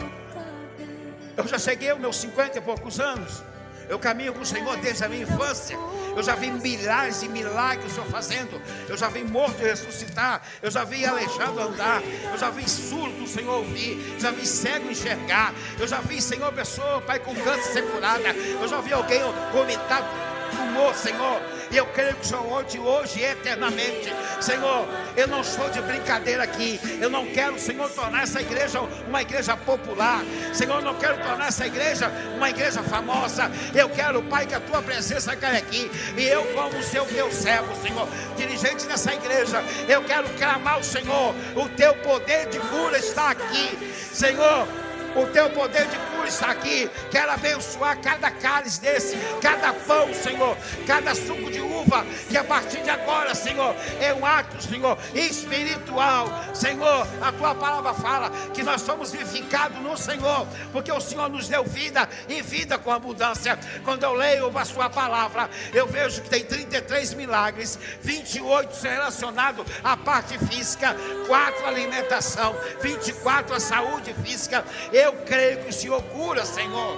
[1.37, 3.43] eu já cheguei aos meus 50 e poucos anos.
[3.89, 5.77] Eu caminho com o Senhor desde a minha infância.
[6.15, 8.61] Eu já vi milhares e milagres o Senhor fazendo.
[8.87, 10.41] Eu já vi morto ressuscitar.
[10.61, 12.01] Eu já vi aleijado andar.
[12.31, 14.17] Eu já vi surdo o Senhor ouvir.
[14.19, 15.53] Já vi cego enxergar.
[15.79, 18.29] Eu já vi, Senhor, pessoa, Pai, com câncer ser curada.
[18.29, 19.21] Eu já vi alguém
[19.53, 20.03] vomitar
[20.51, 21.41] tumor, Senhor.
[21.71, 24.13] E eu creio que o Senhor hoje, hoje e eternamente.
[24.41, 26.79] Senhor, eu não estou de brincadeira aqui.
[26.99, 30.21] Eu não quero, Senhor, tornar essa igreja uma igreja popular.
[30.53, 33.49] Senhor, eu não quero tornar essa igreja uma igreja famosa.
[33.73, 35.89] Eu quero, Pai, que a tua presença caia aqui.
[36.17, 41.33] E eu, como seu teu servo, Senhor, dirigente dessa igreja, eu quero clamar ao Senhor.
[41.55, 43.77] O teu poder de cura está aqui.
[44.11, 44.67] Senhor,
[45.15, 46.89] o teu poder de cura está aqui.
[47.09, 50.57] Quero abençoar cada cálice desse, cada pão, Senhor,
[50.87, 56.27] cada suco de uva, que a partir de agora, Senhor, é um ato, Senhor, espiritual.
[56.53, 61.47] Senhor, a tua palavra fala que nós somos vivificados no Senhor, porque o Senhor nos
[61.47, 63.57] deu vida e vida com abundância.
[63.83, 69.95] Quando eu leio a sua palavra, eu vejo que tem 33 milagres, 28 relacionados à
[69.97, 70.95] parte física,
[71.27, 74.63] 4 alimentação, 24 a saúde física.
[75.01, 76.95] Eu creio que o Senhor cura, Senhor.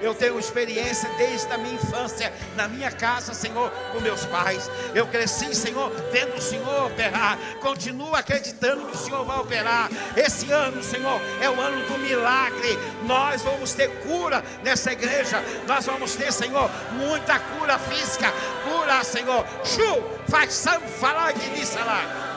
[0.00, 4.70] Eu tenho experiência desde a minha infância, na minha casa, Senhor, com meus pais.
[4.94, 7.36] Eu cresci, Senhor, vendo o Senhor operar.
[7.60, 9.90] Continuo acreditando que o Senhor vai operar.
[10.16, 12.78] Esse ano, Senhor, é o ano do milagre.
[13.02, 15.42] Nós vamos ter cura nessa igreja.
[15.66, 18.32] Nós vamos ter, Senhor, muita cura física.
[18.62, 19.44] Cura, Senhor.
[19.64, 22.29] Chu, faz sangue falar de lá.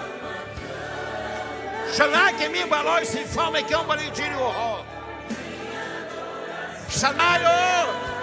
[1.95, 4.83] Xanai que me balou e se e que um balidinho horror.
[6.89, 8.13] Sanayo!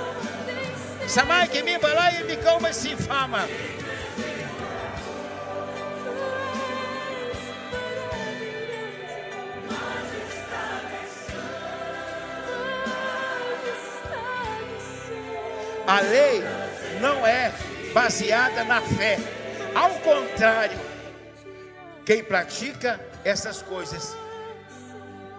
[1.06, 3.48] Samai que me balai e me calma se fama.
[15.86, 16.42] A lei
[17.00, 17.52] não é
[17.94, 19.16] baseada na fé.
[19.76, 20.78] Ao contrário,
[22.04, 24.16] quem pratica essas coisas,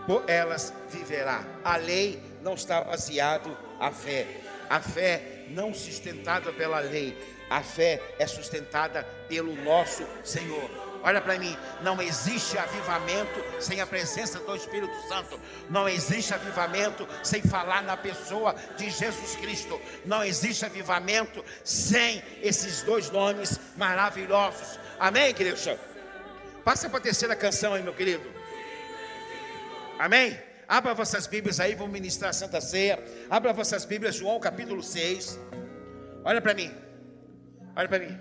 [0.06, 1.44] por elas viverá.
[1.64, 4.28] A lei não está baseado a fé.
[4.70, 7.18] A fé não sustentada pela lei.
[7.50, 10.70] A fé é sustentada pelo nosso Senhor.
[11.04, 15.40] Olha para mim, não existe avivamento sem a presença do Espírito Santo.
[15.70, 19.82] Não existe avivamento sem falar na pessoa de Jesus Cristo.
[20.06, 24.80] Não existe avivamento sem esses dois nomes maravilhosos.
[25.00, 25.58] Amém, querido?
[26.64, 28.24] Passa para a terceira canção aí, meu querido.
[29.98, 30.38] Amém?
[30.68, 33.04] Abra vossas Bíblias aí, vamos ministrar a Santa Ceia.
[33.30, 35.40] Abra vossas Bíblias, João capítulo 6.
[36.24, 36.72] Olha para mim.
[37.76, 38.18] Olha para mim.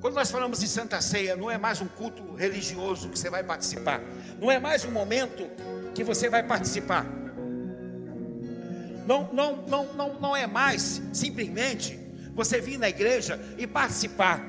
[0.00, 3.42] Quando nós falamos em Santa Ceia, não é mais um culto religioso que você vai
[3.42, 4.00] participar.
[4.38, 5.48] Não é mais um momento
[5.94, 7.06] que você vai participar.
[9.06, 11.98] Não, não, não, não, não é mais simplesmente
[12.34, 14.42] você vir na igreja e participar.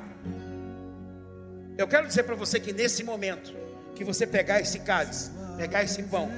[1.77, 3.53] Eu quero dizer para você que nesse momento
[3.95, 6.29] que você pegar esse cálice, pegar esse pão,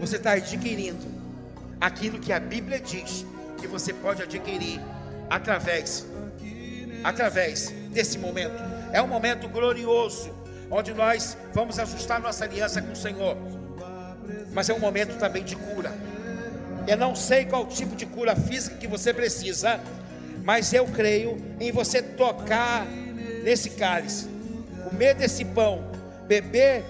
[0.00, 1.06] você está adquirindo
[1.80, 3.24] aquilo que a Bíblia diz
[3.58, 4.80] que você pode adquirir
[5.30, 6.06] através,
[7.02, 8.62] através desse momento.
[8.92, 10.34] É um momento glorioso,
[10.70, 13.36] onde nós vamos ajustar nossa aliança com o Senhor.
[14.52, 15.92] Mas é um momento também de cura.
[16.86, 19.80] Eu não sei qual tipo de cura física que você precisa,
[20.42, 22.86] mas eu creio em você tocar
[23.42, 24.28] nesse cálice,
[24.84, 25.84] comer desse pão,
[26.26, 26.84] beber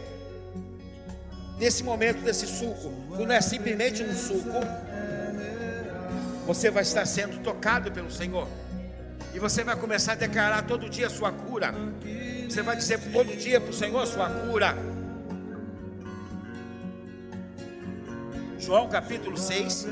[1.59, 4.61] desse momento desse suco, que não é simplesmente um suco,
[6.47, 8.49] você vai estar sendo tocado pelo Senhor.
[9.33, 11.75] E você vai começar a declarar todo dia a sua cura.
[12.49, 14.77] Você vai dizer todo dia para o Senhor sua cura.
[18.65, 19.87] João capítulo 6.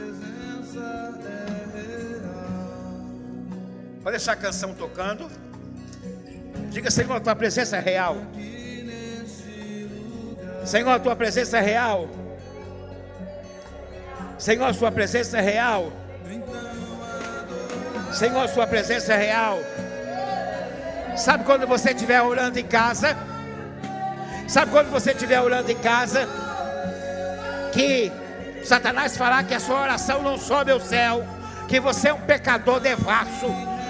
[4.03, 5.31] Pode deixar a canção tocando.
[6.70, 8.16] Diga, Senhor, a tua presença é real.
[10.65, 12.09] Senhor, a tua presença é real.
[14.39, 15.93] Senhor, a sua presença é real.
[18.11, 19.59] Senhor, a sua presença é real.
[21.15, 23.19] Sabe quando você estiver orando em casa?
[24.49, 26.27] Sabe quando você estiver orando em casa?
[27.74, 28.22] Que
[28.64, 31.26] Satanás falar que a sua oração não sobe ao céu,
[31.68, 33.47] que você é um pecador devasso.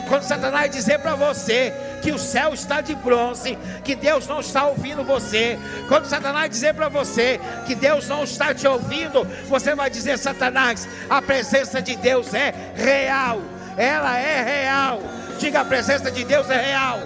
[0.09, 1.73] Quando Satanás dizer para você
[2.03, 5.59] que o céu está de bronze, que Deus não está ouvindo você.
[5.89, 10.89] Quando Satanás dizer para você que Deus não está te ouvindo, você vai dizer: Satanás,
[11.09, 13.41] a presença de Deus é real,
[13.77, 15.01] ela é real.
[15.39, 16.99] Diga: a presença de Deus é real.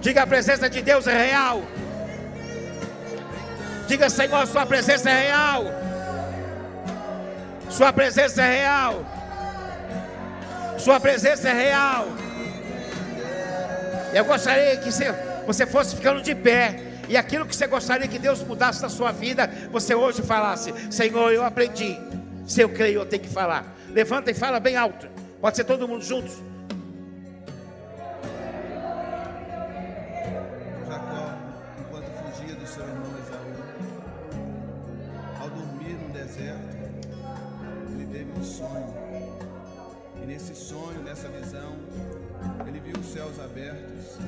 [0.00, 1.62] Diga: a presença de Deus é real.
[3.88, 5.64] Diga: Senhor, Sua presença é real.
[7.70, 9.04] Sua presença é real.
[10.78, 12.06] Sua presença é real.
[14.12, 14.90] Eu gostaria que
[15.46, 16.84] você fosse ficando de pé.
[17.08, 21.32] E aquilo que você gostaria que Deus mudasse na sua vida, você hoje falasse: Senhor,
[21.32, 21.98] eu aprendi.
[22.46, 23.74] Se eu creio, eu tenho que falar.
[23.88, 25.08] Levanta e fala bem alto.
[25.40, 26.42] Pode ser todo mundo juntos.
[30.86, 31.32] Jacó,
[31.80, 33.18] enquanto fugia do seu irmão
[36.28, 36.76] deserto,
[37.92, 38.94] ele teve um sonho.
[40.22, 41.74] E nesse sonho, nessa visão,
[42.66, 44.18] ele viu os céus abertos,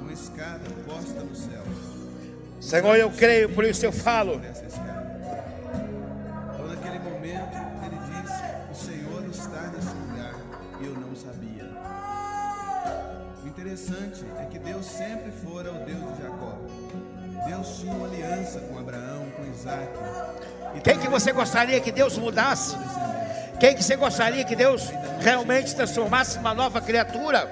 [0.00, 1.62] uma escada posta no céu.
[2.60, 4.34] Senhor, eu creio, por isso eu falo.
[4.34, 4.56] Então,
[6.66, 10.34] naquele momento, ele disse: O Senhor está nesse lugar
[10.80, 11.70] e eu não sabia.
[13.44, 16.58] O interessante é que Deus sempre fora o Deus de Jacó.
[17.46, 19.92] Deus tinha uma aliança com Abraão, com Isaac.
[20.82, 22.76] Quem que você gostaria que Deus mudasse?
[23.58, 24.90] Quem que você gostaria que Deus
[25.20, 27.48] realmente transformasse numa nova criatura?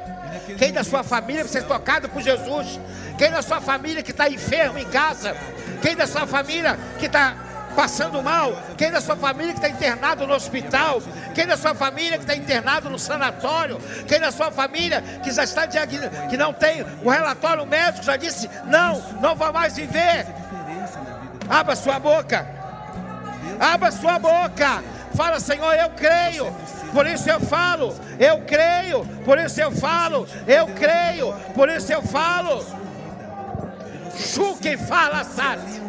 [0.58, 2.78] Quem da sua família precisa ser tocado por Jesus?
[3.16, 5.34] Quem da sua família que está enfermo em casa?
[5.80, 7.34] Quem da sua família que está
[7.74, 8.52] passando mal?
[8.76, 11.00] Quem da sua família que está internado no hospital?
[11.34, 13.78] Quem da sua família que está internado no sanatório?
[14.06, 18.16] Quem da sua família que já está diagn- que não tem o relatório médico já
[18.16, 20.26] disse não, não vai mais viver?
[21.48, 22.46] Abra sua boca.
[23.60, 24.82] Abra sua boca.
[25.14, 26.52] Fala, Senhor, eu creio.
[26.92, 27.94] Por isso eu falo.
[28.18, 29.04] Eu creio.
[29.24, 30.26] Por isso eu falo.
[30.46, 31.32] Eu creio.
[31.54, 32.64] Por isso eu falo.
[34.16, 35.83] Chuque fala, sabe?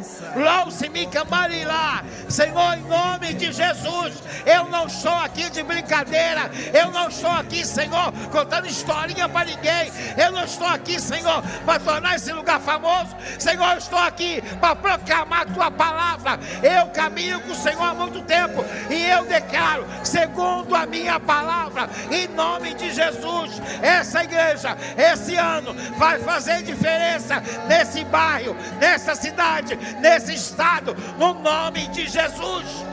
[1.15, 2.03] Camarilá.
[2.27, 4.13] Senhor, em nome de Jesus,
[4.45, 6.51] eu não estou aqui de brincadeira.
[6.73, 9.91] Eu não estou aqui, Senhor, contando historinha para ninguém.
[10.17, 13.15] Eu não estou aqui, Senhor, para tornar esse lugar famoso.
[13.39, 16.39] Senhor, eu estou aqui para proclamar a tua palavra.
[16.61, 21.89] Eu caminho com o Senhor há muito tempo e eu declaro, segundo a minha palavra,
[22.11, 29.77] em nome de Jesus, essa igreja, esse ano, vai fazer diferença nesse bairro, nessa cidade,
[29.99, 32.85] nesse estado, no nome de Jesus.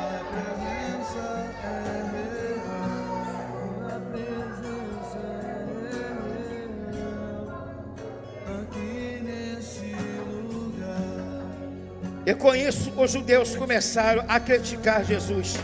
[12.25, 15.57] E com isso os judeus começaram a criticar Jesus.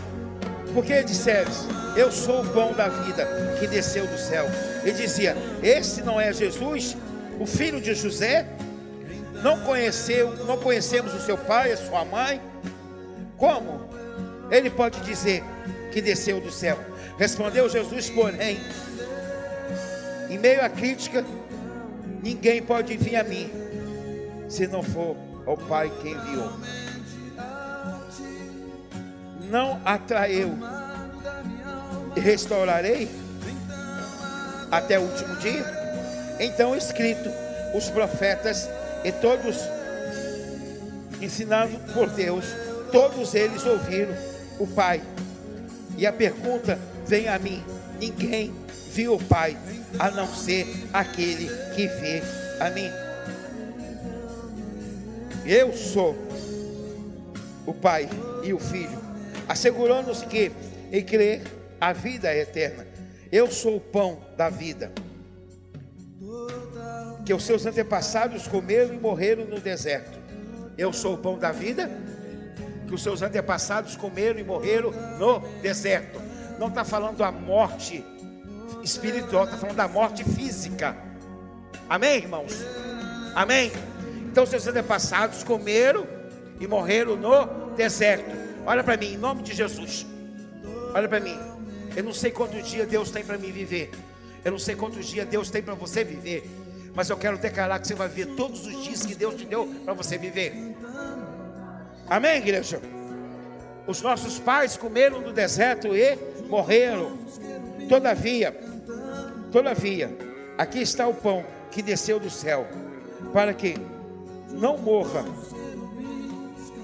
[0.75, 1.51] Porque disseram:
[1.97, 4.47] Eu sou o pão da vida que desceu do céu.
[4.85, 6.97] E dizia: Esse não é Jesus,
[7.39, 8.47] o filho de José?
[9.43, 12.41] Não conheceu, não conhecemos o seu pai, a sua mãe?
[13.37, 13.89] Como?
[14.51, 15.45] Ele pode dizer
[15.93, 16.79] que desceu do céu.
[17.19, 18.59] Respondeu Jesus, porém,
[20.29, 21.25] em meio à crítica,
[22.23, 23.51] ninguém pode vir a mim
[24.49, 25.17] se não for
[25.47, 26.53] o Pai que enviou.
[29.51, 30.55] Não atraeu
[32.15, 33.09] e restaurarei
[34.71, 35.65] até o último dia.
[36.39, 37.31] Então, escrito,
[37.75, 38.69] os profetas
[39.05, 39.57] e todos
[41.21, 42.45] ensinando por Deus,
[42.93, 44.15] todos eles ouviram
[44.59, 45.03] o Pai.
[45.97, 47.63] E a pergunta vem a mim:
[47.99, 48.55] ninguém
[48.93, 49.57] viu o Pai
[49.99, 52.23] a não ser aquele que vê
[52.61, 52.91] a mim.
[55.45, 56.17] Eu sou
[57.67, 58.09] o Pai
[58.45, 58.99] e o Filho,
[59.49, 60.53] assegurando-nos que
[60.93, 61.43] em crer
[61.81, 62.87] a vida é eterna.
[63.31, 64.91] Eu sou o pão da vida.
[67.29, 70.19] Que os seus antepassados comeram e morreram no deserto.
[70.79, 71.91] Eu sou o pão da vida.
[72.87, 76.23] Que os seus antepassados comeram e morreram no deserto.
[76.59, 78.03] Não está falando da morte
[78.83, 80.97] espiritual, está falando da morte física.
[81.87, 82.65] Amém, irmãos?
[83.35, 83.73] Amém?
[84.33, 86.07] Então seus antepassados comeram
[86.59, 88.35] e morreram no deserto.
[88.65, 90.07] Olha para mim, em nome de Jesus.
[90.95, 91.39] Olha para mim.
[91.95, 93.91] Eu não sei quantos dias Deus tem para mim viver.
[94.43, 96.51] Eu não sei quantos dias Deus tem para você viver.
[96.99, 99.73] Mas eu quero declarar que você vai viver todos os dias que Deus te deu
[99.85, 100.75] para você viver.
[102.09, 102.83] Amém, igreja?
[103.87, 106.19] Os nossos pais comeram no deserto e
[106.49, 107.17] morreram.
[107.89, 108.53] Todavia,
[109.53, 110.11] todavia,
[110.59, 112.67] aqui está o pão que desceu do céu,
[113.33, 113.77] para que
[114.51, 115.25] não morra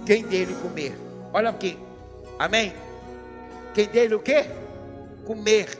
[0.07, 0.97] quem dele comer.
[1.32, 1.77] Olha aqui.
[2.39, 2.73] Amém?
[3.74, 4.45] Quem dele o quê?
[5.24, 5.77] Comer.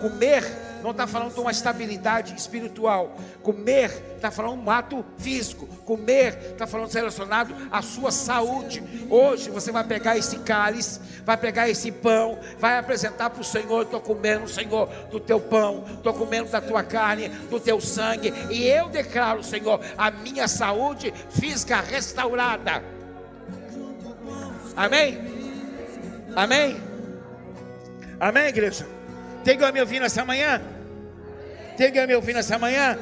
[0.00, 0.42] Comer
[0.82, 3.16] não está falando de uma estabilidade espiritual.
[3.42, 5.66] Comer está falando de um ato físico.
[5.84, 8.82] Comer está falando relacionado à sua saúde.
[9.08, 13.82] Hoje você vai pegar esse cálice, vai pegar esse pão, vai apresentar para o Senhor.
[13.82, 18.32] Estou comendo, Senhor, do teu pão, estou comendo da tua carne, do teu sangue.
[18.50, 22.82] E eu declaro, Senhor, a minha saúde física restaurada.
[24.76, 25.18] Amém?
[26.34, 26.80] Amém?
[28.20, 28.99] Amém, igreja?
[29.44, 30.60] Tem que me ouvir nessa manhã?
[31.76, 32.98] Tem que me ouvir nessa manhã?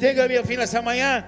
[0.00, 1.24] Tem que me ouvir nessa manhã?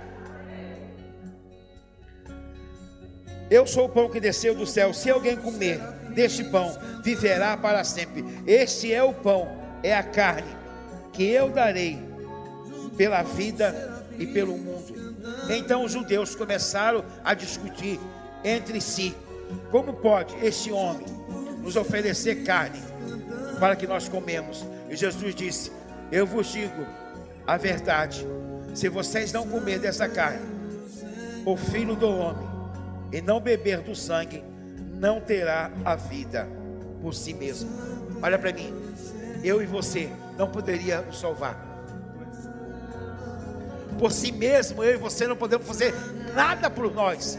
[3.50, 4.92] Eu sou o pão que desceu do céu.
[4.92, 5.78] Se alguém comer
[6.14, 8.24] deste pão, viverá para sempre.
[8.46, 9.48] Este é o pão,
[9.82, 10.50] é a carne
[11.12, 11.98] que eu darei
[12.96, 15.14] pela vida e pelo mundo.
[15.48, 18.00] Então os judeus começaram a discutir
[18.42, 19.14] entre si:
[19.70, 21.06] como pode este homem
[21.62, 22.80] nos oferecer carne
[23.58, 24.64] para que nós comemos?
[24.88, 25.72] E Jesus disse:
[26.10, 26.86] Eu vos digo
[27.46, 28.26] a verdade.
[28.74, 30.44] Se vocês não comer dessa carne,
[31.46, 32.48] o filho do homem,
[33.12, 34.42] e não beber do sangue,
[34.94, 36.48] não terá a vida
[37.00, 37.70] por si mesmo.
[38.20, 38.74] Olha para mim,
[39.44, 41.56] eu e você não poderia nos salvar.
[43.98, 45.94] Por si mesmo, eu e você não podemos fazer
[46.34, 47.38] nada por nós.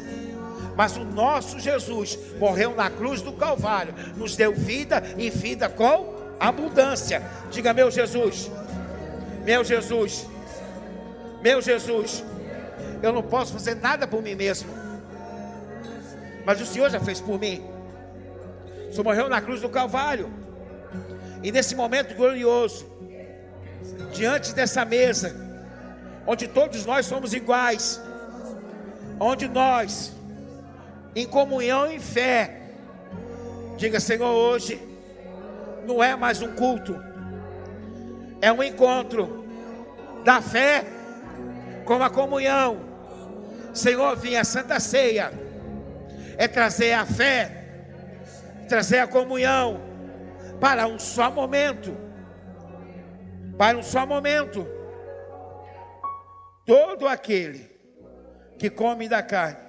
[0.75, 6.15] Mas o nosso Jesus morreu na cruz do Calvário, nos deu vida e vida com
[6.39, 7.21] abundância.
[7.49, 8.51] Diga, meu Jesus,
[9.45, 10.27] meu Jesus,
[11.41, 12.23] meu Jesus,
[13.01, 14.69] eu não posso fazer nada por mim mesmo,
[16.45, 17.63] mas o Senhor já fez por mim.
[18.89, 20.31] O Senhor morreu na cruz do Calvário,
[21.41, 22.85] e nesse momento glorioso,
[24.11, 25.35] diante dessa mesa,
[26.25, 28.01] onde todos nós somos iguais,
[29.19, 30.11] onde nós,
[31.15, 32.61] em comunhão e fé,
[33.77, 34.81] diga, Senhor, hoje
[35.87, 37.01] não é mais um culto,
[38.41, 39.45] é um encontro
[40.25, 40.83] da fé
[41.85, 42.83] com a comunhão.
[43.73, 45.31] Senhor, vinha a Santa Ceia,
[46.37, 47.63] é trazer a fé,
[48.67, 49.79] trazer a comunhão
[50.59, 51.95] para um só momento.
[53.57, 54.67] Para um só momento.
[56.65, 57.71] Todo aquele
[58.57, 59.64] que come da carne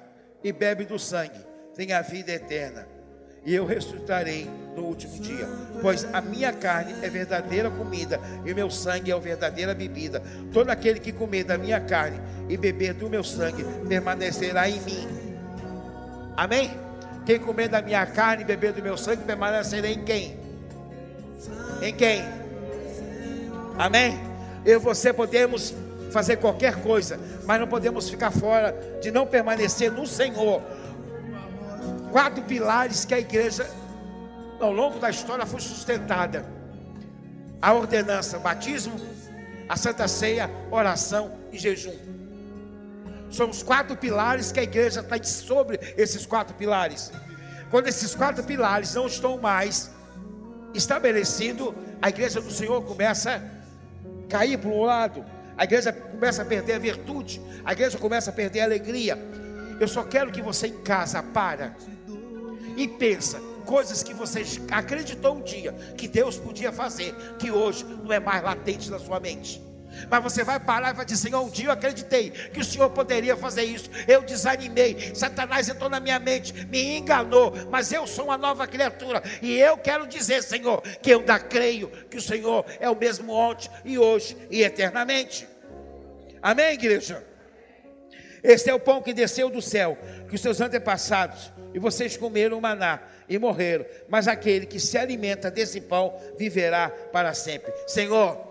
[0.47, 1.41] e bebe do sangue
[1.75, 2.87] tem a vida eterna
[3.45, 5.49] e eu ressuscitarei no último dia.
[5.83, 10.23] Pois a minha carne é verdadeira comida e o meu sangue é a verdadeira bebida.
[10.53, 15.09] Todo aquele que comer da minha carne e beber do meu sangue permanecerá em mim.
[16.37, 16.71] Amém?
[17.25, 20.39] Quem comer da minha carne e beber do meu sangue permanecerá em quem?
[21.83, 22.25] Em quem?
[23.79, 24.19] Amém?
[24.65, 25.75] Eu e você podemos
[26.17, 30.63] fazer qualquer coisa, mas não podemos ficar fora de não permanecer no Senhor
[32.11, 33.69] quatro pilares que a igreja,
[34.59, 36.43] ao longo da história, foi sustentada:
[37.61, 38.99] a ordenança, batismo,
[39.69, 41.99] a santa ceia, oração e jejum.
[43.31, 47.13] São os quatro pilares que a igreja está sobre esses quatro pilares.
[47.71, 49.91] Quando esses quatro pilares não estão mais
[50.73, 56.45] estabelecidos, a igreja do Senhor começa a cair para um lado, a igreja começa a
[56.45, 59.19] perder a virtude, a igreja começa a perder a alegria.
[59.81, 61.75] Eu só quero que você em casa para
[62.77, 68.13] e pensa coisas que você acreditou um dia que Deus podia fazer, que hoje não
[68.13, 69.63] é mais latente na sua mente.
[70.11, 72.91] Mas você vai parar e vai dizer: Senhor, um dia eu acreditei que o Senhor
[72.91, 73.91] poderia fazer isso.
[74.07, 75.15] Eu desanimei.
[75.15, 77.53] Satanás entrou na minha mente, me enganou.
[77.71, 79.23] Mas eu sou uma nova criatura.
[79.43, 83.33] E eu quero dizer, Senhor, que eu ainda creio que o Senhor é o mesmo
[83.33, 85.49] ontem e hoje e eternamente.
[86.43, 87.25] Amém, igreja?
[88.43, 89.99] Este é o pão que desceu do céu,
[90.29, 93.85] que os seus antepassados e vocês comeram o maná e morreram.
[94.09, 97.73] Mas aquele que se alimenta desse pão viverá para sempre.
[97.87, 98.46] Senhor,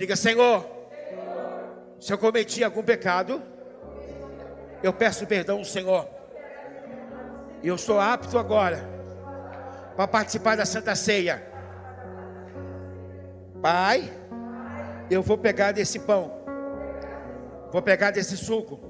[0.00, 0.66] diga: Senhor,
[2.00, 3.42] se eu cometi algum pecado,
[4.82, 6.08] eu peço perdão ao Senhor.
[7.62, 8.88] E eu sou apto agora
[9.94, 11.46] para participar da Santa Ceia.
[13.60, 14.10] Pai,
[15.10, 16.32] eu vou pegar desse pão,
[17.70, 18.80] vou pegar desse suco,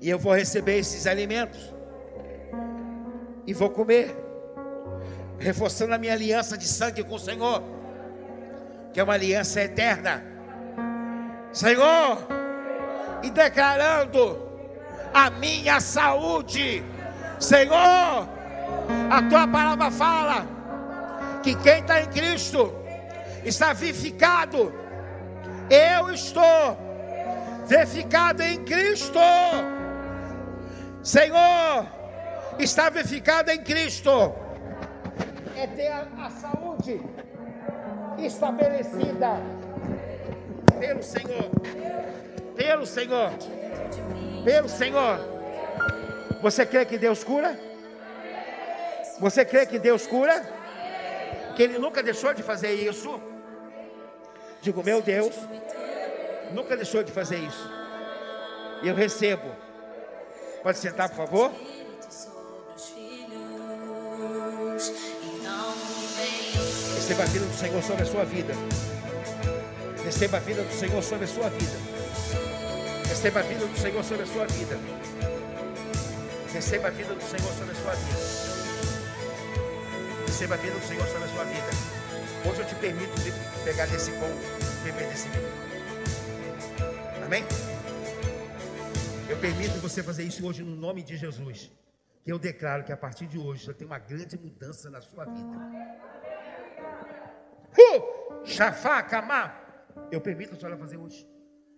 [0.00, 1.74] e eu vou receber esses alimentos
[3.44, 4.14] e vou comer,
[5.36, 7.73] reforçando a minha aliança de sangue com o Senhor,
[8.94, 10.22] que é uma aliança eterna.
[11.52, 12.18] Senhor,
[13.24, 14.40] e declarando
[15.12, 16.84] a minha saúde,
[17.40, 18.28] Senhor,
[19.10, 20.46] a tua palavra fala
[21.42, 22.72] que quem está em Cristo
[23.44, 24.72] está vivificado.
[25.68, 26.78] Eu estou
[27.66, 29.18] vivificado em Cristo.
[31.02, 31.86] Senhor,
[32.60, 34.32] está vivificado em Cristo.
[35.56, 37.00] É ter a, a saúde
[38.18, 39.40] estabelecida
[40.78, 41.50] pelo Senhor.
[42.56, 43.30] Pelo Senhor.
[44.44, 45.18] Pelo Senhor.
[46.42, 47.58] Você crê que Deus cura?
[49.18, 50.44] Você crê que Deus cura?
[51.56, 53.20] Que Ele nunca deixou de fazer isso?
[54.60, 55.34] Digo, meu Deus,
[56.52, 57.70] nunca deixou de fazer isso.
[58.82, 59.54] Eu recebo.
[60.62, 61.52] Pode sentar, por favor?
[67.04, 68.54] Receba a vida do Senhor sobre a sua vida.
[70.02, 71.76] Receba a vida do Senhor sobre a sua vida.
[73.06, 74.78] Receba a vida do Senhor sobre a sua vida.
[76.50, 78.18] Receba a vida do Senhor sobre a sua vida.
[80.26, 81.70] Receba a vida do Senhor sobre a sua vida.
[82.48, 83.32] Hoje eu te permito de
[83.64, 84.30] pegar desse pão
[84.82, 85.52] beber desse vinho.
[87.22, 87.44] Amém?
[89.28, 91.70] Eu permito você fazer isso hoje no nome de Jesus.
[92.24, 95.26] Que eu declaro que a partir de hoje já tem uma grande mudança na sua
[95.26, 96.13] vida.
[97.78, 98.44] Uh!
[98.44, 99.54] Shafá, Kamá.
[100.10, 101.26] Eu permito a senhora fazer hoje.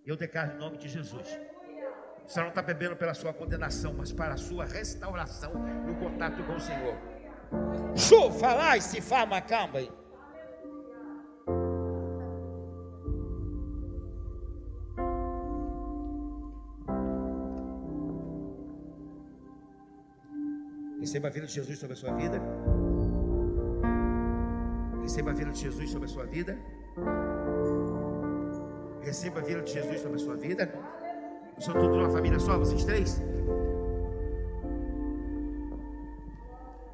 [0.05, 1.39] Eu declaro em nome de Jesus.
[2.25, 6.43] A senhora não está bebendo pela sua condenação, mas para a sua restauração no contato
[6.45, 6.97] com o Senhor.
[7.95, 9.81] Chu, falai se fama camba.
[21.01, 22.41] Receba a vida de Jesus sobre a sua vida.
[25.07, 26.59] Receba a vida de Jesus sobre a sua vida.
[29.03, 30.69] Receba a vida de Jesus sobre a sua vida.
[31.61, 33.23] São todos uma família só, vocês três?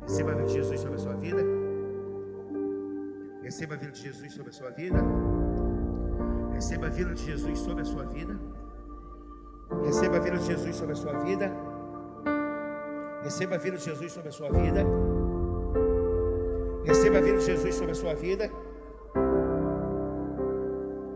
[0.03, 1.43] Receba a vida de Jesus sobre a sua vida.
[3.43, 4.99] Receba a vida de Jesus sobre a sua vida.
[6.53, 8.39] Receba a vida de Jesus sobre a sua vida.
[9.87, 11.51] Receba a vida de Jesus sobre a sua vida.
[13.25, 14.85] Receba a vida de Jesus sobre a sua vida.
[16.85, 18.51] Receba a vida de Jesus sobre a sua vida.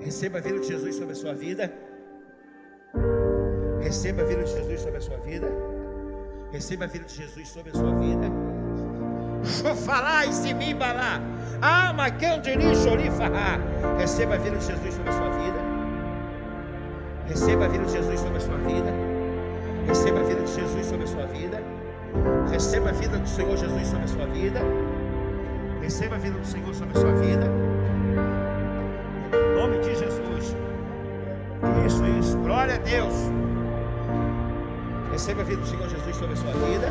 [0.00, 1.72] Receba a vida de Jesus sobre a sua vida.
[3.80, 5.48] Receba a vida de Jesus sobre a sua vida.
[6.52, 8.30] Receba a vida de Jesus sobre a sua vida.
[9.84, 10.74] Falar e se dirige
[13.10, 13.58] fará.
[13.98, 15.60] Receba a vida de Jesus sobre a sua vida.
[17.28, 18.92] Receba a vida de Jesus sobre a sua vida.
[19.86, 21.62] Receba a vida de Jesus sobre a sua vida.
[22.50, 24.60] Receba a vida do Senhor Jesus sobre a sua vida.
[25.86, 27.46] Receba a vida do Senhor sobre a sua vida.
[29.32, 30.56] Em nome de Jesus.
[31.86, 32.36] Isso, isso.
[32.38, 33.14] Glória a Deus.
[35.12, 36.88] Receba a vida do Senhor Jesus sobre a sua vida.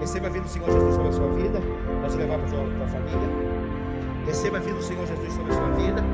[0.00, 1.60] Receba a vida do Senhor Jesus sobre a sua vida.
[2.02, 3.28] Pode levar para a tua família.
[4.26, 6.04] Receba a vida do Senhor Jesus sobre a sua vida.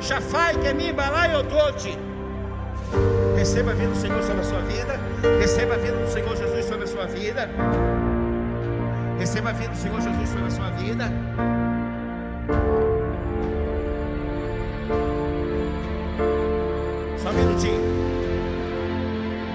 [0.00, 1.98] Shafai que me balai odote.
[3.36, 5.03] Receba a vida do Senhor sobre a sua vida.
[5.40, 7.48] Receba a vida do Senhor Jesus sobre a sua vida.
[9.18, 11.04] Receba a vida do Senhor Jesus sobre a sua vida.
[17.18, 17.80] Só um minutinho.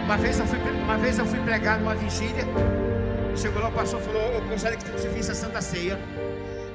[0.05, 2.45] Uma vez eu fui, uma vez eu fui pregar numa vigília.
[3.35, 5.99] Chegou lá, o pastor falou: Eu gostaria que você visse a Santa Ceia.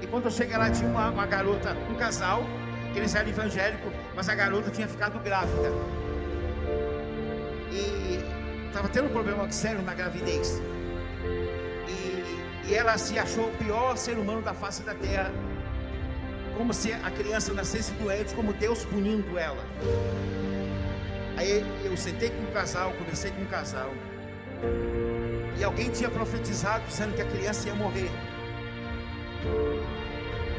[0.01, 2.45] E quando eu cheguei lá, tinha uma, uma garota, um casal,
[2.93, 5.73] que eles eram evangélicos, mas a garota tinha ficado grávida.
[8.85, 10.61] Estava tendo um problema sério na gravidez.
[11.89, 15.33] E, e ela se achou o pior ser humano da face da terra.
[16.55, 19.65] Como se a criança nascesse doente, como Deus punindo ela.
[21.39, 23.91] Aí eu sentei com o casal, conversei com o casal.
[25.59, 28.11] E alguém tinha profetizado dizendo que a criança ia morrer.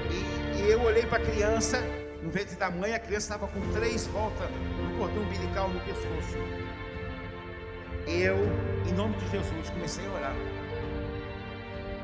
[0.10, 1.80] E, e eu olhei para a criança,
[2.24, 6.65] no ventre da mãe, a criança estava com três voltas no cordão umbilical no pescoço.
[8.08, 8.38] Eu,
[8.88, 10.36] em nome de Jesus, comecei a orar.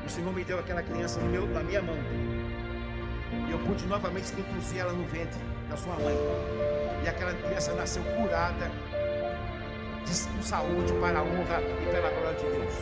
[0.04, 1.96] O Senhor me deu aquela criança meu, na minha mão.
[3.48, 6.16] E eu pude novamente introduzir ela no ventre da sua mãe.
[7.04, 8.70] E aquela criança nasceu curada,
[10.36, 12.74] com saúde, para a honra e pela glória de Deus.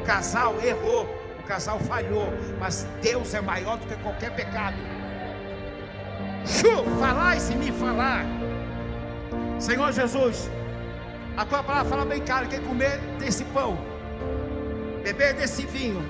[0.00, 1.04] O casal errou,
[1.40, 2.28] o casal falhou,
[2.60, 4.76] mas Deus é maior do que qualquer pecado.
[6.46, 8.24] Chu, falar e se me falar.
[9.58, 10.48] Senhor Jesus,
[11.36, 13.78] A tua palavra fala bem claro: quem comer desse pão,
[15.02, 16.02] beber desse vinho,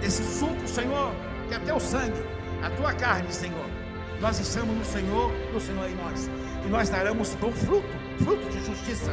[0.00, 1.12] desse suco, Senhor,
[1.48, 2.22] que é teu sangue,
[2.62, 3.66] a tua carne, Senhor.
[4.20, 6.30] Nós estamos no Senhor, no Senhor em nós.
[6.64, 7.88] E nós daremos bom fruto,
[8.22, 9.12] fruto de justiça.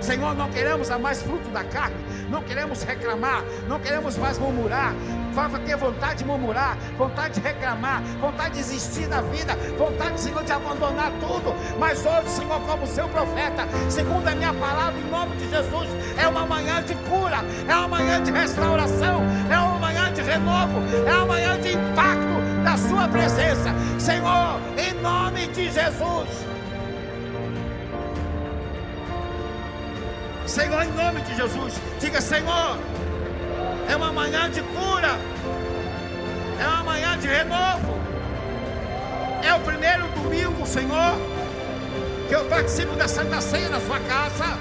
[0.00, 1.96] Senhor, não queremos a mais fruto da carne,
[2.28, 4.94] não queremos reclamar, não queremos mais murmurar.
[5.32, 10.42] Vai ter vontade de murmurar, vontade de reclamar, vontade de desistir da vida, vontade, Senhor,
[10.42, 11.54] de abandonar tudo.
[11.78, 16.26] Mas hoje, Senhor, como seu profeta, segundo a minha palavra, em nome de Jesus, é
[16.26, 17.38] uma manhã de cura,
[17.68, 22.64] é uma manhã de restauração, é uma manhã de renovo, é uma manhã de impacto
[22.64, 23.72] da sua presença.
[23.98, 26.57] Senhor, em nome de Jesus.
[30.48, 32.78] Senhor, em nome de Jesus, diga: Senhor,
[33.86, 35.18] é uma manhã de cura,
[36.58, 37.98] é uma manhã de renovo,
[39.44, 41.18] é o primeiro domingo, Senhor,
[42.28, 44.58] que eu participo da Santa Ceia na sua casa,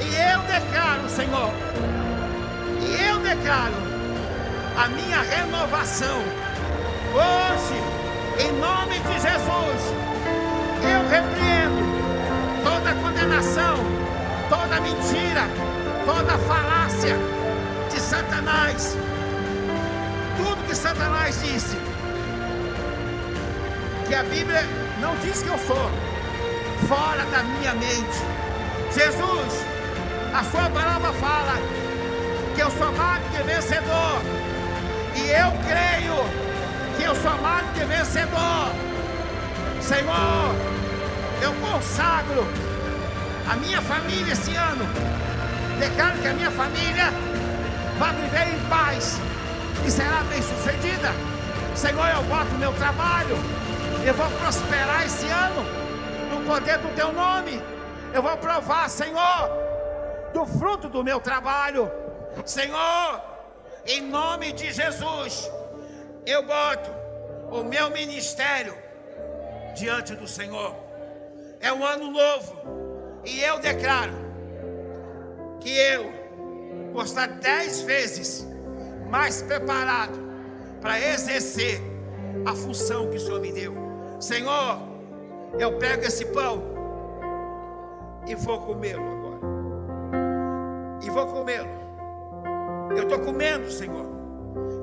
[0.00, 1.52] e eu declaro, Senhor,
[2.80, 3.74] e eu declaro
[4.82, 6.22] a minha renovação,
[7.12, 9.94] hoje, em nome de Jesus,
[10.82, 11.88] eu repreendo
[12.64, 14.07] toda condenação
[14.48, 15.42] toda mentira,
[16.04, 17.16] toda falácia
[17.92, 18.96] de Satanás,
[20.36, 21.76] tudo que Satanás disse,
[24.06, 24.64] que a Bíblia
[25.00, 25.90] não diz que eu sou,
[26.88, 28.18] fora da minha mente.
[28.92, 29.64] Jesus,
[30.34, 31.58] a sua palavra fala
[32.54, 34.20] que eu sou mais que vencedor,
[35.14, 36.24] e eu creio
[36.96, 38.72] que eu sou mais que vencedor.
[39.80, 40.54] Senhor,
[41.42, 42.67] eu consagro
[43.48, 44.84] a minha família esse ano.
[45.80, 47.10] Declaro que a minha família
[47.98, 49.18] vai viver em paz
[49.86, 51.10] e será bem sucedida.
[51.74, 53.36] Senhor, eu boto meu trabalho,
[54.04, 55.64] eu vou prosperar esse ano
[56.30, 57.62] no poder do teu nome.
[58.12, 59.50] Eu vou provar, Senhor,
[60.32, 61.90] do fruto do meu trabalho.
[62.44, 63.22] Senhor,
[63.86, 65.50] em nome de Jesus,
[66.26, 66.90] eu boto
[67.50, 68.76] o meu ministério
[69.74, 70.74] diante do Senhor.
[71.60, 72.87] É um ano novo
[73.24, 74.12] e eu declaro
[75.60, 76.10] que eu
[76.92, 78.46] vou estar dez vezes
[79.10, 80.18] mais preparado
[80.80, 81.80] para exercer
[82.46, 83.74] a função que o Senhor me deu.
[84.20, 84.78] Senhor,
[85.58, 86.62] eu pego esse pão
[88.26, 89.38] e vou comê-lo agora.
[91.02, 91.68] E vou comê-lo.
[92.96, 94.06] Eu estou comendo, Senhor.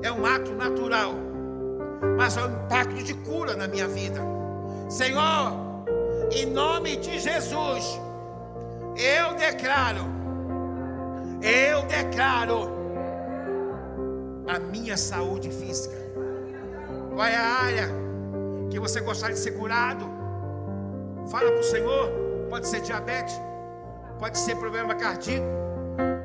[0.02, 1.14] É um ato natural,
[2.16, 4.20] mas é um impacto de cura na minha vida.
[4.88, 5.52] Senhor,
[6.30, 8.00] em nome de Jesus,
[8.98, 10.04] eu declaro,
[11.42, 12.70] eu declaro
[14.48, 15.96] a minha saúde física.
[17.14, 17.88] Qual é a área
[18.70, 20.06] que você gostaria de ser curado?
[21.30, 22.26] Fala para o Senhor.
[22.48, 23.34] Pode ser diabetes,
[24.20, 25.44] pode ser problema cardíaco,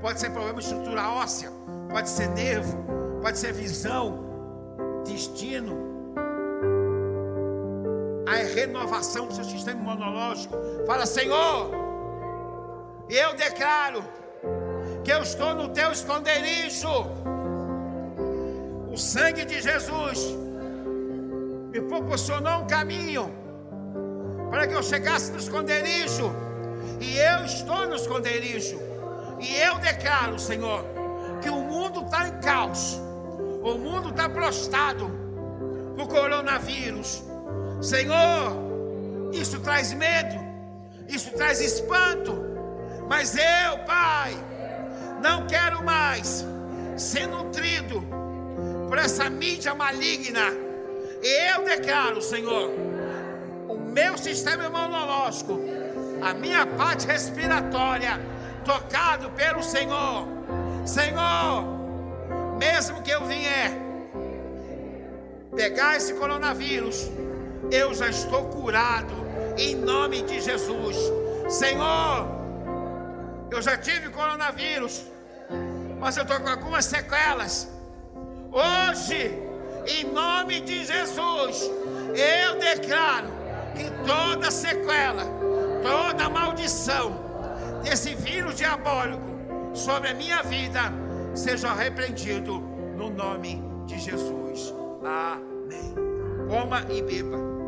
[0.02, 1.52] pode ser problema de estrutura óssea,
[1.90, 2.78] pode ser nervo,
[3.22, 4.24] pode ser visão,
[5.04, 5.76] destino,
[8.28, 10.56] a renovação do seu sistema imunológico.
[10.86, 11.72] Fala, Senhor,
[13.16, 14.04] eu declaro
[15.04, 16.88] que eu estou no teu esconderijo.
[18.92, 20.20] O sangue de Jesus
[21.72, 23.32] me proporcionou um caminho
[24.50, 26.32] para que eu chegasse no esconderijo.
[27.00, 28.80] E eu estou no esconderijo.
[29.40, 30.86] E eu declaro, Senhor,
[31.42, 33.00] que o mundo está em caos.
[33.64, 35.10] O mundo está prostrado
[35.96, 37.24] por coronavírus.
[37.82, 38.56] Senhor,
[39.32, 40.40] isso traz medo,
[41.08, 42.51] isso traz espanto.
[43.12, 44.34] Mas eu, Pai,
[45.22, 46.46] não quero mais
[46.96, 48.02] ser nutrido
[48.88, 50.46] por essa mídia maligna.
[51.22, 52.72] Eu declaro, Senhor,
[53.68, 55.60] o meu sistema imunológico,
[56.22, 58.12] a minha parte respiratória,
[58.64, 60.26] tocado pelo Senhor.
[60.86, 61.66] Senhor,
[62.58, 63.74] mesmo que eu vier
[65.54, 67.12] pegar esse coronavírus,
[67.70, 69.14] eu já estou curado
[69.58, 70.96] em nome de Jesus.
[71.50, 72.41] Senhor,
[73.52, 75.06] eu já tive coronavírus,
[76.00, 77.70] mas eu estou com algumas sequelas.
[78.52, 79.38] Hoje,
[79.88, 81.70] em nome de Jesus,
[82.16, 83.28] eu declaro
[83.76, 85.26] que toda sequela,
[85.84, 87.20] toda maldição
[87.84, 89.22] desse vírus diabólico
[89.74, 90.82] sobre a minha vida
[91.34, 92.60] seja repreendido
[92.96, 94.74] no nome de Jesus.
[95.04, 95.94] Amém.
[96.50, 97.61] Coma e beba.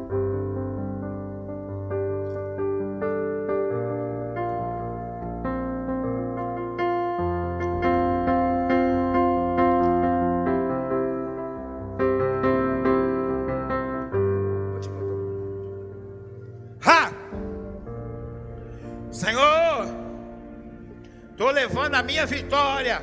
[22.14, 23.02] Minha vitória.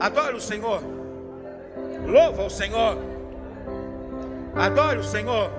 [0.00, 0.82] Adore o Senhor.
[2.06, 2.96] Louva o Senhor.
[4.56, 5.50] Adore o Senhor.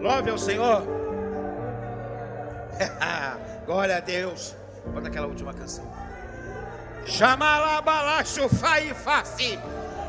[0.00, 0.84] Louve ao Senhor.
[3.66, 4.54] Glória a Deus.
[4.94, 5.84] Bota aquela última canção.
[7.06, 9.58] Chamalabalacho fai face.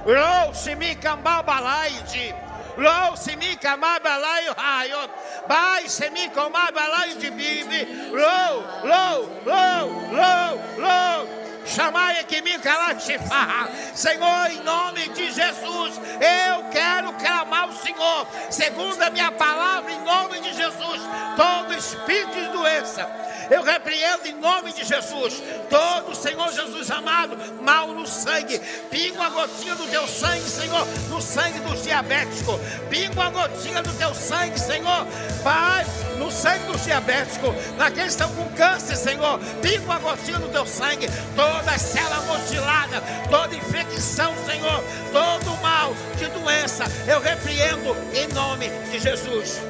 [0.06, 2.36] Louce mi cambabalaide.
[2.78, 5.10] Louce mi camabalaio raio.
[5.48, 8.12] Bai se mi comabalaio de bibi.
[8.12, 11.48] Lou, lou, lou, lou, lou.
[11.66, 13.70] Chamai que me calatifarra.
[13.94, 20.00] Senhor, em nome de Jesus, eu quero clamar o Senhor, segundo a minha palavra, em
[20.02, 21.02] nome de Jesus,
[21.36, 25.42] todo espírito de doença eu repreendo em nome de Jesus.
[25.70, 28.60] Todo Senhor Jesus amado, mal no sangue.
[28.90, 32.60] Pinga uma gotinha do teu sangue, Senhor, no sangue dos diabéticos.
[32.90, 35.08] Pinga uma gotinha do teu sangue, Senhor.
[35.44, 35.86] Pai,
[36.18, 37.56] no sangue dos diabéticos.
[37.78, 39.40] Naqueles que estão com câncer, Senhor.
[39.62, 41.08] Pinga uma gotinha do teu sangue.
[41.36, 44.84] Toda célula mutilada, toda infecção, Senhor.
[45.12, 49.62] Todo mal de doença, eu repreendo em nome de Jesus.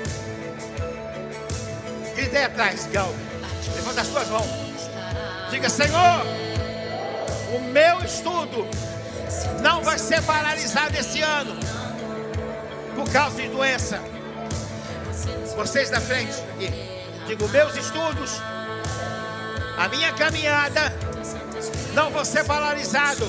[2.15, 3.13] Grite atrás, Gal.
[3.87, 4.47] Levanta as suas mãos.
[5.49, 6.21] Diga, Senhor,
[7.55, 8.67] o meu estudo
[9.61, 11.55] não vai ser paralisado esse ano
[12.97, 14.01] por causa de doença.
[15.55, 16.33] Vocês da frente,
[17.27, 18.41] digo, meus estudos,
[19.77, 20.93] a minha caminhada
[21.93, 23.25] não vão ser paralisado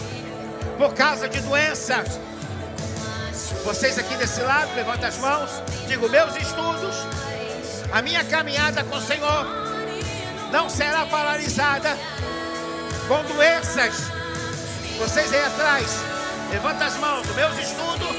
[0.76, 2.02] por causa de doença.
[3.64, 5.62] Vocês aqui desse lado, levanta as mãos.
[5.86, 6.96] Digo, meus estudos,
[7.92, 9.68] a minha caminhada com o Senhor
[10.50, 11.96] não será paralisada
[13.06, 14.10] com doenças.
[14.98, 15.86] Vocês aí atrás,
[16.50, 17.26] levanta as mãos.
[17.34, 18.16] Meus estudos,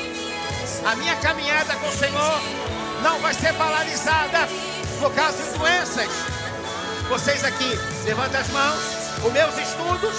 [0.85, 2.41] a minha caminhada com o Senhor
[3.03, 4.47] não vai ser paralisada
[4.99, 6.09] por causa de doenças.
[7.09, 8.79] Vocês aqui, levanta as mãos.
[9.23, 10.15] Os meus estudos,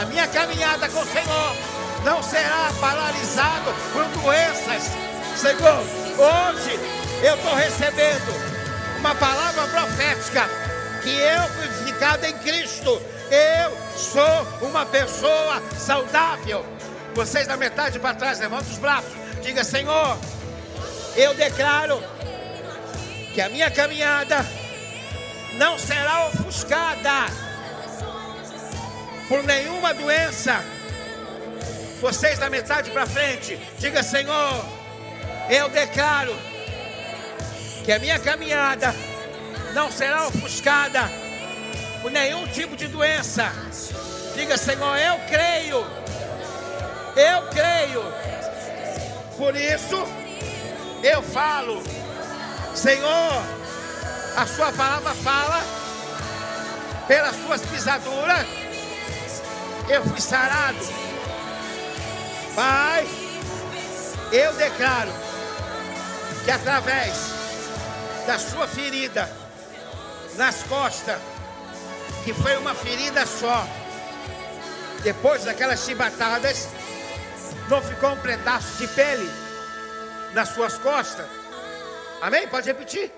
[0.00, 1.56] a minha caminhada com o Senhor
[2.04, 4.92] não será paralisado por doenças.
[5.36, 5.82] Senhor,
[6.18, 6.78] hoje
[7.22, 10.67] eu estou recebendo uma palavra profética
[11.08, 13.00] que eu fui ficado em Cristo.
[13.30, 16.64] Eu sou uma pessoa saudável.
[17.14, 19.10] Vocês da metade para trás, levantem os braços.
[19.42, 20.18] Diga, Senhor,
[21.16, 22.02] eu declaro
[23.32, 24.44] que a minha caminhada
[25.54, 27.32] não será ofuscada
[29.28, 30.62] por nenhuma doença.
[32.00, 34.64] Vocês da metade para frente, diga, Senhor,
[35.48, 36.36] eu declaro
[37.84, 38.94] que a minha caminhada
[39.78, 41.08] não será ofuscada
[42.02, 43.52] por nenhum tipo de doença.
[44.34, 45.86] Diga, Senhor, eu creio.
[47.14, 48.02] Eu creio.
[49.36, 50.04] Por isso,
[51.04, 51.80] eu falo,
[52.74, 53.44] Senhor,
[54.36, 55.62] a Sua palavra fala,
[57.06, 58.46] pelas Suas pisaduras,
[59.88, 60.84] eu fui sarado.
[62.56, 63.06] Pai,
[64.32, 65.12] eu declaro
[66.44, 67.14] que através
[68.26, 69.30] da Sua ferida,
[70.38, 71.20] nas costas,
[72.24, 73.66] que foi uma ferida só.
[75.02, 76.68] Depois daquelas chibatadas,
[77.68, 79.28] não ficou um pedaço de pele
[80.32, 81.26] nas suas costas.
[82.22, 82.46] Amém?
[82.46, 83.12] Pode repetir.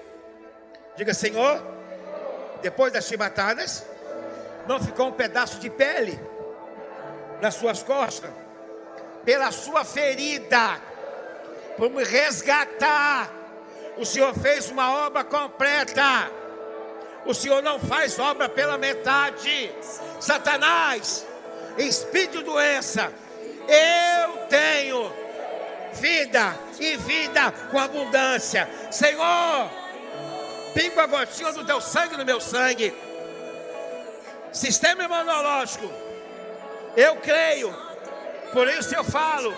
[0.97, 1.62] Diga, Senhor,
[2.62, 3.84] depois das chibatadas,
[4.66, 6.18] não ficou um pedaço de pele
[7.42, 8.30] nas suas costas.
[9.24, 10.80] Pela sua ferida,
[11.76, 13.30] por me resgatar
[14.01, 16.40] o Senhor fez uma obra completa.
[17.26, 19.70] O Senhor não faz obra pela metade.
[20.20, 21.26] Satanás,
[21.78, 23.12] espírito doença,
[23.68, 25.12] eu tenho
[25.94, 28.68] vida e vida com abundância.
[28.90, 29.70] Senhor,
[30.74, 32.94] pinga a gotinha do teu sangue no meu sangue.
[34.52, 35.88] Sistema imunológico,
[36.97, 37.72] eu creio,
[38.52, 39.55] por isso eu falo,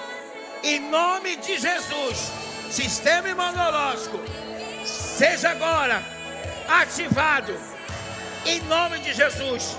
[0.62, 4.18] em nome de Jesus sistema imunológico
[4.84, 6.02] seja agora
[6.80, 7.54] ativado
[8.46, 9.76] em nome de Jesus.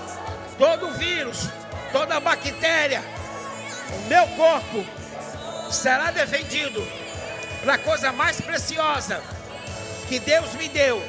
[0.58, 1.48] Todo vírus,
[1.92, 3.02] toda bactéria,
[3.92, 4.84] o meu corpo
[5.70, 6.86] será defendido
[7.64, 9.20] na coisa mais preciosa
[10.08, 11.02] que Deus me deu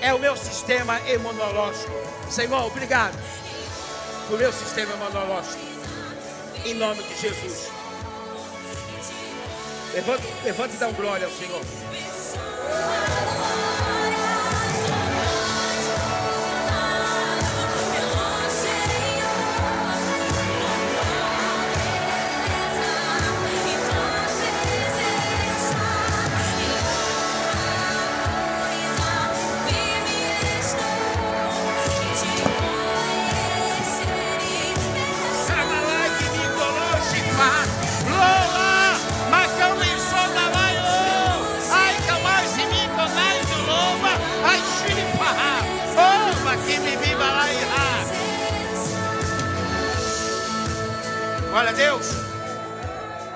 [0.00, 1.92] é o meu sistema imunológico.
[2.30, 3.16] Senhor, obrigado
[4.28, 5.64] por meu sistema imunológico.
[6.64, 7.70] Em nome de Jesus.
[9.94, 11.62] Levanta, levanta e dá um glória ao Senhor.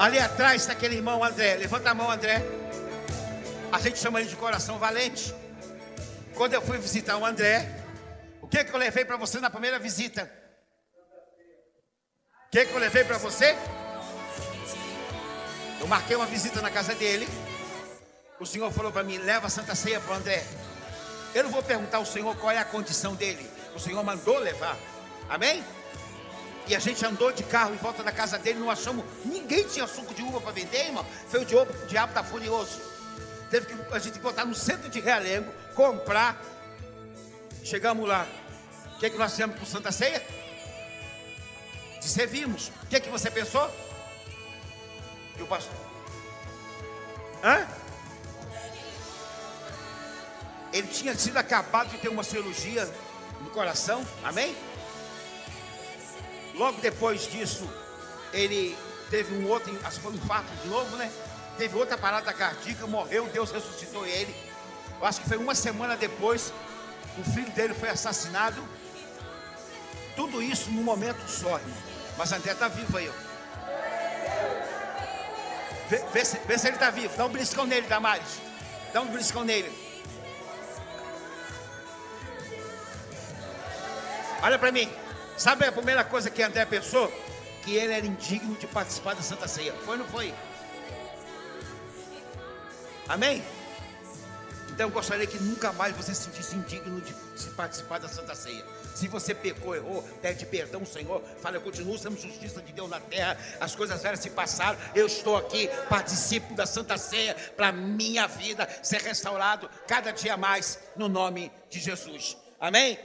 [0.00, 1.56] Ali atrás está aquele irmão André.
[1.56, 2.42] Levanta a mão, André.
[3.70, 5.34] A gente chama ele de coração valente.
[6.34, 7.68] Quando eu fui visitar o André,
[8.40, 10.22] o que, que eu levei para você na primeira visita?
[12.46, 13.54] O que, que eu levei para você?
[15.78, 17.28] Eu marquei uma visita na casa dele.
[18.40, 20.42] O Senhor falou para mim: leva a Santa Ceia para o André.
[21.34, 23.46] Eu não vou perguntar ao Senhor qual é a condição dele.
[23.76, 24.78] O Senhor mandou levar.
[25.28, 25.62] Amém?
[26.66, 29.04] E a gente andou de carro em volta da casa dele, não achamos.
[29.24, 31.04] Ninguém tinha suco de uva para vender, irmão.
[31.28, 32.80] Foi o diabo, o diabo tá furioso.
[33.50, 36.40] Teve que a gente botar no centro de Realengo, comprar.
[37.64, 38.26] Chegamos lá.
[38.94, 40.24] O que, é que nós fizemos com Santa Ceia?
[42.00, 42.70] De servimos.
[42.82, 43.68] O que, é que você pensou?
[45.36, 45.74] E o pastor?
[47.42, 47.66] Hã?
[50.72, 52.88] Ele tinha sido acabado de ter uma cirurgia
[53.40, 54.54] no coração, amém?
[56.60, 57.66] Logo depois disso,
[58.34, 58.76] ele
[59.08, 61.10] teve um outro, acho que foi um infarto de novo, né?
[61.56, 64.36] Teve outra parada cardíaca, morreu, Deus ressuscitou ele.
[65.00, 66.52] Eu acho que foi uma semana depois,
[67.16, 68.62] o filho dele foi assassinado.
[70.14, 71.78] Tudo isso num momento só, irmão.
[72.18, 73.12] Mas André está vivo aí, ó.
[75.88, 77.16] Vê, vê se, vê se ele está vivo.
[77.16, 78.38] Dá um briscão nele, Damares.
[78.92, 79.72] Dá um briscão nele.
[84.42, 84.92] Olha para mim.
[85.40, 87.10] Sabe a primeira coisa que André pensou?
[87.62, 89.72] Que ele era indigno de participar da Santa Ceia.
[89.86, 90.34] Foi ou não foi?
[93.08, 93.42] Amém?
[94.68, 98.34] Então eu gostaria que nunca mais você se sentisse indigno de, de participar da Santa
[98.34, 98.62] Ceia.
[98.94, 101.22] Se você pecou, errou, pede perdão, Senhor.
[101.40, 103.38] Fala, eu continuo sendo justiça de Deus na terra.
[103.58, 104.78] As coisas velhas se passaram.
[104.94, 110.78] Eu estou aqui, participo da Santa Ceia para minha vida ser restaurado cada dia mais
[110.94, 112.36] no nome de Jesus.
[112.60, 112.98] Amém?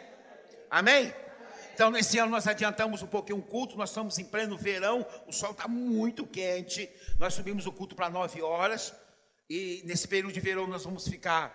[0.70, 1.14] Amém?
[1.76, 5.34] Então, nesse ano nós adiantamos um pouquinho o culto, nós estamos em pleno verão, o
[5.34, 6.89] sol está muito quente,
[7.19, 8.93] nós subimos o culto para 9 horas,
[9.49, 11.53] e nesse período de verão nós vamos ficar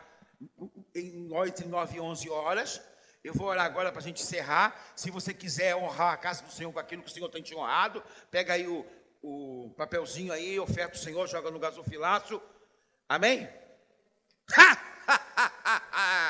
[0.94, 2.82] entre 9 e 11 horas.
[3.24, 4.92] Eu vou orar agora para a gente encerrar.
[4.94, 7.54] Se você quiser honrar a casa do Senhor com aquilo que o Senhor tem te
[7.54, 8.84] honrado, pega aí o,
[9.22, 12.42] o papelzinho aí, oferta o Senhor, joga no gasofilaço.
[13.08, 13.48] Amém?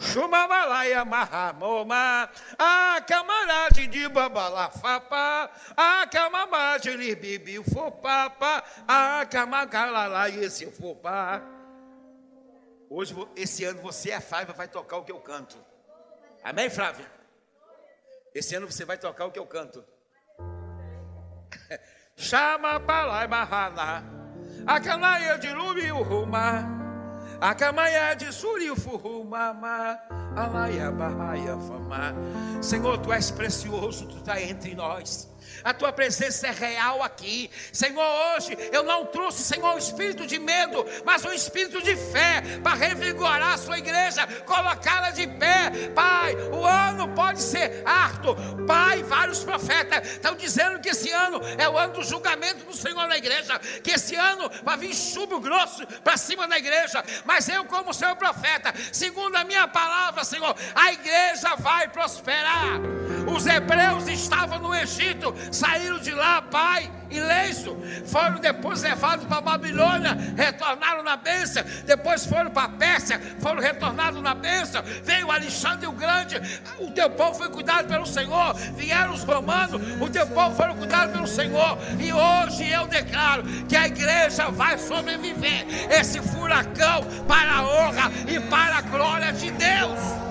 [0.00, 11.42] Chumamalaia mahamoma, a camarade de babalafapa, a camamade libibi fopapa, a camagalala esse fopá.
[12.88, 15.56] Hoje, esse ano, você, a Flávia, vai tocar o que eu canto.
[16.42, 17.06] Amém, Flávia?
[18.34, 19.84] Esse ano você vai tocar o que eu canto.
[22.16, 24.02] Chama palai mahana,
[24.66, 26.79] a canaia de lubi uruma.
[26.79, 26.79] A
[27.54, 29.98] camaia de suriufurumama,
[30.36, 32.14] alaia barraia fama.
[32.60, 35.29] Senhor, tu és precioso, tu está entre nós.
[35.64, 37.50] A tua presença é real aqui.
[37.72, 38.02] Senhor,
[38.34, 42.74] hoje eu não trouxe, Senhor, um espírito de medo, mas um espírito de fé para
[42.74, 45.70] revigorar a sua igreja, colocá-la de pé.
[45.94, 48.36] Pai, o ano pode ser harto.
[48.66, 53.06] Pai, vários profetas estão dizendo que esse ano é o ano do julgamento do Senhor
[53.06, 57.02] na igreja, que esse ano vai vir chubo grosso para cima da igreja.
[57.24, 62.80] Mas eu, como seu profeta, segundo a minha palavra, Senhor, a igreja vai prosperar.
[63.34, 70.16] Os hebreus estavam no Egito, saíram de lá, pai, ileso, foram depois levados para Babilônia,
[70.36, 75.92] retornaram na bênção, depois foram para a Pérsia, foram retornados na bênção, veio Alexandre o
[75.92, 76.40] Grande,
[76.78, 81.12] o teu povo foi cuidado pelo Senhor, vieram os romanos, o teu povo foi cuidado
[81.12, 87.62] pelo Senhor, e hoje eu declaro que a igreja vai sobreviver esse furacão para a
[87.62, 90.29] honra e para a glória de Deus.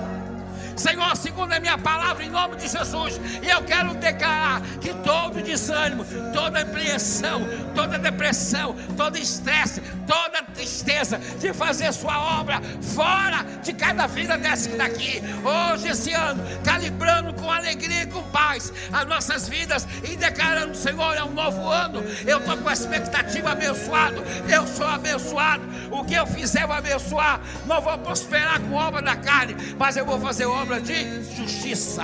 [0.80, 5.42] Senhor, segundo a minha palavra, em nome de Jesus, e eu quero declarar que todo
[5.42, 7.42] desânimo, toda apreensão,
[7.76, 12.62] toda depressão, todo estresse, toda tristeza de fazer sua obra
[12.96, 18.72] fora de cada vida dessa daqui, hoje, esse ano, calibrando com alegria e com paz
[18.92, 23.52] as nossas vidas e declarando: Senhor, é um novo ano, eu estou com a expectativa
[23.52, 29.02] abençoado, eu sou abençoado, o que eu fizer eu abençoar, não vou prosperar com obra
[29.02, 32.04] da carne, mas eu vou fazer obra de justiça.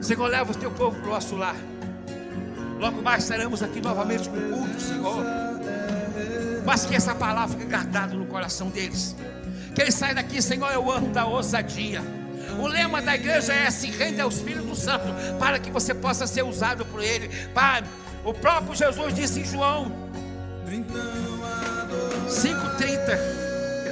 [0.00, 1.56] Senhor, leva o teu povo para o nosso lar.
[2.78, 5.24] Logo mais estaremos aqui novamente com o culto, Senhor.
[6.66, 9.14] Mas que essa palavra fique guardada no coração deles.
[9.74, 12.02] Que eles saiam daqui, Senhor, é o ano da ousadia.
[12.58, 15.06] O lema da igreja é se rende ao Espírito Santo,
[15.38, 17.28] para que você possa ser usado por Ele.
[17.54, 17.82] Pai,
[18.24, 19.90] o próprio Jesus disse em João
[22.28, 23.43] 5,30: Eu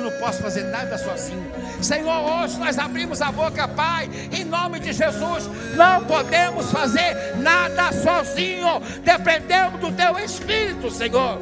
[0.03, 1.51] não posso fazer nada sozinho.
[1.81, 5.49] Senhor, hoje nós abrimos a boca, Pai, em nome de Jesus.
[5.75, 8.81] Não podemos fazer nada sozinho.
[9.03, 11.39] Dependemos do Teu Espírito, Senhor.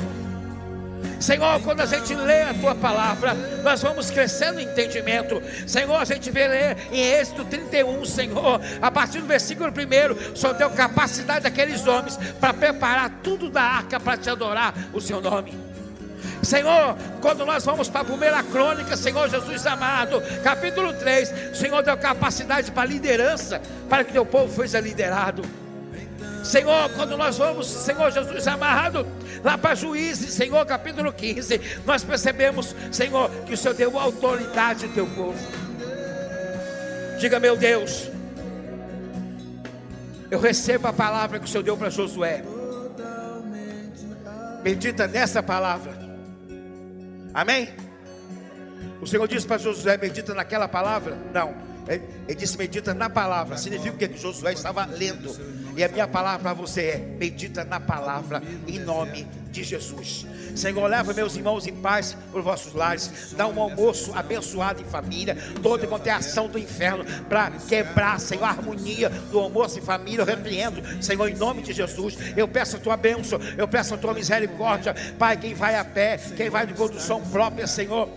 [1.20, 5.42] Senhor, quando a gente lê a tua palavra, nós vamos crescendo em entendimento.
[5.66, 10.54] Senhor, a gente vê ler em Êxodo 31, Senhor, a partir do versículo 1, só
[10.54, 15.69] deu capacidade daqueles homens para preparar tudo da arca para te adorar o seu nome.
[16.42, 21.96] Senhor, quando nós vamos para a primeira crônica, Senhor Jesus amado, capítulo 3, Senhor deu
[21.96, 25.42] capacidade para liderança, para que teu povo seja liderado.
[26.42, 29.06] Senhor, quando nós vamos, Senhor Jesus amado,
[29.44, 34.92] lá para Juízes, Senhor, capítulo 15, nós percebemos, Senhor, que o Senhor deu autoridade ao
[34.92, 35.38] teu povo.
[37.18, 38.10] Diga, meu Deus,
[40.30, 42.42] eu recebo a palavra que o Senhor deu para Josué.
[44.62, 46.09] Medita nessa palavra.
[47.32, 47.68] Amém?
[49.00, 51.16] O Senhor disse para Josué: medita naquela palavra?
[51.32, 51.54] Não.
[51.88, 53.56] Ele, ele disse: medita na palavra.
[53.56, 55.30] Significa que Josué estava lendo.
[55.76, 60.26] E a minha palavra para você é: medita na palavra, em nome de Jesus.
[60.54, 63.34] Senhor, leva meus irmãos em paz por vossos lares.
[63.36, 65.36] Dá um almoço abençoado em família.
[65.62, 70.22] Toda quanto é ação do inferno para quebrar, Senhor, a harmonia do almoço em família.
[70.22, 72.16] Eu repreendo, Senhor, em nome de Jesus.
[72.36, 74.94] Eu peço a tua bênção, eu peço a tua misericórdia.
[75.18, 78.08] Pai, quem vai a pé, quem vai de condução própria, Senhor.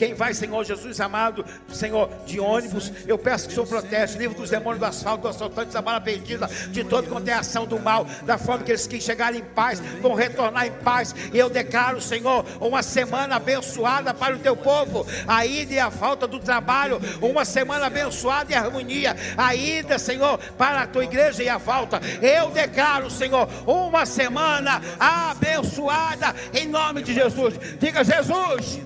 [0.00, 4.34] Quem vai, Senhor Jesus amado, Senhor, de ônibus, eu peço que o Senhor protege, livre
[4.34, 7.78] dos demônios do asfalto, do assaltante, da bala perdida, de todo quanto é ação do
[7.78, 11.14] mal, da forma que eles que chegarem em paz, vão retornar em paz.
[11.34, 15.06] E eu declaro, Senhor, uma semana abençoada para o teu povo.
[15.28, 19.14] A ida e a falta do trabalho, uma semana abençoada e harmonia.
[19.36, 22.00] A ida, Senhor, para a tua igreja e a volta.
[22.22, 27.52] Eu declaro, Senhor, uma semana abençoada em nome de Jesus.
[27.78, 28.80] Diga, Jesus,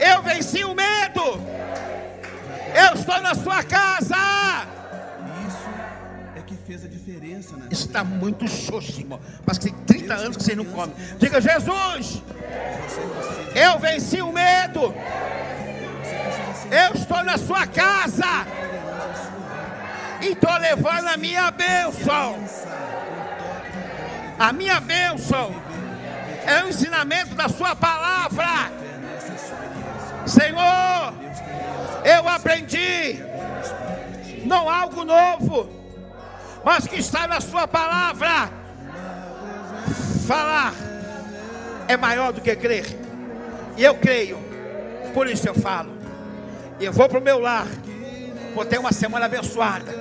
[0.00, 1.40] eu venci o medo.
[2.74, 4.16] Eu estou na sua casa.
[5.46, 5.68] Isso
[6.36, 9.20] é que fez a diferença na está muito xoxo, irmão.
[9.46, 10.94] Que tem 30 anos que vocês não comem.
[11.18, 12.22] Diga, Jesus,
[13.54, 14.94] eu venci o medo.
[16.70, 18.46] Eu estou na sua casa.
[20.22, 22.44] E estou levando a minha bênção.
[24.38, 25.54] A minha bênção
[26.46, 28.80] é o ensinamento da sua palavra.
[30.26, 31.14] Senhor,
[32.04, 33.18] eu aprendi.
[34.44, 35.80] Não algo novo
[36.64, 38.50] mas que está na Sua palavra.
[40.26, 40.74] Falar
[41.88, 42.86] é maior do que crer,
[43.76, 44.38] e eu creio,
[45.12, 45.90] por isso eu falo.
[46.78, 47.66] Eu vou para o meu lar,
[48.54, 49.92] vou ter uma semana abençoada.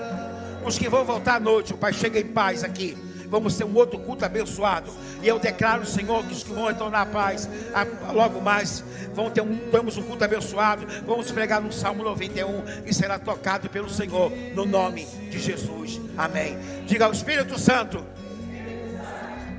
[0.63, 2.95] Os que vão voltar à noite, o Pai chega em paz aqui.
[3.29, 4.91] Vamos ter um outro culto abençoado.
[5.21, 8.83] E eu declaro, Senhor, que os que vão retornar à paz, a- logo mais,
[9.13, 10.87] vão ter um, temos um culto abençoado.
[11.05, 16.01] Vamos pregar no Salmo 91 e será tocado pelo Senhor, no nome de Jesus.
[16.17, 16.57] Amém.
[16.87, 18.03] Diga ao Espírito Santo: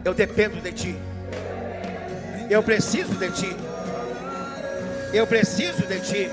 [0.05, 0.97] Eu dependo de Ti.
[2.49, 3.57] Eu preciso de Ti.
[5.13, 6.29] Eu preciso de Ti.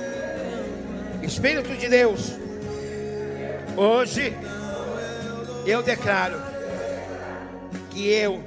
[1.21, 2.33] Espírito de Deus,
[3.75, 4.33] hoje
[5.65, 6.39] eu declaro
[7.97, 8.43] que eu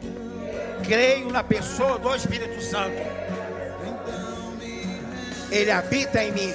[0.85, 3.03] creio na pessoa do Espírito Santo.
[5.51, 6.53] Ele habita em mim,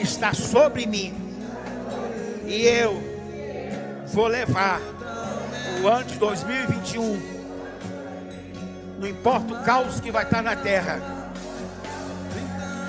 [0.00, 1.14] está sobre mim,
[2.44, 3.00] e eu
[4.08, 4.80] vou levar
[5.80, 7.38] o ano de 2021.
[8.98, 11.00] Não importa o caos que vai estar na terra,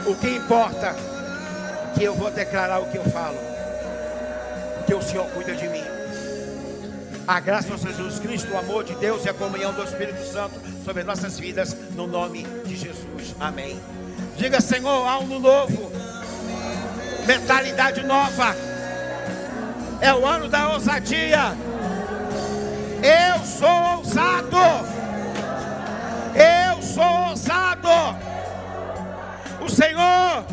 [0.07, 3.37] o que importa é que eu vou declarar o que eu falo,
[4.77, 5.98] porque o Senhor cuida de mim.
[7.29, 10.59] A graça Senhor Jesus Cristo, o amor de Deus e a comunhão do Espírito Santo
[10.83, 13.35] sobre nossas vidas, no nome de Jesus.
[13.39, 13.79] Amém.
[14.35, 15.91] Diga, Senhor, algo novo,
[17.27, 18.55] mentalidade nova.
[20.01, 21.55] É o ano da ousadia.
[23.03, 24.57] Eu sou ousado.
[26.33, 27.89] Eu sou ousado.
[29.61, 30.45] O Senhor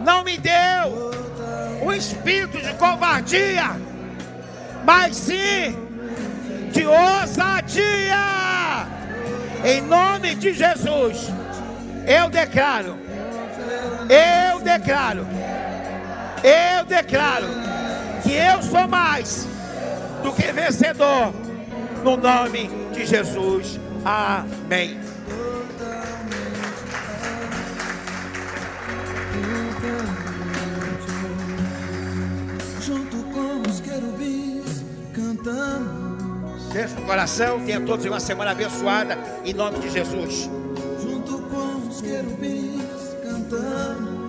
[0.00, 1.12] não me deu
[1.82, 3.91] um espírito de covardia
[4.84, 5.76] mas sim
[6.72, 8.16] de ousadia.
[9.64, 11.28] Em nome de Jesus,
[12.06, 12.96] eu declaro,
[14.08, 15.26] eu declaro,
[16.42, 17.46] eu declaro
[18.22, 19.46] que eu sou mais
[20.22, 21.32] do que vencedor,
[22.02, 23.78] no nome de Jesus.
[24.04, 25.11] Amém.
[35.42, 36.62] Cantamos.
[36.72, 40.48] Beijo no coração, tenha todos uma semana abençoada, em nome de Jesus.
[41.02, 42.84] Junto com os querubins
[43.22, 44.21] cantamos.